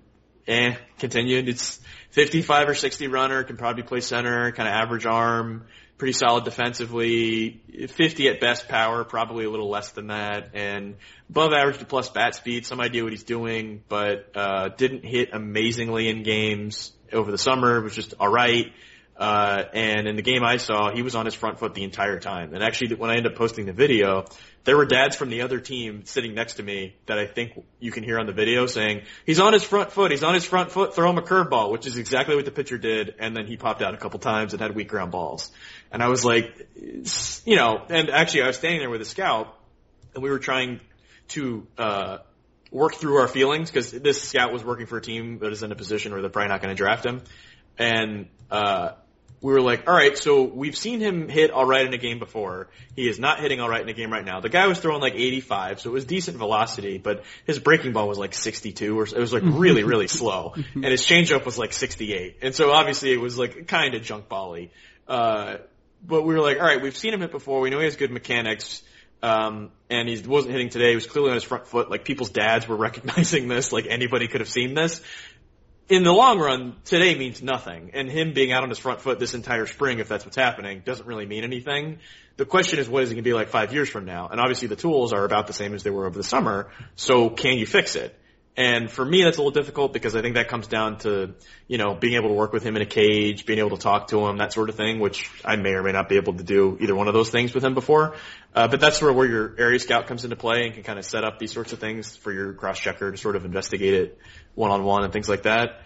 eh, 0.47 0.75
continued. 0.97 1.47
It's 1.47 1.79
55 2.11 2.69
or 2.69 2.75
60 2.75 3.07
runner, 3.07 3.43
can 3.43 3.57
probably 3.57 3.83
play 3.83 4.01
center, 4.01 4.51
kind 4.51 4.67
of 4.67 4.73
average 4.73 5.05
arm, 5.05 5.65
pretty 5.99 6.13
solid 6.13 6.43
defensively, 6.43 7.61
50 7.87 8.29
at 8.29 8.39
best 8.39 8.67
power, 8.67 9.03
probably 9.03 9.45
a 9.45 9.49
little 9.49 9.69
less 9.69 9.91
than 9.91 10.07
that, 10.07 10.51
and 10.55 10.95
above 11.29 11.53
average 11.53 11.77
to 11.79 11.85
plus 11.85 12.09
bat 12.09 12.33
speed, 12.33 12.65
some 12.65 12.79
idea 12.79 13.03
what 13.03 13.11
he's 13.11 13.23
doing, 13.23 13.83
but, 13.89 14.31
uh, 14.33 14.69
didn't 14.69 15.05
hit 15.05 15.29
amazingly 15.33 16.09
in 16.09 16.23
games 16.23 16.93
over 17.11 17.31
the 17.31 17.37
summer, 17.37 17.77
It 17.77 17.83
was 17.83 17.95
just 17.95 18.15
alright. 18.19 18.73
Uh, 19.19 19.65
and 19.73 20.07
in 20.07 20.15
the 20.15 20.21
game 20.21 20.45
I 20.45 20.55
saw, 20.55 20.95
he 20.95 21.01
was 21.01 21.13
on 21.13 21.25
his 21.25 21.35
front 21.35 21.59
foot 21.59 21.73
the 21.73 21.83
entire 21.83 22.21
time. 22.21 22.53
And 22.53 22.63
actually, 22.63 22.95
when 22.95 23.09
I 23.09 23.17
ended 23.17 23.33
up 23.33 23.37
posting 23.37 23.65
the 23.65 23.73
video, 23.73 24.23
there 24.63 24.77
were 24.77 24.85
dads 24.85 25.17
from 25.17 25.29
the 25.29 25.41
other 25.41 25.59
team 25.59 26.05
sitting 26.05 26.33
next 26.33 26.53
to 26.53 26.63
me 26.63 26.95
that 27.05 27.19
I 27.19 27.25
think 27.25 27.61
you 27.81 27.91
can 27.91 28.05
hear 28.05 28.17
on 28.17 28.27
the 28.27 28.31
video 28.31 28.65
saying, 28.65 29.01
he's 29.25 29.41
on 29.41 29.51
his 29.51 29.61
front 29.61 29.91
foot, 29.91 30.11
he's 30.11 30.23
on 30.23 30.35
his 30.35 30.45
front 30.45 30.71
foot, 30.71 30.95
throw 30.95 31.09
him 31.09 31.17
a 31.17 31.21
curveball, 31.21 31.69
which 31.69 31.85
is 31.85 31.97
exactly 31.97 32.33
what 32.37 32.45
the 32.45 32.51
pitcher 32.51 32.77
did. 32.77 33.13
And 33.19 33.35
then 33.35 33.45
he 33.45 33.57
popped 33.57 33.81
out 33.81 33.93
a 33.93 33.97
couple 33.97 34.19
times 34.19 34.53
and 34.53 34.61
had 34.61 34.73
weak 34.73 34.87
ground 34.87 35.11
balls. 35.11 35.51
And 35.91 36.01
I 36.01 36.07
was 36.07 36.23
like, 36.23 36.69
you 36.77 37.57
know, 37.57 37.85
and 37.89 38.09
actually 38.09 38.43
I 38.43 38.47
was 38.47 38.55
standing 38.55 38.79
there 38.79 38.89
with 38.89 39.01
a 39.01 39.05
scout 39.05 39.53
and 40.13 40.23
we 40.23 40.29
were 40.29 40.39
trying 40.39 40.79
to, 41.29 41.67
uh, 41.77 42.17
work 42.71 42.95
through 42.95 43.17
our 43.17 43.27
feelings 43.27 43.69
because 43.69 43.91
this 43.91 44.21
scout 44.21 44.53
was 44.53 44.63
working 44.63 44.85
for 44.85 44.97
a 44.97 45.01
team 45.01 45.39
that 45.39 45.51
is 45.51 45.61
in 45.61 45.73
a 45.73 45.75
position 45.75 46.13
where 46.13 46.21
they're 46.21 46.29
probably 46.29 46.49
not 46.49 46.61
going 46.61 46.73
to 46.73 46.77
draft 46.77 47.05
him. 47.05 47.21
And, 47.77 48.27
uh, 48.49 48.91
we 49.41 49.53
were 49.53 49.61
like, 49.61 49.87
all 49.87 49.93
right, 49.93 50.17
so 50.17 50.43
we've 50.43 50.75
seen 50.75 50.99
him 50.99 51.29
hit 51.29 51.51
all 51.51 51.65
right 51.65 51.85
in 51.85 51.93
a 51.93 51.97
game 51.97 52.19
before. 52.19 52.67
He 52.95 53.07
is 53.07 53.19
not 53.19 53.39
hitting 53.39 53.61
all 53.61 53.69
right 53.69 53.81
in 53.81 53.87
a 53.87 53.93
game 53.93 54.11
right 54.11 54.25
now. 54.25 54.41
The 54.41 54.49
guy 54.49 54.67
was 54.67 54.79
throwing 54.79 55.01
like 55.01 55.15
85, 55.15 55.79
so 55.79 55.89
it 55.89 55.93
was 55.93 56.05
decent 56.05 56.37
velocity, 56.37 56.97
but 56.97 57.23
his 57.45 57.57
breaking 57.57 57.93
ball 57.93 58.07
was 58.07 58.17
like 58.17 58.33
62 58.33 58.99
or 58.99 59.03
it 59.03 59.17
was 59.17 59.31
like 59.31 59.43
really, 59.45 59.83
really 59.83 60.07
slow. 60.07 60.55
And 60.75 60.85
his 60.85 61.01
changeup 61.01 61.45
was 61.45 61.57
like 61.57 61.73
68. 61.73 62.37
And 62.41 62.55
so 62.55 62.71
obviously 62.71 63.11
it 63.11 63.19
was 63.19 63.37
like 63.37 63.67
kind 63.67 63.95
of 63.95 64.01
junk 64.01 64.29
bally. 64.29 64.71
Uh, 65.07 65.57
but 66.05 66.23
we 66.23 66.33
were 66.33 66.41
like, 66.41 66.57
all 66.57 66.65
right, 66.65 66.81
we've 66.81 66.95
seen 66.95 67.13
him 67.13 67.21
hit 67.21 67.31
before. 67.31 67.59
We 67.59 67.69
know 67.69 67.79
he 67.79 67.85
has 67.85 67.95
good 67.95 68.11
mechanics. 68.11 68.81
Um, 69.21 69.71
and 69.89 70.07
he 70.07 70.21
wasn't 70.25 70.53
hitting 70.53 70.69
today. 70.69 70.89
He 70.89 70.95
was 70.95 71.05
clearly 71.05 71.29
on 71.29 71.35
his 71.35 71.43
front 71.43 71.67
foot. 71.67 71.89
Like 71.89 72.05
people's 72.05 72.29
dads 72.29 72.67
were 72.67 72.75
recognizing 72.87 73.47
this. 73.47 73.71
Like 73.71 73.87
anybody 73.87 74.27
could 74.27 74.41
have 74.41 74.49
seen 74.49 74.73
this 74.73 75.01
in 75.89 76.03
the 76.03 76.13
long 76.13 76.39
run, 76.39 76.75
today 76.85 77.17
means 77.17 77.41
nothing. 77.41 77.91
And 77.93 78.09
him 78.09 78.33
being 78.33 78.51
out 78.51 78.61
on 78.61 78.69
his 78.69 78.77
front 78.77 79.01
foot 79.01 79.19
this 79.19 79.33
entire 79.33 79.65
spring, 79.65 79.97
if 79.97 80.07
that's 80.07 80.23
what's 80.23 80.37
happening, 80.37 80.83
doesn't 80.85 81.05
really 81.05 81.25
mean 81.25 81.43
anything. 81.43 81.97
The 82.37 82.45
question 82.45 82.79
is, 82.79 82.87
what 82.87 83.03
is 83.03 83.09
it 83.09 83.15
going 83.15 83.23
to 83.23 83.27
be 83.27 83.33
like 83.33 83.49
five 83.49 83.73
years 83.73 83.89
from 83.89 84.05
now? 84.05 84.27
And 84.27 84.39
obviously 84.39 84.67
the 84.67 84.75
tools 84.75 85.13
are 85.13 85.25
about 85.25 85.47
the 85.47 85.53
same 85.53 85.73
as 85.73 85.81
they 85.81 85.89
were 85.89 86.05
over 86.05 86.17
the 86.17 86.23
summer. 86.23 86.69
So 86.95 87.29
can 87.29 87.57
you 87.57 87.65
fix 87.65 87.95
it? 87.95 88.17
And 88.59 88.91
for 88.91 89.05
me, 89.05 89.23
that's 89.23 89.37
a 89.37 89.39
little 89.39 89.53
difficult 89.53 89.93
because 89.93 90.17
I 90.17 90.21
think 90.21 90.35
that 90.35 90.49
comes 90.49 90.67
down 90.67 90.97
to, 90.99 91.33
you 91.69 91.77
know, 91.77 91.95
being 91.95 92.15
able 92.15 92.27
to 92.27 92.33
work 92.33 92.51
with 92.51 92.61
him 92.61 92.75
in 92.75 92.81
a 92.81 92.85
cage, 92.85 93.45
being 93.45 93.59
able 93.59 93.69
to 93.69 93.81
talk 93.81 94.09
to 94.09 94.27
him, 94.27 94.39
that 94.39 94.51
sort 94.51 94.67
of 94.67 94.75
thing, 94.75 94.99
which 94.99 95.31
I 95.45 95.55
may 95.55 95.69
or 95.69 95.81
may 95.81 95.93
not 95.93 96.09
be 96.09 96.17
able 96.17 96.33
to 96.33 96.43
do 96.43 96.77
either 96.81 96.93
one 96.93 97.07
of 97.07 97.13
those 97.13 97.29
things 97.29 97.53
with 97.53 97.63
him 97.63 97.73
before. 97.73 98.17
Uh, 98.53 98.67
but 98.67 98.81
that's 98.81 98.97
sort 98.97 99.11
of 99.11 99.17
where 99.17 99.27
your 99.27 99.55
area 99.57 99.79
scout 99.79 100.07
comes 100.07 100.25
into 100.25 100.35
play 100.35 100.65
and 100.65 100.73
can 100.73 100.83
kind 100.83 100.99
of 100.99 101.05
set 101.05 101.23
up 101.23 101.39
these 101.39 101.53
sorts 101.53 101.71
of 101.71 101.79
things 101.79 102.17
for 102.17 102.33
your 102.33 102.51
cross 102.51 102.77
checker 102.77 103.09
to 103.09 103.17
sort 103.17 103.37
of 103.37 103.45
investigate 103.45 103.93
it 103.93 104.17
one 104.55 104.71
on 104.71 104.83
one 104.83 105.05
and 105.05 105.13
things 105.13 105.29
like 105.29 105.43
that. 105.43 105.79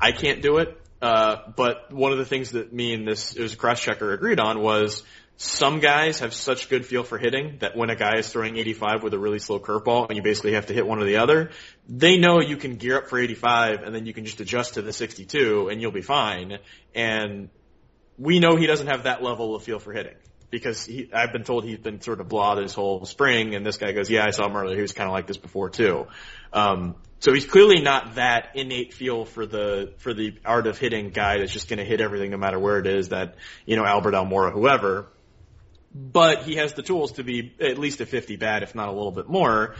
I 0.00 0.10
can't 0.10 0.42
do 0.42 0.58
it. 0.58 0.76
Uh, 1.00 1.36
but 1.54 1.92
one 1.92 2.10
of 2.10 2.18
the 2.18 2.24
things 2.24 2.52
that 2.52 2.72
me 2.72 2.92
and 2.92 3.06
this, 3.06 3.36
it 3.36 3.42
was 3.42 3.52
a 3.52 3.56
cross 3.56 3.80
checker 3.80 4.12
agreed 4.12 4.40
on 4.40 4.60
was 4.60 5.04
some 5.38 5.80
guys 5.80 6.20
have 6.20 6.32
such 6.32 6.70
good 6.70 6.86
feel 6.86 7.04
for 7.04 7.18
hitting 7.18 7.58
that 7.58 7.76
when 7.76 7.90
a 7.90 7.96
guy 7.96 8.16
is 8.18 8.30
throwing 8.30 8.56
85 8.56 9.02
with 9.02 9.12
a 9.12 9.18
really 9.18 9.38
slow 9.38 9.60
curveball 9.60 10.08
and 10.08 10.16
you 10.16 10.22
basically 10.22 10.54
have 10.54 10.66
to 10.66 10.72
hit 10.72 10.86
one 10.86 10.98
or 10.98 11.04
the 11.04 11.18
other, 11.18 11.50
they 11.88 12.16
know 12.16 12.40
you 12.40 12.56
can 12.56 12.76
gear 12.76 12.96
up 12.98 13.08
for 13.08 13.18
85 13.18 13.82
and 13.82 13.94
then 13.94 14.06
you 14.06 14.14
can 14.14 14.24
just 14.24 14.40
adjust 14.40 14.74
to 14.74 14.82
the 14.82 14.94
62 14.94 15.68
and 15.68 15.80
you'll 15.80 15.92
be 15.92 16.00
fine. 16.00 16.58
And 16.94 17.50
we 18.16 18.40
know 18.40 18.56
he 18.56 18.66
doesn't 18.66 18.86
have 18.86 19.02
that 19.02 19.22
level 19.22 19.54
of 19.54 19.62
feel 19.62 19.78
for 19.78 19.92
hitting 19.92 20.16
because 20.50 20.86
he, 20.86 21.10
I've 21.12 21.32
been 21.32 21.44
told 21.44 21.64
he's 21.64 21.78
been 21.78 22.00
sort 22.00 22.20
of 22.20 22.28
blah 22.28 22.54
this 22.54 22.72
whole 22.72 23.04
spring 23.04 23.54
and 23.54 23.66
this 23.66 23.76
guy 23.76 23.92
goes, 23.92 24.08
yeah, 24.08 24.24
I 24.24 24.30
saw 24.30 24.46
him 24.46 24.56
earlier. 24.56 24.76
He 24.76 24.82
was 24.82 24.92
kind 24.92 25.06
of 25.06 25.12
like 25.12 25.26
this 25.26 25.36
before 25.36 25.68
too. 25.68 26.06
Um, 26.50 26.94
so 27.18 27.34
he's 27.34 27.46
clearly 27.46 27.82
not 27.82 28.14
that 28.14 28.52
innate 28.54 28.94
feel 28.94 29.26
for 29.26 29.44
the 29.44 29.92
for 29.98 30.14
the 30.14 30.34
art 30.44 30.66
of 30.66 30.78
hitting 30.78 31.10
guy 31.10 31.38
that's 31.38 31.52
just 31.52 31.68
going 31.68 31.78
to 31.78 31.84
hit 31.84 32.00
everything 32.00 32.30
no 32.30 32.36
matter 32.36 32.58
where 32.58 32.78
it 32.78 32.86
is 32.86 33.08
that 33.08 33.36
you 33.64 33.76
know 33.76 33.84
Albert 33.84 34.12
Almora 34.12 34.52
whoever. 34.52 35.08
But 35.98 36.42
he 36.42 36.56
has 36.56 36.74
the 36.74 36.82
tools 36.82 37.12
to 37.12 37.24
be 37.24 37.54
at 37.58 37.78
least 37.78 38.00
a 38.02 38.06
50 38.06 38.36
bat, 38.36 38.62
if 38.62 38.74
not 38.74 38.88
a 38.88 38.92
little 38.92 39.12
bit 39.12 39.28
more, 39.28 39.76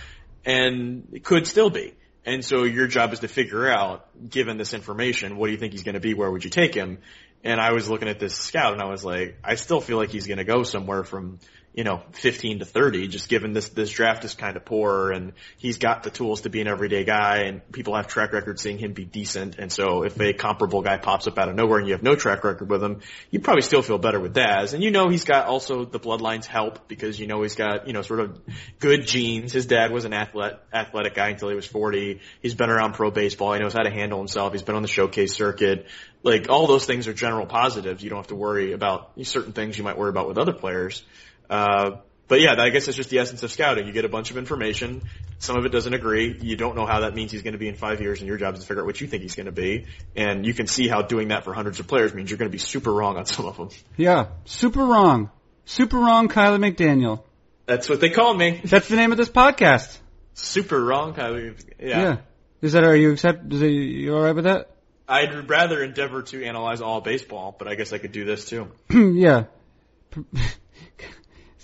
and 0.47 1.21
could 1.23 1.47
still 1.47 1.69
be. 1.69 1.93
And 2.25 2.45
so 2.45 2.65
your 2.65 2.87
job 2.87 3.13
is 3.13 3.21
to 3.21 3.29
figure 3.29 3.69
out, 3.69 4.09
given 4.29 4.57
this 4.57 4.73
information, 4.73 5.37
what 5.37 5.47
do 5.47 5.53
you 5.53 5.59
think 5.59 5.73
he's 5.73 5.83
going 5.83 5.95
to 5.95 6.01
be? 6.01 6.15
Where 6.15 6.31
would 6.31 6.43
you 6.43 6.51
take 6.51 6.75
him? 6.75 6.99
And 7.45 7.61
I 7.61 7.73
was 7.73 7.89
looking 7.89 8.09
at 8.09 8.19
this 8.19 8.35
scout 8.35 8.73
and 8.73 8.81
I 8.81 8.87
was 8.87 9.05
like, 9.05 9.39
I 9.45 9.57
still 9.57 9.81
feel 9.81 9.99
like 9.99 10.11
he's 10.11 10.27
going 10.27 10.39
to 10.39 10.45
go 10.45 10.63
somewhere 10.63 11.05
from 11.05 11.39
you 11.77 11.85
know, 11.85 12.03
15 12.13 12.61
to 12.61 12.65
30, 12.65 13.07
just 13.09 13.29
given 13.29 13.53
this, 13.53 13.69
this 13.69 13.91
draft 13.91 14.25
is 14.25 14.35
kind 14.35 14.57
of 14.57 14.65
poor 14.65 15.13
and 15.13 15.35
he's 15.59 15.77
got 15.77 16.03
the 16.05 16.11
tools 16.11 16.41
to 16.41 16.49
be 16.49 16.63
an 16.63 16.67
everyday 16.67 17.05
guy 17.05 17.41
and 17.41 17.71
people 17.71 17.95
have 17.95 18.07
track 18.07 18.33
record 18.33 18.59
seeing 18.59 18.79
him 18.79 18.95
be 18.95 19.05
decent. 19.05 19.59
And 19.59 19.71
so 19.71 20.03
if 20.03 20.19
a 20.19 20.33
comparable 20.33 20.81
guy 20.81 20.97
pops 20.97 21.27
up 21.27 21.39
out 21.39 21.51
of 21.51 21.55
nowhere 21.55 21.79
and 21.79 21.87
you 21.87 21.93
have 21.93 22.03
no 22.03 22.15
track 22.15 22.45
record 22.45 22.71
with 22.71 22.83
him, 22.83 23.03
you 23.31 23.41
probably 23.41 23.61
still 23.61 23.83
feel 23.83 23.99
better 23.99 24.19
with 24.19 24.33
Daz. 24.33 24.73
And 24.73 24.83
you 24.83 24.91
know 24.91 25.11
he's 25.11 25.27
got 25.27 25.49
also 25.49 25.85
the 25.85 26.01
bloodlines 26.01 26.47
help 26.47 26.89
because 26.89 27.21
you 27.21 27.27
know 27.27 27.43
he's 27.43 27.57
got, 27.57 27.87
you 27.87 27.93
know, 27.93 28.01
sort 28.01 28.21
of 28.21 28.41
good 28.79 29.07
genes. 29.07 29.53
His 29.53 29.67
dad 29.67 29.93
was 29.93 30.07
an 30.07 30.15
athlete, 30.15 30.55
athletic 30.73 31.15
guy 31.15 31.29
until 31.29 31.51
he 31.51 31.57
was 31.57 31.67
40. 31.67 32.23
He's 32.41 32.55
been 32.55 32.71
around 32.71 32.95
pro 32.95 33.11
baseball. 33.11 33.53
He 33.53 33.61
knows 33.61 33.75
how 33.75 33.83
to 33.83 33.91
handle 33.91 34.19
himself. 34.19 34.55
He's 34.55 34.63
been 34.63 34.77
on 34.77 34.83
the 34.83 34.89
showcase 34.89 35.35
circuit. 35.35 35.89
Like 36.23 36.49
all 36.49 36.67
those 36.67 36.87
things 36.87 37.07
are 37.07 37.13
general 37.13 37.45
positives. 37.45 38.03
You 38.03 38.09
don't 38.09 38.21
have 38.21 38.29
to 38.29 38.35
worry 38.35 38.73
about 38.73 39.13
certain 39.25 39.53
things 39.53 39.77
you 39.77 39.85
might 39.85 39.99
worry 39.99 40.09
about 40.09 40.27
with 40.27 40.39
other 40.39 40.55
players. 40.55 41.05
Uh, 41.49 41.99
but 42.29 42.41
yeah, 42.41 42.55
I 42.59 42.71
guess 42.71 42.87
that's 42.87 42.97
just 42.97 43.11
the 43.11 43.21
essence 43.21 43.43
of 43.45 43.53
scouting. 43.53 43.87
You 43.87 43.93
get 43.93 44.05
a 44.05 44.09
bunch 44.09 44.33
of 44.33 44.37
information. 44.37 45.03
Some 45.39 45.57
of 45.57 45.65
it 45.65 45.69
doesn't 45.69 45.95
agree. 45.95 46.37
You 46.41 46.57
don't 46.57 46.75
know 46.75 46.87
how 46.87 47.01
that 47.01 47.15
means 47.15 47.31
he's 47.31 47.43
going 47.43 47.53
to 47.53 47.59
be 47.59 47.69
in 47.69 47.77
five 47.77 48.01
years, 48.01 48.21
and 48.21 48.27
your 48.27 48.37
job 48.37 48.55
is 48.55 48.61
to 48.61 48.67
figure 48.67 48.83
out 48.83 48.87
what 48.87 49.01
you 49.01 49.07
think 49.07 49.23
he's 49.23 49.37
going 49.37 49.47
to 49.47 49.53
be. 49.53 49.87
And 50.17 50.45
you 50.45 50.53
can 50.53 50.67
see 50.67 50.89
how 50.89 51.03
doing 51.03 51.29
that 51.29 51.45
for 51.45 51.55
hundreds 51.55 51.79
of 51.79 51.87
players 51.87 52.15
means 52.15 52.31
you're 52.31 52.39
going 52.39 52.51
to 52.51 52.53
be 52.53 52.59
super 52.59 52.93
wrong 52.93 53.17
on 53.17 53.27
some 53.27 53.47
of 53.47 53.57
them. 53.57 53.69
Yeah, 53.97 54.29
super 54.45 54.85
wrong. 54.85 55.31
Super 55.67 55.99
wrong, 55.99 56.29
Kiley 56.29 56.59
McDaniel. 56.59 57.23
That's 57.67 57.89
what 57.89 58.01
they 58.01 58.11
call 58.11 58.35
me. 58.35 58.61
That's 58.65 58.89
the 58.89 58.97
name 58.97 59.13
of 59.13 59.19
this 59.19 59.29
podcast. 59.29 59.99
Super 60.35 60.83
wrong, 60.83 61.15
Kiley. 61.15 61.61
Yeah. 61.79 62.01
Yeah. 62.01 62.17
Is 62.63 62.73
that, 62.73 62.85
are 62.85 62.97
you 62.97 63.13
accept, 63.13 63.53
is 63.53 63.63
it, 63.63 63.69
you 63.69 64.15
alright 64.15 64.35
with 64.35 64.45
that? 64.45 64.71
I'd 65.09 65.49
rather 65.49 65.83
endeavor 65.83 66.23
to 66.23 66.45
analyze 66.45 66.81
all 66.81 67.01
baseball, 67.01 67.55
but 67.57 67.69
I 67.69 67.75
guess 67.75 67.93
I 67.93 67.99
could 67.99 68.13
do 68.13 68.25
this 68.25 68.49
too. 68.49 68.69
yeah. 68.91 69.45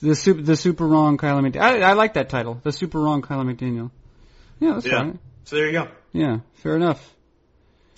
The 0.02 0.14
super, 0.16 0.42
the 0.42 0.56
super 0.56 0.86
wrong 0.86 1.16
Kiley 1.16 1.48
McDaniel. 1.50 1.60
I, 1.62 1.80
I 1.82 1.92
like 1.92 2.14
that 2.14 2.28
title. 2.28 2.60
The 2.62 2.72
super 2.72 3.00
wrong 3.00 3.22
Kiley 3.22 3.54
McDaniel. 3.54 3.90
Yeah, 4.58 4.74
that's 4.74 4.86
Yeah. 4.86 5.12
So 5.44 5.56
there 5.56 5.66
you 5.66 5.72
go. 5.72 5.88
Yeah, 6.12 6.38
fair 6.54 6.76
enough. 6.76 7.14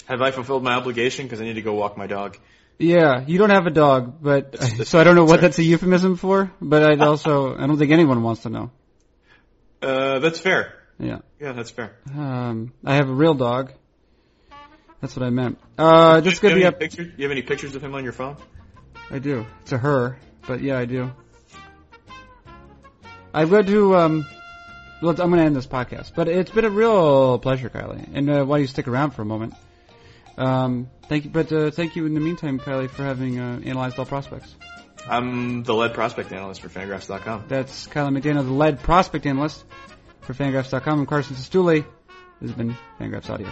Have 0.07 0.21
I 0.21 0.31
fulfilled 0.31 0.63
my 0.63 0.75
obligation? 0.75 1.25
Because 1.27 1.41
I 1.41 1.45
need 1.45 1.55
to 1.55 1.63
go 1.63 1.75
walk 1.75 1.97
my 1.97 2.07
dog. 2.07 2.37
Yeah, 2.79 3.25
you 3.27 3.39
don't 3.39 3.51
have 3.51 3.67
a 3.67 3.71
dog, 3.71 4.19
but 4.23 4.53
That's- 4.53 4.71
that's- 4.73 4.89
so 4.91 4.99
I 4.99 5.05
don't 5.05 5.15
know 5.15 5.23
what 5.25 5.31
sorry. 5.41 5.41
that's 5.43 5.59
a 5.59 5.63
euphemism 5.63 6.17
for. 6.17 6.53
But 6.61 6.83
I 6.83 6.97
also 7.07 7.57
I 7.57 7.67
don't 7.67 7.79
think 7.79 7.91
anyone 7.93 8.23
wants 8.23 8.43
to 8.43 8.51
know. 8.51 8.71
Uh, 9.81 10.19
that's 10.19 10.39
fair. 10.39 10.75
Yeah, 10.99 11.19
Yeah, 11.41 11.53
that's 11.53 11.71
fair. 11.71 11.97
um, 12.17 12.73
I 12.85 12.95
have 12.97 13.09
a 13.09 13.13
real 13.13 13.35
dog. 13.35 13.73
That's 15.01 15.17
what 15.17 15.27
I 15.27 15.31
meant. 15.31 15.59
Uh, 15.77 16.21
this 16.21 16.35
is 16.35 16.39
gonna 16.39 16.55
be 16.55 16.61
any 16.63 16.69
up. 16.69 16.79
pictures? 16.79 17.13
You 17.17 17.25
have 17.25 17.33
any 17.33 17.43
pictures 17.43 17.75
of 17.75 17.83
him 17.83 17.95
on 17.95 18.05
your 18.05 18.13
phone? 18.13 18.37
I 19.11 19.19
do. 19.19 19.45
It's 19.63 19.73
a 19.73 19.79
her, 19.79 20.19
but 20.47 20.63
yeah, 20.63 20.79
I 20.79 20.85
do. 20.85 21.11
I'm 23.35 23.49
going 23.51 23.67
to 23.67 23.97
um. 23.97 24.27
Well, 25.03 25.11
I'm 25.11 25.29
going 25.29 25.41
to 25.41 25.45
end 25.45 25.57
this 25.57 25.67
podcast, 25.67 26.13
but 26.15 26.29
it's 26.29 26.53
been 26.53 26.65
a 26.65 26.71
real 26.71 27.39
pleasure, 27.39 27.69
Kiley. 27.69 28.09
And 28.15 28.31
uh, 28.31 28.45
why 28.45 28.57
don't 28.57 28.63
you 28.63 28.67
stick 28.69 28.89
around 28.89 29.11
for 29.11 29.23
a 29.23 29.25
moment? 29.27 29.55
Um, 30.39 30.89
thank 31.09 31.25
you, 31.25 31.31
but 31.31 31.53
uh, 31.53 31.71
thank 31.71 31.97
you 31.97 32.07
in 32.07 32.15
the 32.15 32.21
meantime, 32.21 32.59
Kiley, 32.59 32.89
for 32.89 33.03
having 33.03 33.39
uh, 33.39 33.61
analyzed 33.65 33.99
all 33.99 34.07
prospects. 34.07 34.55
I'm 35.09 35.63
the 35.65 35.75
lead 35.75 35.93
prospect 35.93 36.33
analyst 36.33 36.63
for 36.63 36.69
Fangraphs.com. 36.69 37.45
That's 37.49 37.87
Kiley 37.89 38.19
McDaniel, 38.19 38.45
the 38.45 38.53
lead 38.53 38.81
prospect 38.81 39.27
analyst 39.27 39.65
for 40.23 40.33
Fangraphs.com. 40.33 41.01
I'm 41.01 41.07
Carson 41.07 41.37
Cistulli. 41.37 41.85
This 42.41 42.51
has 42.51 42.53
been 42.53 42.75
Fangraphs 42.99 43.29
Audio. 43.29 43.51